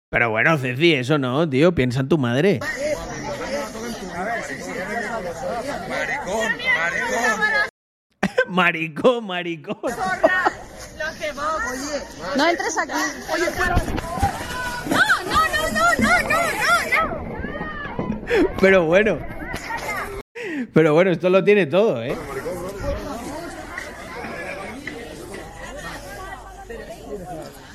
Pero 0.08 0.30
bueno, 0.30 0.56
Ceci, 0.56 0.94
eso 0.94 1.18
no, 1.18 1.46
tío, 1.50 1.74
piensa 1.74 2.00
en 2.00 2.08
tu 2.08 2.16
madre. 2.16 2.60
Maricón, 8.48 9.26
maricón. 9.26 9.26
Maricón, 9.26 9.26
maricón. 9.26 9.76
No 12.36 12.48
entres 12.48 12.78
aquí. 12.78 12.92
No, 14.88 14.96
no, 14.96 15.02
no, 15.26 15.68
no, 15.72 15.94
no, 15.98 16.22
no, 16.22 16.30
no, 16.30 17.18
no. 17.18 17.25
Pero 18.60 18.84
bueno. 18.84 19.18
Pero 20.72 20.94
bueno, 20.94 21.10
esto 21.10 21.30
lo 21.30 21.42
tiene 21.42 21.66
todo, 21.66 22.02
¿eh? 22.02 22.16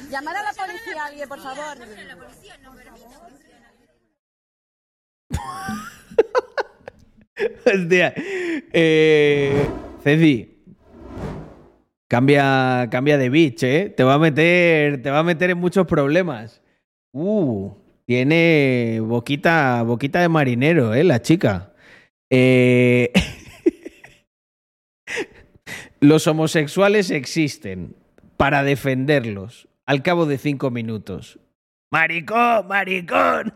Llamar 0.09 0.35
a 0.35 0.43
la 0.43 0.53
policía 0.53 1.05
alguien, 1.05 1.29
por 1.29 1.39
favor. 1.39 1.77
Hostia. 7.65 8.13
Eh, 8.15 9.67
Ceci. 10.03 10.47
Cambia, 12.07 12.89
cambia 12.91 13.17
de 13.17 13.29
bitch, 13.29 13.63
¿eh? 13.63 13.93
Te 13.95 14.03
va 14.03 14.15
a 14.15 14.19
meter, 14.19 15.01
te 15.01 15.09
va 15.09 15.19
a 15.19 15.23
meter 15.23 15.51
en 15.51 15.57
muchos 15.57 15.87
problemas. 15.87 16.61
Uh, 17.13 17.71
tiene 18.11 18.99
boquita, 18.99 19.83
boquita 19.83 20.19
de 20.19 20.27
marinero, 20.27 20.93
¿eh? 20.93 21.05
La 21.05 21.21
chica. 21.21 21.71
Eh, 22.29 23.09
Los 26.01 26.27
homosexuales 26.27 27.09
existen 27.09 27.95
para 28.35 28.63
defenderlos 28.63 29.69
al 29.85 30.03
cabo 30.03 30.25
de 30.25 30.37
cinco 30.37 30.71
minutos. 30.71 31.39
Maricón, 31.89 32.67
maricón. 32.67 33.53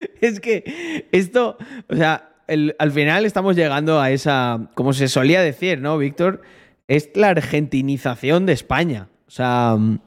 Es 0.20 0.40
que 0.40 1.06
esto, 1.12 1.56
o 1.88 1.94
sea, 1.94 2.34
al 2.48 2.90
final 2.90 3.24
estamos 3.24 3.54
llegando 3.54 4.00
a 4.00 4.10
esa, 4.10 4.68
como 4.74 4.92
se 4.92 5.06
solía 5.06 5.42
decir, 5.42 5.80
¿no, 5.80 5.96
Víctor? 5.96 6.42
Es 6.88 7.10
la 7.14 7.28
argentinización 7.28 8.46
de 8.46 8.52
España. 8.52 9.10
O 9.28 9.30
sea, 9.30 9.76
mm, 9.78 10.00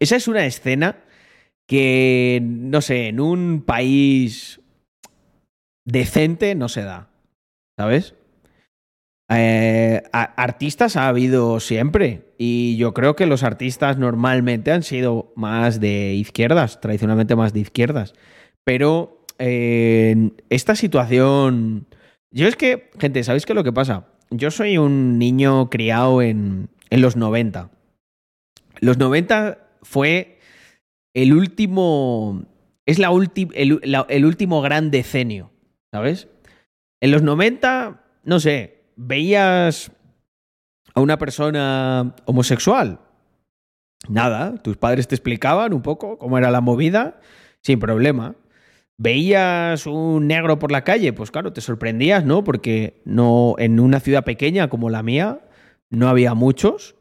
esa 0.00 0.16
es 0.16 0.28
una 0.28 0.44
escena 0.44 1.03
que, 1.66 2.40
no 2.42 2.80
sé, 2.80 3.08
en 3.08 3.20
un 3.20 3.62
país 3.62 4.60
decente 5.86 6.54
no 6.54 6.68
se 6.68 6.82
da, 6.82 7.10
¿sabes? 7.78 8.14
Eh, 9.30 10.02
artistas 10.12 10.96
ha 10.96 11.08
habido 11.08 11.58
siempre 11.58 12.34
y 12.36 12.76
yo 12.76 12.92
creo 12.92 13.16
que 13.16 13.26
los 13.26 13.42
artistas 13.42 13.96
normalmente 13.96 14.70
han 14.70 14.82
sido 14.82 15.32
más 15.34 15.80
de 15.80 16.14
izquierdas, 16.14 16.80
tradicionalmente 16.80 17.36
más 17.36 17.52
de 17.52 17.60
izquierdas. 17.60 18.14
Pero 18.64 19.24
eh, 19.38 20.30
esta 20.50 20.76
situación... 20.76 21.86
Yo 22.30 22.48
es 22.48 22.56
que, 22.56 22.90
gente, 22.98 23.22
¿sabéis 23.22 23.46
qué 23.46 23.52
es 23.52 23.56
lo 23.56 23.64
que 23.64 23.72
pasa? 23.72 24.08
Yo 24.30 24.50
soy 24.50 24.76
un 24.76 25.18
niño 25.18 25.70
criado 25.70 26.20
en, 26.20 26.68
en 26.90 27.00
los 27.00 27.16
90. 27.16 27.70
Los 28.80 28.98
90 28.98 29.58
fue 29.82 30.33
el 31.14 31.32
último... 31.32 32.44
Es 32.86 32.98
la 32.98 33.10
ulti- 33.10 33.50
el, 33.54 33.80
el 34.08 34.24
último 34.26 34.60
gran 34.60 34.90
decenio, 34.90 35.50
¿sabes? 35.90 36.28
En 37.00 37.10
los 37.12 37.22
90, 37.22 38.02
no 38.24 38.40
sé, 38.40 38.82
veías 38.96 39.90
a 40.94 41.00
una 41.00 41.16
persona 41.16 42.14
homosexual. 42.26 43.00
Nada, 44.08 44.56
tus 44.58 44.76
padres 44.76 45.08
te 45.08 45.14
explicaban 45.14 45.72
un 45.72 45.80
poco 45.80 46.18
cómo 46.18 46.36
era 46.36 46.50
la 46.50 46.60
movida, 46.60 47.20
sin 47.62 47.78
problema. 47.78 48.34
Veías 48.98 49.86
un 49.86 50.26
negro 50.26 50.58
por 50.58 50.70
la 50.70 50.84
calle, 50.84 51.12
pues 51.14 51.30
claro, 51.30 51.52
te 51.54 51.62
sorprendías, 51.62 52.24
¿no? 52.24 52.44
Porque 52.44 53.00
no 53.06 53.54
en 53.58 53.80
una 53.80 53.98
ciudad 54.00 54.24
pequeña 54.24 54.68
como 54.68 54.90
la 54.90 55.02
mía 55.02 55.40
no 55.90 56.08
había 56.08 56.34
muchos 56.34 56.96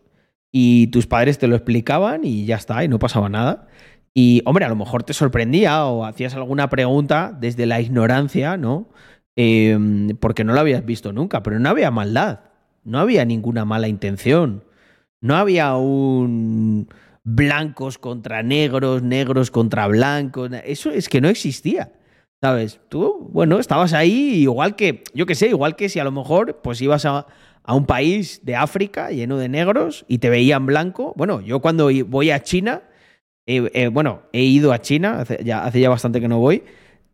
y 0.51 0.87
tus 0.87 1.07
padres 1.07 1.37
te 1.39 1.47
lo 1.47 1.55
explicaban 1.55 2.21
y 2.23 2.45
ya 2.45 2.55
está, 2.55 2.83
y 2.83 2.87
no 2.87 2.99
pasaba 2.99 3.27
nada. 3.27 3.67
Y 4.13 4.41
hombre, 4.45 4.65
a 4.65 4.69
lo 4.69 4.75
mejor 4.75 5.03
te 5.03 5.13
sorprendía 5.13 5.85
o 5.85 6.05
hacías 6.05 6.35
alguna 6.35 6.69
pregunta 6.69 7.35
desde 7.39 7.65
la 7.65 7.81
ignorancia, 7.81 8.57
¿no? 8.57 8.89
Eh, 9.35 9.77
porque 10.19 10.43
no 10.43 10.53
lo 10.53 10.59
habías 10.59 10.85
visto 10.85 11.11
nunca, 11.11 11.41
pero 11.41 11.59
no 11.59 11.69
había 11.69 11.89
maldad, 11.89 12.41
no 12.83 12.99
había 12.99 13.25
ninguna 13.25 13.65
mala 13.65 13.87
intención, 13.87 14.63
no 15.21 15.35
había 15.35 15.75
un 15.75 16.87
blancos 17.23 17.97
contra 17.97 18.43
negros, 18.43 19.01
negros 19.01 19.49
contra 19.49 19.87
blancos, 19.87 20.51
eso 20.65 20.91
es 20.91 21.09
que 21.09 21.21
no 21.21 21.29
existía, 21.29 21.93
¿sabes? 22.41 22.79
Tú, 22.89 23.29
bueno, 23.31 23.57
estabas 23.57 23.93
ahí 23.93 24.41
igual 24.41 24.75
que, 24.75 25.03
yo 25.15 25.25
qué 25.25 25.33
sé, 25.33 25.47
igual 25.47 25.75
que 25.75 25.89
si 25.89 25.99
a 25.99 26.03
lo 26.03 26.11
mejor 26.11 26.59
pues 26.61 26.79
ibas 26.81 27.05
a, 27.05 27.25
a 27.63 27.73
un 27.73 27.87
país 27.87 28.41
de 28.43 28.55
África 28.55 29.09
lleno 29.09 29.37
de 29.37 29.49
negros 29.49 30.05
y 30.07 30.19
te 30.19 30.29
veían 30.29 30.67
blanco, 30.67 31.13
bueno, 31.15 31.41
yo 31.41 31.59
cuando 31.59 31.89
voy 32.05 32.29
a 32.29 32.43
China, 32.43 32.83
bueno, 33.91 34.21
he 34.31 34.43
ido 34.43 34.71
a 34.71 34.79
China, 34.79 35.19
hace 35.21 35.43
ya, 35.43 35.89
bastante 35.89 36.21
que 36.21 36.27
no 36.27 36.39
voy, 36.39 36.63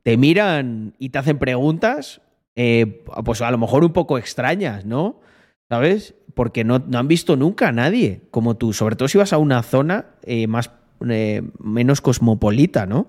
te 0.03 0.17
miran 0.17 0.95
y 0.99 1.09
te 1.09 1.19
hacen 1.19 1.39
preguntas, 1.39 2.21
eh, 2.55 3.03
pues 3.23 3.41
a 3.41 3.51
lo 3.51 3.57
mejor 3.57 3.83
un 3.83 3.93
poco 3.93 4.17
extrañas, 4.17 4.85
¿no? 4.85 5.21
¿Sabes? 5.69 6.15
Porque 6.33 6.63
no, 6.63 6.79
no 6.79 6.97
han 6.97 7.07
visto 7.07 7.35
nunca 7.35 7.67
a 7.67 7.71
nadie 7.71 8.21
como 8.31 8.57
tú, 8.57 8.73
sobre 8.73 8.95
todo 8.95 9.07
si 9.07 9.17
vas 9.17 9.33
a 9.33 9.37
una 9.37 9.61
zona 9.61 10.05
eh, 10.23 10.47
más, 10.47 10.71
eh, 11.07 11.43
menos 11.59 12.01
cosmopolita, 12.01 12.85
¿no? 12.85 13.07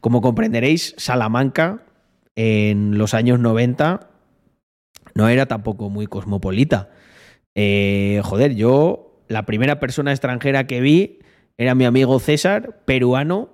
Como 0.00 0.20
comprenderéis, 0.20 0.94
Salamanca 0.96 1.82
en 2.36 2.98
los 2.98 3.14
años 3.14 3.40
90 3.40 4.10
no 5.14 5.28
era 5.28 5.46
tampoco 5.46 5.90
muy 5.90 6.06
cosmopolita. 6.06 6.90
Joder, 7.56 8.54
yo, 8.54 9.24
la 9.26 9.44
primera 9.44 9.80
persona 9.80 10.12
extranjera 10.12 10.68
que 10.68 10.80
vi 10.80 11.18
era 11.58 11.74
mi 11.74 11.84
amigo 11.84 12.18
César, 12.20 12.82
peruano, 12.84 13.50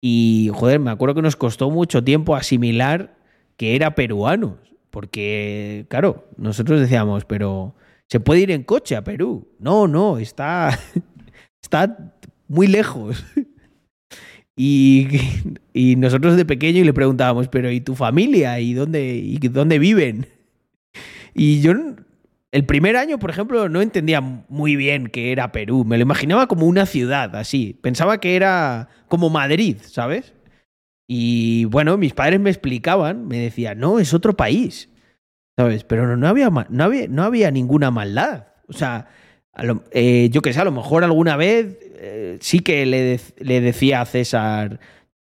y 0.00 0.50
joder, 0.54 0.80
me 0.80 0.90
acuerdo 0.90 1.16
que 1.16 1.22
nos 1.22 1.36
costó 1.36 1.70
mucho 1.70 2.02
tiempo 2.02 2.34
asimilar 2.34 3.18
que 3.56 3.76
era 3.76 3.94
peruano. 3.94 4.58
Porque, 4.90 5.86
claro, 5.88 6.28
nosotros 6.36 6.80
decíamos, 6.80 7.24
pero 7.24 7.74
¿se 8.08 8.18
puede 8.20 8.40
ir 8.40 8.50
en 8.50 8.64
coche 8.64 8.96
a 8.96 9.04
Perú? 9.04 9.48
No, 9.58 9.86
no, 9.86 10.18
está, 10.18 10.78
está 11.62 12.14
muy 12.48 12.66
lejos. 12.66 13.24
Y, 14.62 15.08
y 15.72 15.96
nosotros 15.96 16.36
de 16.36 16.44
pequeño 16.44 16.84
le 16.84 16.92
preguntábamos, 16.92 17.48
pero 17.48 17.70
¿y 17.70 17.80
tu 17.80 17.94
familia? 17.94 18.60
¿Y 18.60 18.74
dónde, 18.74 19.14
y 19.14 19.38
dónde 19.38 19.78
viven? 19.78 20.26
Y 21.34 21.62
yo 21.62 21.72
el 22.52 22.66
primer 22.66 22.96
año, 22.96 23.18
por 23.18 23.30
ejemplo, 23.30 23.68
no 23.68 23.80
entendía 23.80 24.20
muy 24.20 24.74
bien 24.76 25.06
que 25.06 25.30
era 25.32 25.52
Perú. 25.52 25.84
Me 25.84 25.96
lo 25.98 26.02
imaginaba 26.02 26.48
como 26.48 26.66
una 26.66 26.86
ciudad, 26.86 27.34
así. 27.36 27.78
Pensaba 27.80 28.18
que 28.18 28.34
era 28.36 28.88
como 29.08 29.30
Madrid, 29.30 29.76
¿sabes? 29.82 30.34
Y 31.08 31.64
bueno, 31.66 31.96
mis 31.96 32.12
padres 32.12 32.40
me 32.40 32.50
explicaban, 32.50 33.26
me 33.28 33.38
decían, 33.38 33.78
no, 33.78 33.98
es 33.98 34.14
otro 34.14 34.36
país, 34.36 34.88
¿sabes? 35.58 35.84
Pero 35.84 36.06
no, 36.06 36.16
no 36.16 36.28
había, 36.28 36.50
no, 36.68 36.84
había, 36.84 37.06
no 37.08 37.22
había 37.24 37.50
ninguna 37.50 37.90
maldad. 37.90 38.48
O 38.68 38.72
sea, 38.72 39.08
lo- 39.62 39.84
eh, 39.92 40.28
yo 40.32 40.42
qué 40.42 40.52
sé, 40.52 40.60
a 40.60 40.64
lo 40.64 40.72
mejor 40.72 41.04
alguna 41.04 41.36
vez 41.36 41.78
eh, 41.96 42.38
sí 42.40 42.60
que 42.60 42.86
le, 42.86 43.20
le 43.38 43.60
decía 43.60 44.00
a 44.00 44.06
César, 44.06 44.78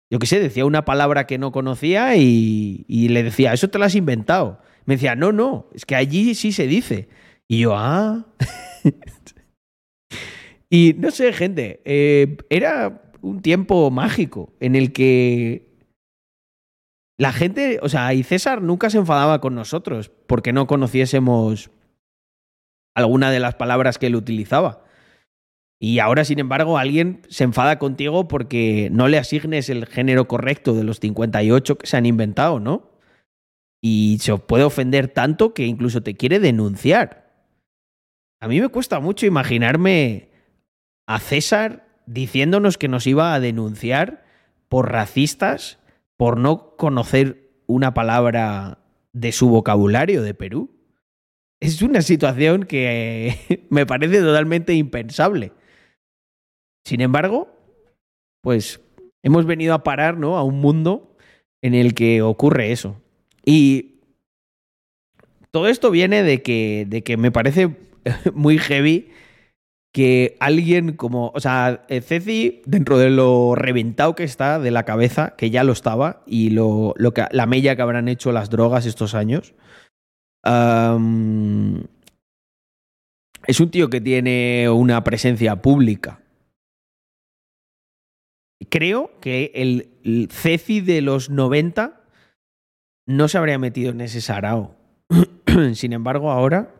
yo 0.09 0.19
qué 0.19 0.28
sé, 0.28 0.39
decía 0.39 0.65
una 0.65 0.86
palabra 0.86 1.25
que 1.28 1.38
no 1.38 1.51
conocía 1.51 2.15
y, 2.17 2.86
y 2.88 3.09
le 3.09 3.23
decía, 3.23 3.53
eso 3.53 3.69
te 3.69 3.80
lo 3.80 3.86
has 3.86 3.95
inventado. 3.95 4.61
Me 4.88 4.96
decía, 4.96 5.16
no, 5.16 5.34
no, 5.34 5.68
es 5.74 5.86
que 5.86 5.96
allí 5.96 6.34
sí 6.34 6.54
se 6.54 6.66
dice. 6.66 7.10
Y 7.48 7.60
yo, 7.60 7.76
ah. 7.76 8.26
y 10.70 10.96
no 10.98 11.12
sé, 11.12 11.34
gente, 11.34 11.82
eh, 11.84 12.38
era 12.50 13.12
un 13.22 13.42
tiempo 13.42 13.92
mágico 13.92 14.54
en 14.62 14.76
el 14.76 14.94
que 14.94 15.68
la 17.20 17.34
gente, 17.34 17.80
o 17.82 17.90
sea, 17.90 18.14
y 18.14 18.24
César 18.24 18.62
nunca 18.62 18.90
se 18.90 18.98
enfadaba 18.98 19.42
con 19.42 19.56
nosotros 19.56 20.10
porque 20.26 20.54
no 20.54 20.68
conociésemos 20.68 21.70
alguna 22.96 23.30
de 23.30 23.42
las 23.42 23.56
palabras 23.56 23.98
que 23.98 24.08
él 24.08 24.16
utilizaba. 24.16 24.86
Y 25.80 26.00
ahora, 26.00 26.24
sin 26.24 26.40
embargo, 26.40 26.78
alguien 26.78 27.22
se 27.28 27.44
enfada 27.44 27.78
contigo 27.78 28.30
porque 28.30 28.90
no 28.92 29.10
le 29.10 29.18
asignes 29.18 29.70
el 29.70 29.86
género 29.86 30.30
correcto 30.30 30.74
de 30.74 30.86
los 30.86 31.01
58 31.01 31.78
que 31.78 31.88
se 31.88 31.97
han 31.97 32.05
inventado, 32.05 32.62
¿no? 32.62 32.96
Y 33.82 34.17
se 34.21 34.36
puede 34.37 34.63
ofender 34.63 35.08
tanto 35.08 35.54
que 35.54 35.66
incluso 35.66 36.01
te 36.01 36.16
quiere 36.16 36.39
denunciar. 36.39 37.28
A 38.39 38.47
mí 38.47 38.59
me 38.62 38.70
cuesta 38.70 38.99
mucho 38.99 39.25
imaginarme 39.25 40.29
a 41.08 41.20
César 41.20 41.87
diciéndonos 42.05 42.78
que 42.78 42.87
nos 42.87 43.08
iba 43.08 43.33
a 43.33 43.39
denunciar 43.39 44.25
por 44.70 44.91
racistas 44.91 45.79
por 46.17 46.37
no 46.37 46.75
conocer 46.75 47.51
una 47.67 47.93
palabra 47.93 48.79
de 49.13 49.32
su 49.32 49.49
vocabulario 49.49 50.24
de 50.24 50.33
Perú. 50.33 50.71
Es 51.59 51.82
una 51.82 52.01
situación 52.01 52.63
que 52.63 53.66
me 53.70 53.86
parece 53.86 54.20
totalmente 54.21 54.74
impensable. 54.74 55.54
Sin 56.86 57.01
embargo, 57.01 57.49
pues 58.41 58.82
hemos 59.24 59.45
venido 59.45 59.74
a 59.74 59.83
parar 59.83 60.17
¿no? 60.17 60.37
a 60.37 60.43
un 60.43 60.59
mundo 60.59 61.17
en 61.62 61.74
el 61.74 61.93
que 61.93 62.21
ocurre 62.21 62.71
eso. 62.71 63.01
Y 63.47 64.01
todo 65.51 65.69
esto 65.69 65.89
viene 65.89 66.21
de 66.21 66.43
que, 66.43 66.86
de 66.86 67.01
que 67.01 67.15
me 67.15 67.32
parece 67.32 67.78
muy 68.33 68.57
heavy 68.57 69.09
que 69.93 70.36
alguien 70.41 70.97
como, 70.97 71.32
o 71.33 71.39
sea, 71.39 71.86
Ceci, 71.87 72.61
dentro 72.65 72.97
de 72.97 73.09
lo 73.09 73.55
reventado 73.55 74.15
que 74.15 74.25
está 74.25 74.59
de 74.59 74.69
la 74.69 74.83
cabeza, 74.83 75.33
que 75.37 75.49
ya 75.49 75.63
lo 75.63 75.71
estaba, 75.71 76.24
y 76.28 76.49
lo, 76.49 76.93
lo 76.97 77.13
que, 77.13 77.24
la 77.32 77.45
mella 77.45 77.78
que 77.78 77.82
habrán 77.82 78.09
hecho 78.09 78.33
las 78.33 78.49
drogas 78.49 78.86
estos 78.86 79.15
años, 79.15 79.53
es 80.43 80.51
un 83.59 83.71
tío 83.71 83.89
que 83.89 84.01
tiene 84.01 84.69
una 84.69 85.05
presencia 85.05 85.61
pública. 85.61 86.19
Creo 88.69 89.11
que 89.21 89.51
el, 89.55 89.89
el 90.03 90.28
Ceci 90.32 90.82
de 90.82 91.01
los 91.01 91.29
90 91.29 91.96
no 93.08 93.28
se 93.28 93.39
habría 93.39 93.58
metido 93.58 93.89
en 93.92 94.01
ese 94.01 94.21
sarao. 94.21 94.75
Sin 95.74 95.93
embargo, 95.93 96.29
ahora 96.29 96.75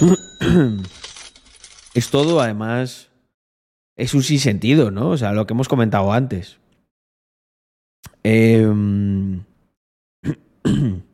es 1.94 2.10
todo, 2.10 2.40
además, 2.40 3.10
es 3.96 4.14
un 4.14 4.24
sinsentido, 4.24 4.90
¿no? 4.90 5.10
O 5.10 5.16
sea, 5.16 5.32
lo 5.32 5.46
que 5.46 5.52
hemos 5.54 5.68
comentado 5.68 6.12
antes. 6.12 6.58
Em, 8.24 9.44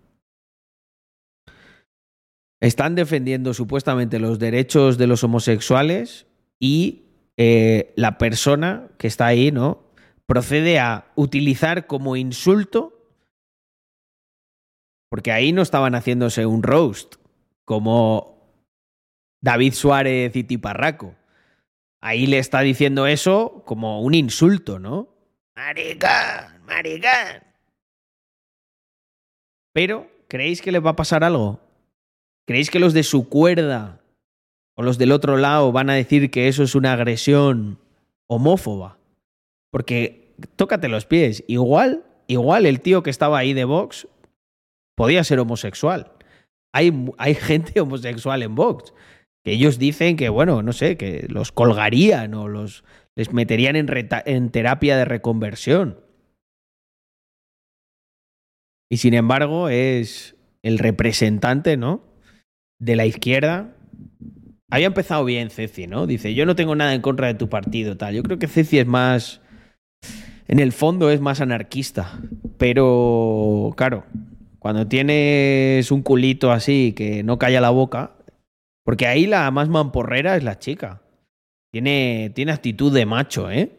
Están 2.60 2.96
defendiendo 2.96 3.54
supuestamente 3.54 4.18
los 4.18 4.38
derechos 4.38 4.98
de 4.98 5.06
los 5.06 5.22
homosexuales 5.22 6.26
y 6.58 7.04
eh, 7.36 7.92
la 7.94 8.18
persona 8.18 8.88
que 8.98 9.06
está 9.06 9.26
ahí, 9.26 9.52
¿no? 9.52 9.84
Procede 10.26 10.80
a 10.80 11.06
utilizar 11.14 11.86
como 11.86 12.16
insulto, 12.16 12.97
porque 15.08 15.32
ahí 15.32 15.52
no 15.52 15.62
estaban 15.62 15.94
haciéndose 15.94 16.46
un 16.46 16.62
roast, 16.62 17.16
como 17.64 18.38
David 19.40 19.74
Suárez 19.74 20.34
y 20.36 20.44
Tiparraco. 20.44 21.14
Ahí 22.00 22.26
le 22.26 22.38
está 22.38 22.60
diciendo 22.60 23.06
eso 23.06 23.62
como 23.66 24.02
un 24.02 24.14
insulto, 24.14 24.78
¿no? 24.78 25.08
Maricón, 25.56 26.64
maricón. 26.66 27.42
Pero, 29.72 30.10
¿creéis 30.28 30.62
que 30.62 30.72
les 30.72 30.84
va 30.84 30.90
a 30.90 30.96
pasar 30.96 31.24
algo? 31.24 31.60
¿Creéis 32.46 32.70
que 32.70 32.78
los 32.78 32.94
de 32.94 33.02
su 33.02 33.28
cuerda 33.28 34.00
o 34.74 34.82
los 34.82 34.98
del 34.98 35.12
otro 35.12 35.36
lado 35.36 35.72
van 35.72 35.90
a 35.90 35.94
decir 35.94 36.30
que 36.30 36.48
eso 36.48 36.62
es 36.62 36.74
una 36.74 36.92
agresión 36.92 37.78
homófoba? 38.26 38.98
Porque 39.70 40.34
tócate 40.56 40.88
los 40.88 41.04
pies. 41.04 41.44
Igual, 41.46 42.04
igual 42.26 42.66
el 42.66 42.80
tío 42.80 43.02
que 43.02 43.10
estaba 43.10 43.38
ahí 43.38 43.52
de 43.52 43.64
Vox 43.64 44.06
podía 44.98 45.24
ser 45.24 45.38
homosexual. 45.38 46.12
Hay, 46.74 46.92
hay 47.16 47.34
gente 47.48 47.80
homosexual 47.80 48.42
en 48.42 48.54
Vox. 48.54 48.92
Que 49.44 49.52
ellos 49.52 49.78
dicen 49.78 50.16
que, 50.16 50.28
bueno, 50.28 50.62
no 50.62 50.72
sé, 50.72 50.98
que 50.98 51.26
los 51.30 51.52
colgarían 51.52 52.34
o 52.34 52.48
los 52.48 52.84
les 53.16 53.32
meterían 53.32 53.74
en, 53.74 53.88
en 54.26 54.50
terapia 54.50 54.96
de 54.96 55.04
reconversión. 55.04 55.98
Y 58.90 58.98
sin 58.98 59.14
embargo, 59.14 59.68
es 59.68 60.36
el 60.62 60.78
representante, 60.78 61.76
¿no? 61.76 62.02
De 62.80 62.94
la 62.94 63.06
izquierda. 63.06 63.74
Había 64.70 64.86
empezado 64.86 65.24
bien 65.24 65.50
Ceci, 65.50 65.86
¿no? 65.86 66.06
Dice, 66.06 66.34
yo 66.34 66.46
no 66.46 66.54
tengo 66.54 66.76
nada 66.76 66.94
en 66.94 67.00
contra 67.00 67.26
de 67.26 67.34
tu 67.34 67.48
partido, 67.48 67.96
tal. 67.96 68.14
Yo 68.14 68.22
creo 68.22 68.38
que 68.38 68.46
Ceci 68.46 68.78
es 68.78 68.86
más. 68.86 69.40
En 70.46 70.60
el 70.60 70.72
fondo 70.72 71.10
es 71.10 71.20
más 71.20 71.40
anarquista. 71.40 72.20
Pero, 72.56 73.74
claro, 73.76 74.04
cuando 74.58 74.86
tienes 74.88 75.90
un 75.90 76.02
culito 76.02 76.50
así 76.50 76.92
que 76.96 77.22
no 77.22 77.38
calla 77.38 77.60
la 77.60 77.70
boca. 77.70 78.14
Porque 78.84 79.06
ahí 79.06 79.26
la 79.26 79.50
más 79.50 79.68
mamporrera 79.68 80.36
es 80.36 80.44
la 80.44 80.58
chica. 80.58 81.02
Tiene, 81.70 82.32
tiene 82.34 82.52
actitud 82.52 82.92
de 82.92 83.04
macho, 83.04 83.50
¿eh? 83.50 83.70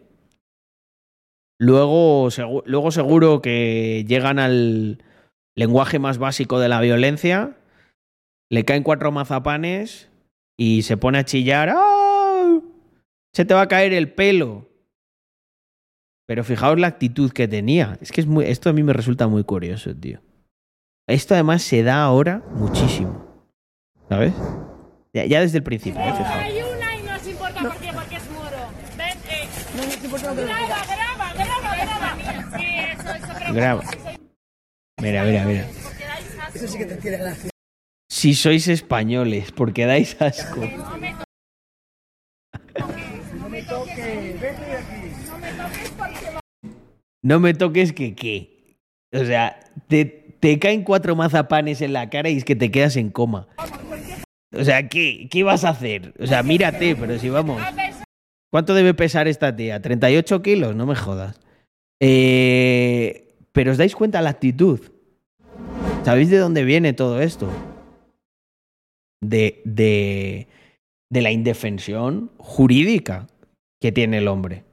Luego, 1.59 2.29
luego 2.65 2.91
seguro 2.91 3.41
que 3.41 4.05
llegan 4.07 4.39
al 4.39 5.03
lenguaje 5.55 5.99
más 5.99 6.17
básico 6.19 6.59
de 6.59 6.69
la 6.69 6.79
violencia, 6.79 7.57
le 8.49 8.63
caen 8.63 8.83
cuatro 8.83 9.11
mazapanes 9.11 10.09
y 10.57 10.83
se 10.83 10.95
pone 10.95 11.17
a 11.17 11.25
chillar. 11.25 11.69
¡Ah! 11.73 12.59
Se 13.33 13.45
te 13.45 13.53
va 13.53 13.63
a 13.63 13.67
caer 13.67 13.93
el 13.93 14.13
pelo. 14.13 14.69
Pero 16.27 16.43
fijaos 16.43 16.79
la 16.79 16.87
actitud 16.87 17.31
que 17.31 17.47
tenía. 17.47 17.97
Es 17.99 18.11
que 18.11 18.21
es 18.21 18.27
muy, 18.27 18.45
esto 18.45 18.69
a 18.69 18.73
mí 18.73 18.83
me 18.83 18.93
resulta 18.93 19.27
muy 19.27 19.43
curioso, 19.43 19.95
tío. 19.95 20.21
Esto 21.09 21.33
además 21.33 21.63
se 21.63 21.81
da 21.81 22.03
ahora 22.03 22.43
muchísimo. 22.53 23.25
¿Sabes? 24.07 24.31
Ya, 25.11 25.25
ya 25.25 25.41
desde 25.41 25.57
el 25.57 25.63
principio, 25.63 25.99
¿eh? 26.01 26.13
fijaos. 26.15 26.43
Hay 26.43 26.61
una 26.61 26.95
y 26.95 27.01
no 27.01 27.15
os 27.15 27.27
importa 27.27 27.61
por 27.61 27.77
qué, 27.77 27.91
porque 27.91 28.15
es. 28.15 28.23
Ven, 28.95 29.17
eh, 29.27 29.47
No, 29.75 29.85
no 29.87 29.93
importa 30.05 30.33
graba, 30.35 30.83
graba, 30.85 31.33
graba, 31.33 31.75
graba. 31.75 32.57
Sí, 32.59 32.65
eso, 32.75 33.09
eso 33.09 33.53
Graba. 33.53 33.83
Mira, 35.01 35.23
mira, 35.23 35.45
mira. 35.45 35.65
porque 35.83 36.05
dais 36.05 36.37
asco. 36.39 36.57
Eso 36.57 36.67
sí 36.67 36.77
que 36.77 36.85
te 36.85 36.95
tiene 36.97 37.17
gracia. 37.17 37.49
Si 38.07 38.35
sois 38.35 38.67
españoles, 38.67 39.51
porque 39.51 39.87
dais 39.87 40.15
asco. 40.21 40.61
No 43.33 43.49
me 43.49 43.63
No 47.23 47.39
me 47.39 47.53
toques 47.55 47.93
que 47.93 48.13
qué. 48.13 48.77
O 49.11 49.25
sea, 49.25 49.59
te, 49.87 50.18
te 50.39 50.57
caen 50.59 50.83
cuatro 50.83 51.15
mazapanes 51.15 51.81
en 51.81 51.93
la 51.93 52.09
cara 52.09 52.29
y 52.29 52.37
es 52.37 52.45
que 52.45 52.55
te 52.55 52.71
quedas 52.71 52.95
en 52.95 53.09
coma. 53.09 53.47
O 54.57 54.63
sea, 54.63 54.87
¿qué, 54.89 55.27
¿qué 55.29 55.43
vas 55.43 55.63
a 55.63 55.69
hacer? 55.69 56.13
O 56.19 56.25
sea, 56.25 56.43
mírate, 56.43 56.95
pero 56.95 57.17
si 57.19 57.29
vamos. 57.29 57.61
¿Cuánto 58.51 58.73
debe 58.73 58.93
pesar 58.93 59.27
esta 59.27 59.55
tía? 59.55 59.81
¿38 59.81 60.41
kilos? 60.41 60.75
No 60.75 60.85
me 60.85 60.95
jodas. 60.95 61.39
Eh, 62.01 63.35
pero 63.51 63.71
os 63.71 63.77
dais 63.77 63.95
cuenta 63.95 64.21
la 64.21 64.31
actitud. 64.31 64.79
¿Sabéis 66.03 66.29
de 66.29 66.37
dónde 66.37 66.63
viene 66.63 66.93
todo 66.93 67.21
esto? 67.21 67.47
De, 69.21 69.61
de, 69.65 70.47
de 71.11 71.21
la 71.21 71.31
indefensión 71.31 72.31
jurídica 72.37 73.27
que 73.81 73.91
tiene 73.91 74.17
el 74.17 74.27
hombre. 74.27 74.63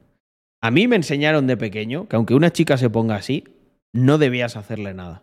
A 0.62 0.70
mí 0.70 0.88
me 0.88 0.96
enseñaron 0.96 1.46
de 1.46 1.56
pequeño 1.56 2.08
que 2.08 2.16
aunque 2.16 2.34
una 2.34 2.52
chica 2.52 2.78
se 2.78 2.88
ponga 2.88 3.16
así, 3.16 3.44
no 3.92 4.18
debías 4.18 4.56
hacerle 4.56 4.94
nada. 4.94 5.22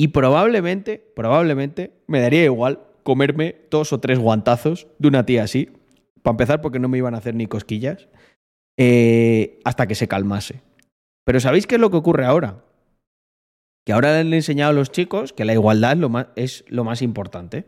Y 0.00 0.08
probablemente, 0.08 1.12
probablemente, 1.14 1.92
me 2.06 2.20
daría 2.22 2.44
igual 2.44 2.80
comerme 3.02 3.56
dos 3.70 3.92
o 3.92 4.00
tres 4.00 4.18
guantazos 4.18 4.86
de 4.98 5.08
una 5.08 5.26
tía 5.26 5.42
así. 5.42 5.68
Para 6.22 6.32
empezar, 6.32 6.62
porque 6.62 6.78
no 6.78 6.88
me 6.88 6.96
iban 6.96 7.14
a 7.14 7.18
hacer 7.18 7.34
ni 7.34 7.46
cosquillas. 7.46 8.08
eh, 8.78 9.60
hasta 9.62 9.86
que 9.86 9.94
se 9.94 10.08
calmase. 10.08 10.62
Pero 11.26 11.38
¿sabéis 11.38 11.66
qué 11.66 11.74
es 11.74 11.80
lo 11.82 11.90
que 11.90 11.98
ocurre 11.98 12.24
ahora? 12.24 12.64
Que 13.84 13.92
ahora 13.92 14.12
le 14.14 14.20
han 14.20 14.32
enseñado 14.32 14.70
a 14.70 14.74
los 14.74 14.90
chicos 14.90 15.34
que 15.34 15.44
la 15.44 15.52
igualdad 15.52 15.92
es 15.92 15.98
lo 15.98 16.08
más, 16.08 16.28
es 16.34 16.64
lo 16.68 16.82
más 16.82 17.02
importante. 17.02 17.66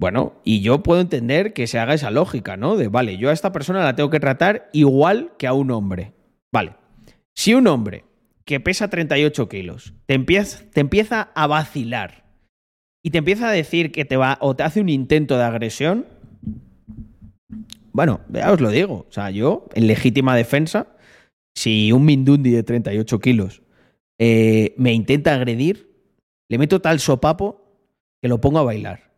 Bueno, 0.00 0.40
y 0.42 0.62
yo 0.62 0.82
puedo 0.82 1.02
entender 1.02 1.52
que 1.52 1.66
se 1.66 1.78
haga 1.78 1.92
esa 1.92 2.10
lógica, 2.10 2.56
¿no? 2.56 2.76
De, 2.78 2.88
vale, 2.88 3.18
yo 3.18 3.28
a 3.28 3.34
esta 3.34 3.52
persona 3.52 3.84
la 3.84 3.94
tengo 3.94 4.08
que 4.08 4.20
tratar 4.20 4.70
igual 4.72 5.34
que 5.36 5.46
a 5.46 5.52
un 5.52 5.70
hombre. 5.70 6.14
Vale. 6.50 6.76
Si 7.36 7.52
un 7.52 7.66
hombre 7.66 8.04
que 8.46 8.60
pesa 8.60 8.88
38 8.88 9.48
kilos 9.48 9.94
te 10.06 10.14
empieza, 10.14 10.64
te 10.70 10.80
empieza 10.80 11.30
a 11.34 11.46
vacilar 11.46 12.24
y 13.02 13.10
te 13.10 13.18
empieza 13.18 13.48
a 13.48 13.52
decir 13.52 13.92
que 13.92 14.04
te 14.04 14.16
va 14.16 14.38
o 14.40 14.56
te 14.56 14.62
hace 14.62 14.80
un 14.80 14.88
intento 14.88 15.36
de 15.36 15.44
agresión, 15.44 16.06
bueno, 17.92 18.22
ya 18.28 18.50
os 18.50 18.60
lo 18.60 18.70
digo. 18.70 19.06
O 19.08 19.12
sea, 19.12 19.30
yo, 19.30 19.68
en 19.74 19.86
legítima 19.86 20.34
defensa, 20.34 20.96
si 21.54 21.92
un 21.92 22.04
Mindundi 22.04 22.50
de 22.50 22.62
38 22.62 23.20
kilos 23.20 23.62
eh, 24.18 24.74
me 24.78 24.92
intenta 24.92 25.34
agredir, 25.34 25.94
le 26.48 26.58
meto 26.58 26.80
tal 26.80 26.98
sopapo 26.98 27.62
que 28.22 28.28
lo 28.28 28.40
pongo 28.40 28.58
a 28.58 28.64
bailar. 28.64 29.12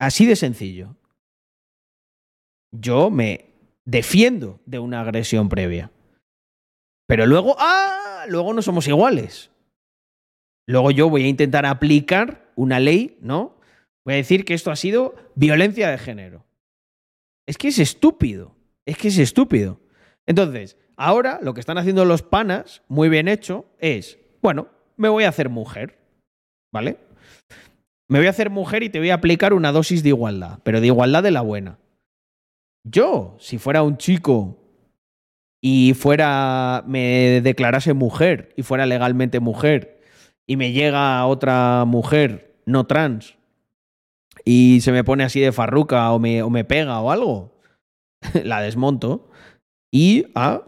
Así 0.00 0.26
de 0.26 0.36
sencillo. 0.36 0.96
Yo 2.72 3.10
me 3.10 3.54
defiendo 3.84 4.60
de 4.66 4.78
una 4.78 5.00
agresión 5.00 5.48
previa. 5.48 5.92
Pero 7.06 7.26
luego, 7.26 7.56
¡ah! 7.58 8.24
Luego 8.28 8.52
no 8.54 8.62
somos 8.62 8.88
iguales. 8.88 9.50
Luego 10.66 10.90
yo 10.90 11.10
voy 11.10 11.24
a 11.24 11.28
intentar 11.28 11.66
aplicar 11.66 12.50
una 12.56 12.80
ley, 12.80 13.18
¿no? 13.20 13.56
Voy 14.04 14.14
a 14.14 14.18
decir 14.18 14.44
que 14.44 14.54
esto 14.54 14.70
ha 14.70 14.76
sido 14.76 15.14
violencia 15.34 15.90
de 15.90 15.98
género. 15.98 16.44
Es 17.46 17.58
que 17.58 17.68
es 17.68 17.78
estúpido. 17.78 18.54
Es 18.86 18.96
que 18.96 19.08
es 19.08 19.18
estúpido. 19.18 19.80
Entonces, 20.26 20.78
ahora 20.96 21.38
lo 21.42 21.54
que 21.54 21.60
están 21.60 21.78
haciendo 21.78 22.04
los 22.04 22.22
panas, 22.22 22.82
muy 22.88 23.08
bien 23.08 23.28
hecho, 23.28 23.66
es, 23.78 24.18
bueno, 24.42 24.68
me 24.96 25.08
voy 25.08 25.24
a 25.24 25.28
hacer 25.28 25.48
mujer. 25.48 25.98
¿Vale? 26.72 26.98
Me 28.08 28.18
voy 28.18 28.26
a 28.26 28.30
hacer 28.30 28.50
mujer 28.50 28.82
y 28.82 28.90
te 28.90 28.98
voy 28.98 29.10
a 29.10 29.14
aplicar 29.14 29.54
una 29.54 29.72
dosis 29.72 30.02
de 30.02 30.10
igualdad, 30.10 30.58
pero 30.62 30.80
de 30.80 30.88
igualdad 30.88 31.22
de 31.22 31.30
la 31.30 31.40
buena. 31.40 31.78
Yo, 32.84 33.36
si 33.38 33.58
fuera 33.58 33.82
un 33.82 33.96
chico 33.96 34.58
y 35.66 35.94
fuera, 35.94 36.84
me 36.86 37.40
declarase 37.40 37.94
mujer 37.94 38.52
y 38.54 38.62
fuera 38.62 38.84
legalmente 38.84 39.40
mujer 39.40 39.98
y 40.46 40.58
me 40.58 40.72
llega 40.72 41.24
otra 41.24 41.86
mujer 41.86 42.60
no 42.66 42.86
trans 42.86 43.38
y 44.44 44.82
se 44.82 44.92
me 44.92 45.04
pone 45.04 45.24
así 45.24 45.40
de 45.40 45.52
farruca 45.52 46.12
o 46.12 46.18
me, 46.18 46.42
o 46.42 46.50
me 46.50 46.66
pega 46.66 47.00
o 47.00 47.10
algo, 47.10 47.58
la 48.44 48.60
desmonto 48.60 49.30
y 49.90 50.26
a 50.34 50.64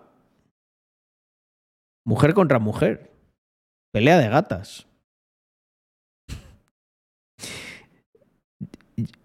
mujer 2.07 2.33
contra 2.33 2.59
mujer. 2.59 3.13
Pelea 3.93 4.17
de 4.17 4.31
gatas. 4.31 4.87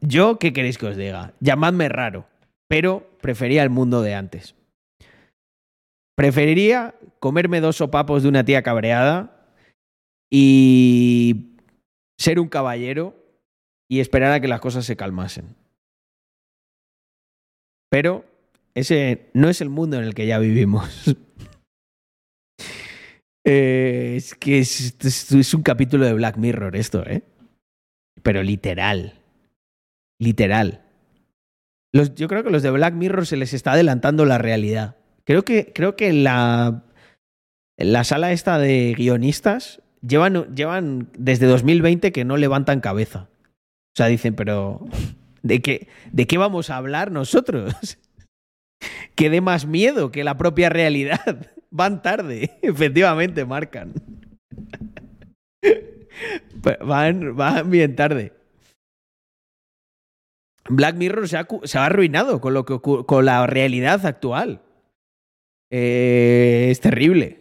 Yo, 0.01 0.37
¿qué 0.37 0.51
queréis 0.51 0.77
que 0.77 0.87
os 0.87 0.97
diga? 0.97 1.33
Llamadme 1.39 1.87
raro, 1.87 2.27
pero 2.67 3.09
prefería 3.21 3.63
el 3.63 3.69
mundo 3.69 4.01
de 4.01 4.15
antes. 4.15 4.55
Preferiría 6.21 6.93
comerme 7.19 7.61
dos 7.61 7.77
sopapos 7.77 8.21
de 8.21 8.29
una 8.29 8.45
tía 8.45 8.61
cabreada 8.61 9.43
y 10.31 11.57
ser 12.19 12.39
un 12.39 12.47
caballero 12.47 13.15
y 13.89 14.01
esperar 14.01 14.31
a 14.31 14.39
que 14.39 14.47
las 14.47 14.59
cosas 14.59 14.85
se 14.85 14.95
calmasen. 14.95 15.55
Pero 17.89 18.23
ese 18.75 19.31
no 19.33 19.49
es 19.49 19.61
el 19.61 19.69
mundo 19.69 19.97
en 19.97 20.03
el 20.03 20.13
que 20.13 20.27
ya 20.27 20.37
vivimos. 20.37 20.87
Eh, 23.43 24.13
es 24.17 24.35
que 24.35 24.59
es, 24.59 24.95
es- 25.03 25.53
un 25.55 25.63
capítulo 25.63 26.05
de 26.05 26.13
Black 26.13 26.37
Mirror 26.37 26.75
esto, 26.75 27.03
¿eh? 27.07 27.23
Pero 28.21 28.43
literal. 28.43 29.15
Literal. 30.19 30.83
Los- 31.91 32.13
yo 32.13 32.27
creo 32.27 32.43
que 32.43 32.51
los 32.51 32.61
de 32.61 32.69
Black 32.69 32.93
Mirror 32.93 33.25
se 33.25 33.37
les 33.37 33.55
está 33.55 33.71
adelantando 33.71 34.25
la 34.25 34.37
realidad. 34.37 35.00
Creo 35.31 35.45
que, 35.45 35.71
creo 35.71 35.95
que 35.95 36.11
la, 36.11 36.83
la 37.77 38.03
sala 38.03 38.33
esta 38.33 38.59
de 38.59 38.93
guionistas 38.97 39.81
llevan, 40.05 40.53
llevan 40.53 41.09
desde 41.17 41.45
2020 41.45 42.11
que 42.11 42.25
no 42.25 42.35
levantan 42.35 42.81
cabeza. 42.81 43.29
O 43.39 43.95
sea, 43.95 44.07
dicen, 44.07 44.35
pero 44.35 44.85
¿de 45.41 45.61
qué, 45.61 45.87
¿de 46.11 46.27
qué 46.27 46.37
vamos 46.37 46.69
a 46.69 46.75
hablar 46.75 47.13
nosotros? 47.13 47.73
que 49.15 49.29
dé 49.29 49.39
más 49.39 49.65
miedo 49.65 50.11
que 50.11 50.25
la 50.25 50.35
propia 50.35 50.67
realidad. 50.67 51.47
Van 51.71 52.01
tarde, 52.01 52.51
efectivamente, 52.61 53.45
marcan. 53.45 53.93
Van, 56.83 57.37
van 57.37 57.69
bien 57.69 57.95
tarde. 57.95 58.33
Black 60.67 60.97
Mirror 60.97 61.29
se 61.29 61.37
ha, 61.37 61.47
se 61.63 61.77
ha 61.77 61.85
arruinado 61.85 62.41
con, 62.41 62.53
lo 62.53 62.65
que, 62.65 62.81
con 62.81 63.23
la 63.23 63.47
realidad 63.47 64.05
actual. 64.05 64.61
Eh, 65.71 66.67
es 66.69 66.79
terrible. 66.81 67.39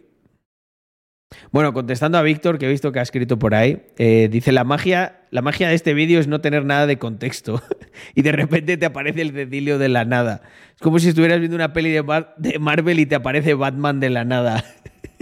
Bueno, 1.53 1.73
contestando 1.73 2.17
a 2.19 2.23
Víctor, 2.23 2.59
que 2.59 2.67
he 2.67 2.71
visto 2.71 2.93
que 2.93 2.99
ha 3.01 3.03
escrito 3.03 3.39
por 3.39 3.55
ahí, 3.55 3.83
eh, 3.99 4.29
dice, 4.31 4.53
la 4.53 4.65
magia, 4.65 5.21
la 5.31 5.43
magia 5.43 5.69
de 5.69 5.75
este 5.75 5.95
vídeo 5.95 6.19
es 6.21 6.27
no 6.29 6.41
tener 6.41 6.65
nada 6.65 6.87
de 6.87 6.99
contexto. 6.99 7.63
y 8.15 8.23
de 8.23 8.33
repente 8.33 8.77
te 8.77 8.87
aparece 8.87 9.23
el 9.23 9.33
Cecilio 9.33 9.79
de 9.79 9.89
la 9.89 10.05
nada. 10.05 10.43
Es 10.75 10.81
como 10.81 10.99
si 10.99 11.09
estuvieras 11.09 11.39
viendo 11.41 11.57
una 11.57 11.73
peli 11.73 11.91
de, 11.91 12.03
Mar- 12.03 12.35
de 12.37 12.59
Marvel 12.59 13.01
y 13.01 13.07
te 13.07 13.17
aparece 13.17 13.55
Batman 13.55 14.01
de 14.01 14.11
la 14.11 14.25
nada. 14.25 14.65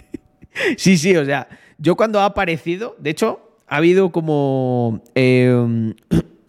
sí, 0.77 0.97
sí, 0.99 1.17
o 1.17 1.25
sea, 1.25 1.49
yo 1.79 1.97
cuando 1.97 2.21
ha 2.21 2.27
aparecido, 2.27 2.95
de 2.99 3.11
hecho, 3.11 3.57
ha 3.67 3.77
habido 3.77 4.11
como... 4.13 5.03
eh, 5.15 5.95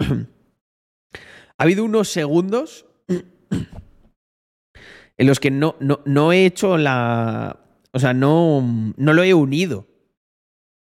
ha 1.58 1.64
habido 1.64 1.84
unos 1.84 2.10
segundos 2.10 2.86
en 5.20 5.28
los 5.28 5.40
que 5.40 5.52
no, 5.52 5.76
no, 5.80 6.00
no 6.06 6.32
he 6.32 6.46
hecho 6.46 6.78
la... 6.78 7.60
O 7.92 8.00
sea, 8.00 8.14
no, 8.14 8.94
no 8.98 9.14
lo 9.14 9.24
he 9.24 9.34
unido. 9.34 9.88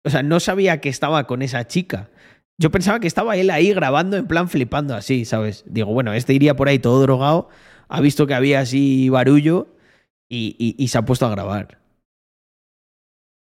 O 0.06 0.10
sea, 0.10 0.24
no 0.24 0.40
sabía 0.40 0.82
que 0.82 0.90
estaba 0.90 1.28
con 1.28 1.42
esa 1.42 1.68
chica. 1.68 2.10
Yo 2.58 2.72
pensaba 2.72 3.00
que 3.00 3.08
estaba 3.08 3.36
él 3.36 3.50
ahí 3.50 3.74
grabando 3.74 4.16
en 4.18 4.28
plan 4.28 4.48
flipando 4.50 4.96
así, 4.96 5.26
¿sabes? 5.26 5.64
Digo, 5.68 5.92
bueno, 5.94 6.14
este 6.14 6.34
iría 6.34 6.56
por 6.56 6.68
ahí 6.70 6.80
todo 6.80 7.02
drogado, 7.02 7.50
ha 7.90 8.00
visto 8.02 8.28
que 8.28 8.34
había 8.34 8.60
así 8.60 9.10
barullo 9.10 9.76
y, 10.30 10.56
y- 10.60 10.76
y 10.82 10.88
se 10.90 10.98
ha 10.98 11.06
puesto 11.06 11.26
a 11.26 11.30
grabar. 11.32 11.80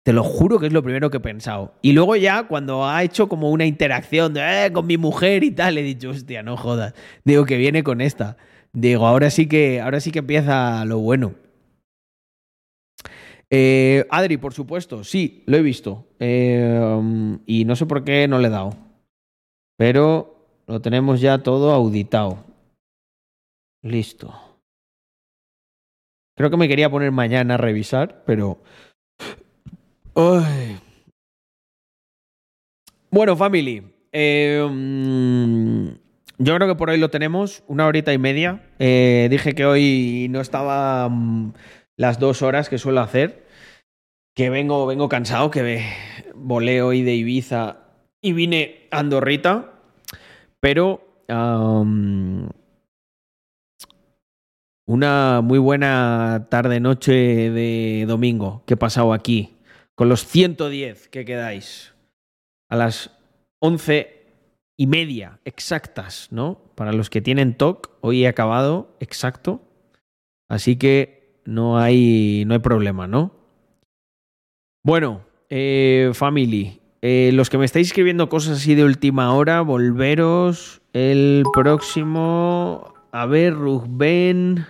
Te 0.05 0.12
lo 0.12 0.24
juro 0.24 0.59
que 0.59 0.66
es 0.66 0.73
lo 0.73 0.82
primero 0.82 1.11
que 1.11 1.19
he 1.19 1.20
pensado. 1.20 1.74
Y 1.82 1.93
luego 1.93 2.16
ya 2.16 2.49
cuando 2.49 2.86
ha 2.86 3.03
hecho 3.05 3.28
como 3.28 3.51
una 3.51 3.66
interacción 3.66 4.32
de, 4.35 4.66
"Eh, 4.66 4.73
con 4.73 4.86
mi 4.86 4.97
mujer 4.97 5.45
y 5.45 5.51
tal, 5.51 5.77
he 5.78 5.82
dicho, 5.82 6.11
hostia, 6.11 6.43
no 6.43 6.57
jodas. 6.57 6.95
Digo 7.24 7.45
que 7.45 7.57
viene 7.59 7.82
con 7.82 8.01
esta. 8.01 8.36
Digo, 8.80 9.09
ahora 9.09 9.28
sí 9.28 9.48
que, 9.48 9.80
ahora 9.80 9.98
sí 9.98 10.12
que 10.12 10.20
empieza 10.20 10.84
lo 10.84 11.00
bueno. 11.00 11.34
Eh, 13.50 14.06
Adri, 14.09 14.36
por 14.36 14.55
supuesto, 14.55 15.02
sí, 15.02 15.42
lo 15.46 15.56
he 15.56 15.62
visto. 15.62 16.06
Eh, 16.20 17.38
y 17.44 17.64
no 17.64 17.74
sé 17.74 17.86
por 17.86 18.05
qué 18.05 18.28
no 18.28 18.38
le 18.38 18.46
he 18.46 18.50
dado. 18.52 18.76
Pero 19.76 20.62
lo 20.68 20.80
tenemos 20.80 21.20
ya 21.20 21.38
todo 21.38 21.72
auditado. 21.72 22.44
Listo. 23.82 24.32
Creo 26.36 26.50
que 26.50 26.56
me 26.56 26.68
quería 26.68 26.88
poner 26.88 27.10
mañana 27.10 27.55
a 27.55 27.56
revisar, 27.56 28.22
pero. 28.24 28.62
Bueno, 33.10 33.36
family. 33.36 33.82
eh, 34.12 34.64
mm, 34.70 36.07
yo 36.39 36.55
creo 36.55 36.69
que 36.69 36.77
por 36.77 36.90
hoy 36.90 36.98
lo 36.98 37.10
tenemos. 37.10 37.65
Una 37.66 37.86
horita 37.86 38.12
y 38.12 38.19
media. 38.19 38.62
Eh, 38.78 39.27
dije 39.31 39.55
que 39.55 39.66
hoy 39.66 40.28
no 40.31 40.40
estaba 40.40 41.09
mm, 41.09 41.52
las 41.97 42.20
dos 42.20 42.43
horas 42.43 42.69
que 42.69 42.78
suelo 42.78 43.01
hacer. 43.01 43.47
Que 44.35 44.51
vengo, 44.51 44.86
vengo 44.86 45.09
cansado, 45.09 45.51
que 45.51 45.85
volé 46.36 46.81
hoy 46.81 47.02
de 47.02 47.16
Ibiza 47.16 47.78
y 48.23 48.32
vine 48.32 48.86
a 48.90 49.01
Andorrita. 49.01 49.73
Pero. 50.60 51.05
una 54.86 55.43
muy 55.43 55.59
buena 55.59 56.47
tarde-noche 56.48 57.12
de 57.51 58.05
domingo 58.09 58.62
que 58.65 58.74
he 58.74 58.77
pasado 58.78 59.12
aquí, 59.12 59.59
con 59.94 60.09
los 60.09 60.24
110 60.27 61.09
que 61.09 61.27
quedáis, 61.27 61.93
a 62.70 62.77
las 62.77 63.10
11 63.60 64.18
y 64.78 64.86
media 64.86 65.40
exactas, 65.44 66.28
¿no? 66.30 66.62
Para 66.76 66.92
los 66.92 67.10
que 67.10 67.20
tienen 67.20 67.55
TOC, 67.55 67.90
hoy 68.00 68.24
he 68.24 68.28
acabado 68.28 68.96
exacto, 69.00 69.60
así 70.48 70.76
que 70.76 71.42
no 71.44 71.78
hay, 71.78 72.44
no 72.46 72.55
hay 72.55 72.60
problema, 72.60 73.09
¿no? 73.09 73.34
Bueno, 74.84 75.26
eh, 75.50 76.12
family, 76.14 76.80
eh, 77.02 77.30
los 77.34 77.50
que 77.50 77.59
me 77.59 77.64
estáis 77.64 77.88
escribiendo 77.88 78.28
cosas 78.28 78.59
así 78.59 78.76
de 78.76 78.84
última 78.84 79.34
hora, 79.34 79.60
volveros 79.60 80.80
el 80.92 81.42
próximo... 81.52 82.94
A 83.10 83.26
ver, 83.26 83.55
Rubén... 83.55 84.64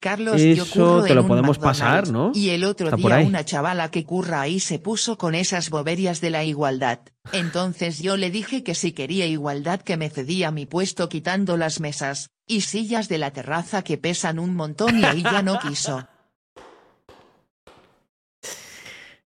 Carlos, 0.00 0.40
yo 0.40 0.62
Eso 0.62 0.72
curro 0.72 1.02
te 1.02 1.14
lo 1.14 1.26
podemos 1.26 1.58
pasar, 1.58 2.08
¿no? 2.08 2.30
Y 2.32 2.50
el 2.50 2.62
otro 2.62 2.90
día 2.92 3.18
una 3.18 3.44
chavala 3.44 3.90
que 3.90 4.04
curra 4.04 4.42
ahí 4.42 4.60
se 4.60 4.78
puso 4.78 5.18
con 5.18 5.34
esas 5.34 5.70
boberias 5.70 6.20
de 6.20 6.30
la 6.30 6.44
igualdad. 6.44 7.00
Entonces 7.32 8.00
yo 8.00 8.16
le 8.16 8.30
dije 8.30 8.62
que 8.62 8.76
si 8.76 8.92
quería 8.92 9.26
igualdad 9.26 9.80
que 9.80 9.96
me 9.96 10.08
cedía 10.08 10.52
mi 10.52 10.66
puesto 10.66 11.08
quitando 11.08 11.56
las 11.56 11.80
mesas 11.80 12.30
y 12.46 12.60
sillas 12.60 13.08
de 13.08 13.18
la 13.18 13.32
terraza 13.32 13.82
que 13.82 13.98
pesan 13.98 14.38
un 14.38 14.54
montón 14.54 15.00
y 15.00 15.04
ahí 15.04 15.22
ya 15.22 15.42
no 15.42 15.58
quiso. 15.58 16.06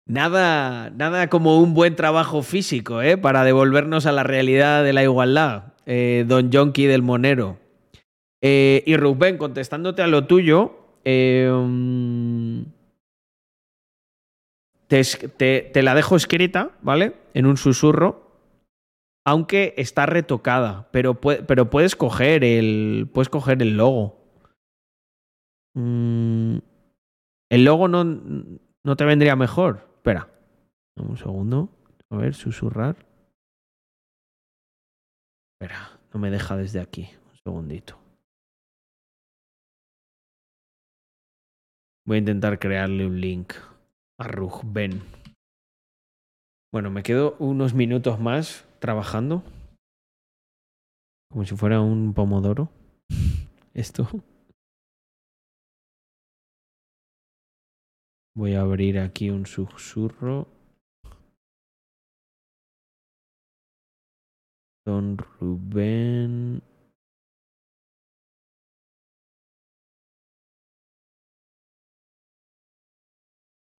Nada, 0.05 0.89
nada 0.89 1.29
como 1.29 1.59
un 1.59 1.73
buen 1.73 1.95
trabajo 1.95 2.41
físico, 2.41 3.01
¿eh? 3.01 3.17
Para 3.17 3.43
devolvernos 3.43 4.05
a 4.05 4.11
la 4.11 4.23
realidad 4.23 4.83
de 4.83 4.91
la 4.91 5.03
igualdad, 5.03 5.73
eh, 5.85 6.25
don 6.27 6.51
Jonky 6.51 6.87
del 6.87 7.03
Monero. 7.03 7.62
Eh, 8.45 8.83
y 8.85 8.97
Rubén, 8.97 9.37
contestándote 9.37 10.01
a 10.01 10.07
lo 10.07 10.27
tuyo, 10.27 10.75
mm, 11.05 12.61
te, 14.87 15.81
la 15.81 15.95
dejo 15.95 16.15
escrita, 16.15 16.77
¿vale? 16.81 17.15
En 17.33 17.45
un 17.45 17.57
susurro, 17.57 18.31
aunque 19.25 19.73
está 19.77 20.05
retocada, 20.05 20.89
pero, 20.91 21.19
pue- 21.19 21.45
pero 21.45 21.69
puedes 21.69 21.95
coger 21.95 22.43
el, 22.43 23.09
puedes 23.13 23.29
coger 23.29 23.61
el 23.61 23.77
logo. 23.77 24.19
Mm, 25.75 26.57
el 27.49 27.63
logo 27.63 27.87
no, 27.87 28.03
no 28.03 28.95
te 28.97 29.05
vendría 29.05 29.35
mejor. 29.35 29.87
Espera. 29.95 30.29
Un 30.97 31.17
segundo. 31.17 31.69
A 32.11 32.17
ver, 32.17 32.35
susurrar. 32.35 32.97
Espera, 35.55 35.97
no 36.13 36.19
me 36.19 36.29
deja 36.29 36.57
desde 36.57 36.81
aquí. 36.81 37.09
Un 37.31 37.37
segundito. 37.43 38.02
Voy 42.05 42.17
a 42.17 42.19
intentar 42.19 42.59
crearle 42.59 43.05
un 43.05 43.21
link 43.21 43.53
a 44.19 44.27
Rugben. 44.27 45.01
Bueno, 46.73 46.91
me 46.91 47.01
quedo 47.01 47.37
unos 47.39 47.73
minutos 47.73 48.19
más 48.19 48.65
trabajando. 48.79 49.41
Como 51.31 51.45
si 51.45 51.55
fuera 51.55 51.79
un 51.79 52.13
pomodoro. 52.13 52.69
Esto. 53.73 54.09
Voy 58.35 58.55
a 58.55 58.61
abrir 58.61 58.99
aquí 58.99 59.29
un 59.29 59.45
susurro. 59.45 60.47
Don 64.85 65.17
Rubén. 65.17 66.61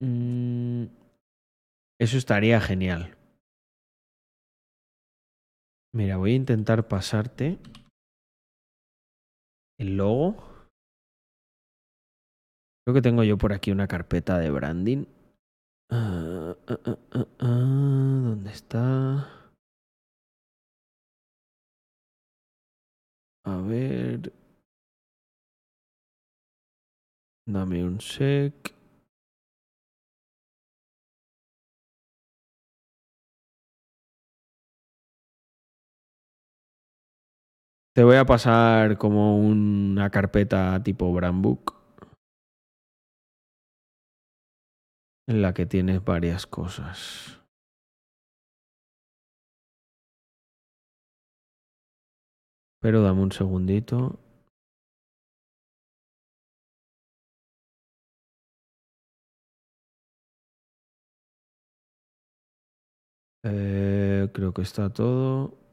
Mm, 0.04 0.84
eso 1.98 2.18
estaría 2.18 2.60
genial. 2.60 3.16
Mira, 5.94 6.18
voy 6.18 6.32
a 6.32 6.36
intentar 6.36 6.88
pasarte 6.88 7.58
el 9.78 9.96
logo. 9.96 10.36
Creo 12.84 12.94
que 12.94 13.02
tengo 13.02 13.24
yo 13.24 13.38
por 13.38 13.54
aquí 13.54 13.70
una 13.70 13.86
carpeta 13.86 14.38
de 14.38 14.50
branding. 14.50 15.06
Ah, 15.90 16.54
ah, 16.68 16.98
ah, 17.38 18.20
¿Dónde 18.24 18.50
está? 18.50 19.50
A 23.46 23.56
ver. 23.58 24.32
Dame 27.46 27.84
un 27.84 28.00
sec. 28.00 28.73
Te 37.94 38.02
voy 38.02 38.16
a 38.16 38.24
pasar 38.24 38.98
como 38.98 39.38
una 39.38 40.10
carpeta 40.10 40.82
tipo 40.82 41.12
brandbook 41.12 41.74
en 45.28 45.42
la 45.42 45.54
que 45.54 45.64
tienes 45.64 46.04
varias 46.04 46.44
cosas. 46.48 47.40
Pero 52.80 53.00
dame 53.00 53.22
un 53.22 53.30
segundito. 53.30 54.18
Eh, 63.44 64.28
creo 64.34 64.52
que 64.52 64.62
está 64.62 64.92
todo. 64.92 65.63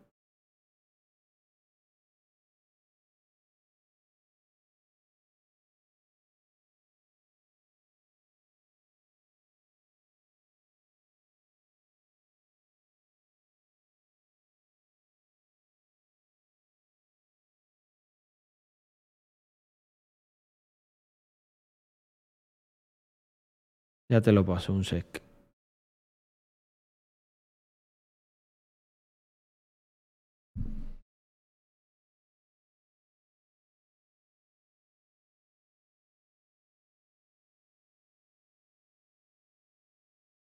Ya 24.11 24.19
te 24.19 24.33
lo 24.33 24.45
paso, 24.45 24.73
un 24.73 24.83
sec. 24.83 25.23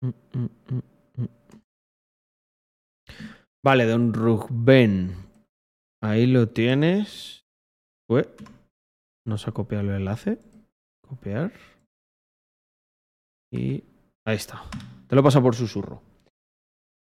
Mm, 0.00 0.12
mm, 0.32 0.48
mm. 0.70 1.26
Vale, 3.64 3.86
don 3.86 4.14
Rugben. 4.14 5.16
Ahí 6.00 6.26
lo 6.28 6.50
tienes. 6.50 7.44
Ue, 8.08 8.28
No 9.26 9.38
se 9.38 9.50
ha 9.50 9.52
copiado 9.52 9.82
el 9.90 9.96
enlace. 9.96 10.38
Copiar. 11.02 11.50
Y 13.56 13.84
ahí 14.24 14.36
está. 14.36 14.62
Te 15.08 15.16
lo 15.16 15.22
paso 15.22 15.42
por 15.42 15.54
susurro. 15.54 16.02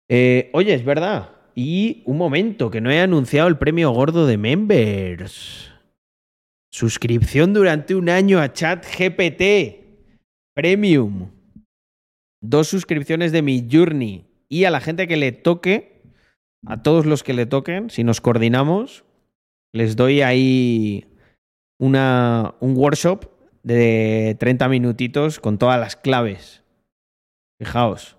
Eh, 0.08 0.50
oye, 0.52 0.74
es 0.74 0.84
verdad. 0.84 1.32
Y 1.54 2.02
un 2.04 2.18
momento, 2.18 2.70
que 2.70 2.80
no 2.80 2.90
he 2.90 3.00
anunciado 3.00 3.48
el 3.48 3.58
premio 3.58 3.90
gordo 3.90 4.26
de 4.26 4.36
members. 4.36 5.72
Suscripción 6.70 7.54
durante 7.54 7.94
un 7.94 8.08
año 8.08 8.40
a 8.40 8.52
Chat 8.52 8.84
GPT 8.84 9.86
Premium. 10.54 11.30
Dos 12.42 12.68
suscripciones 12.68 13.32
de 13.32 13.42
mi 13.42 13.66
Journey. 13.70 14.26
Y 14.48 14.64
a 14.64 14.70
la 14.70 14.80
gente 14.80 15.08
que 15.08 15.16
le 15.16 15.32
toque, 15.32 16.02
a 16.66 16.82
todos 16.82 17.06
los 17.06 17.22
que 17.22 17.34
le 17.34 17.46
toquen, 17.46 17.90
si 17.90 18.04
nos 18.04 18.20
coordinamos, 18.20 19.04
les 19.72 19.96
doy 19.96 20.20
ahí 20.20 21.06
una, 21.78 22.54
un 22.60 22.76
workshop 22.76 23.35
de 23.66 24.36
30 24.38 24.68
minutitos 24.68 25.40
con 25.40 25.58
todas 25.58 25.80
las 25.80 25.96
claves. 25.96 26.62
Fijaos. 27.58 28.16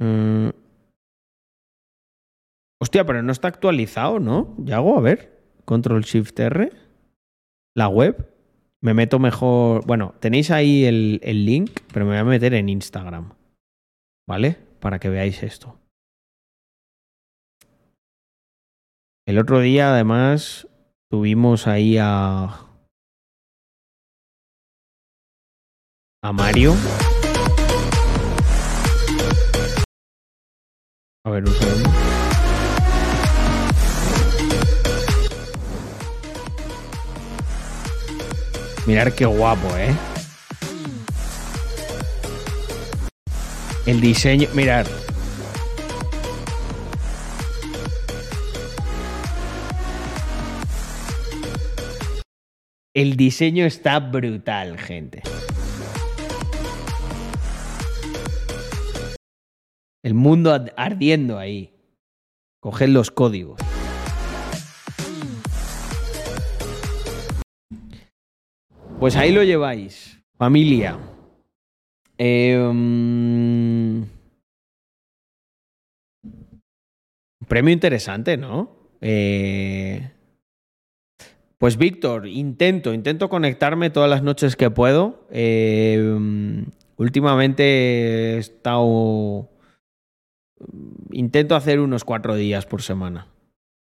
Mm. 0.00 0.48
Hostia, 2.80 3.04
pero 3.04 3.22
no 3.22 3.30
está 3.30 3.48
actualizado, 3.48 4.20
¿no? 4.20 4.54
Yago, 4.58 4.96
a 4.96 5.02
ver. 5.02 5.38
Control 5.66 6.02
Shift 6.02 6.40
R. 6.40 6.70
La 7.76 7.88
web. 7.88 8.32
Me 8.80 8.94
meto 8.94 9.18
mejor. 9.18 9.84
Bueno, 9.86 10.14
tenéis 10.20 10.50
ahí 10.50 10.86
el, 10.86 11.20
el 11.22 11.44
link, 11.44 11.80
pero 11.92 12.06
me 12.06 12.12
voy 12.12 12.20
a 12.20 12.24
meter 12.24 12.54
en 12.54 12.70
Instagram. 12.70 13.34
¿Vale? 14.26 14.56
Para 14.80 14.98
que 14.98 15.10
veáis 15.10 15.42
esto. 15.42 15.78
El 19.26 19.38
otro 19.38 19.60
día, 19.60 19.92
además, 19.92 20.68
tuvimos 21.10 21.66
ahí 21.66 21.98
a. 22.00 22.67
A 26.20 26.32
Mario. 26.32 26.74
A 31.24 31.30
ver. 31.30 31.44
Mirar 38.84 39.14
qué 39.14 39.26
guapo, 39.26 39.68
¿eh? 39.76 39.94
El 43.86 44.00
diseño, 44.00 44.48
mirar. 44.54 44.88
El 52.92 53.16
diseño 53.16 53.64
está 53.64 54.00
brutal, 54.00 54.76
gente. 54.80 55.22
El 60.08 60.14
mundo 60.14 60.58
ardiendo 60.78 61.38
ahí. 61.38 61.74
Coged 62.60 62.88
los 62.88 63.10
códigos. 63.10 63.60
Pues 68.98 69.16
ahí 69.16 69.32
lo 69.32 69.42
lleváis, 69.42 70.18
familia. 70.38 70.98
Mm, 72.18 74.04
premio 77.46 77.74
interesante, 77.74 78.38
¿no? 78.38 78.78
Eh, 79.02 80.10
pues 81.58 81.76
Víctor, 81.76 82.26
intento, 82.28 82.94
intento 82.94 83.28
conectarme 83.28 83.90
todas 83.90 84.08
las 84.08 84.22
noches 84.22 84.56
que 84.56 84.70
puedo. 84.70 85.26
Mm, 85.30 86.62
últimamente 86.96 88.36
he 88.36 88.38
estado... 88.38 89.50
Intento 91.12 91.56
hacer 91.56 91.80
unos 91.80 92.04
cuatro 92.04 92.34
días 92.34 92.66
por 92.66 92.82
semana, 92.82 93.28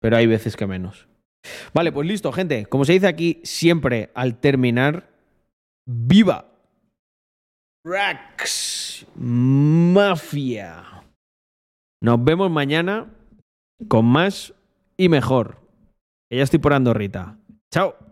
pero 0.01 0.17
hay 0.17 0.27
veces 0.27 0.57
que 0.57 0.67
menos. 0.67 1.09
Vale, 1.73 1.93
pues 1.93 2.07
listo, 2.07 2.33
gente. 2.33 2.67
Como 2.67 2.85
se 2.85 2.93
dice 2.93 3.07
aquí 3.07 3.41
siempre 3.45 4.11
al 4.15 4.39
terminar, 4.39 5.11
¡viva! 5.87 6.47
Rax 7.85 9.07
Mafia. 9.17 10.85
Nos 12.03 12.23
vemos 12.23 12.51
mañana 12.51 13.11
con 13.89 14.05
más 14.05 14.55
y 14.97 15.09
mejor. 15.09 15.61
Ya 16.31 16.43
estoy 16.43 16.59
por 16.59 16.75
Andorrita. 16.75 17.39
Chao. 17.73 18.10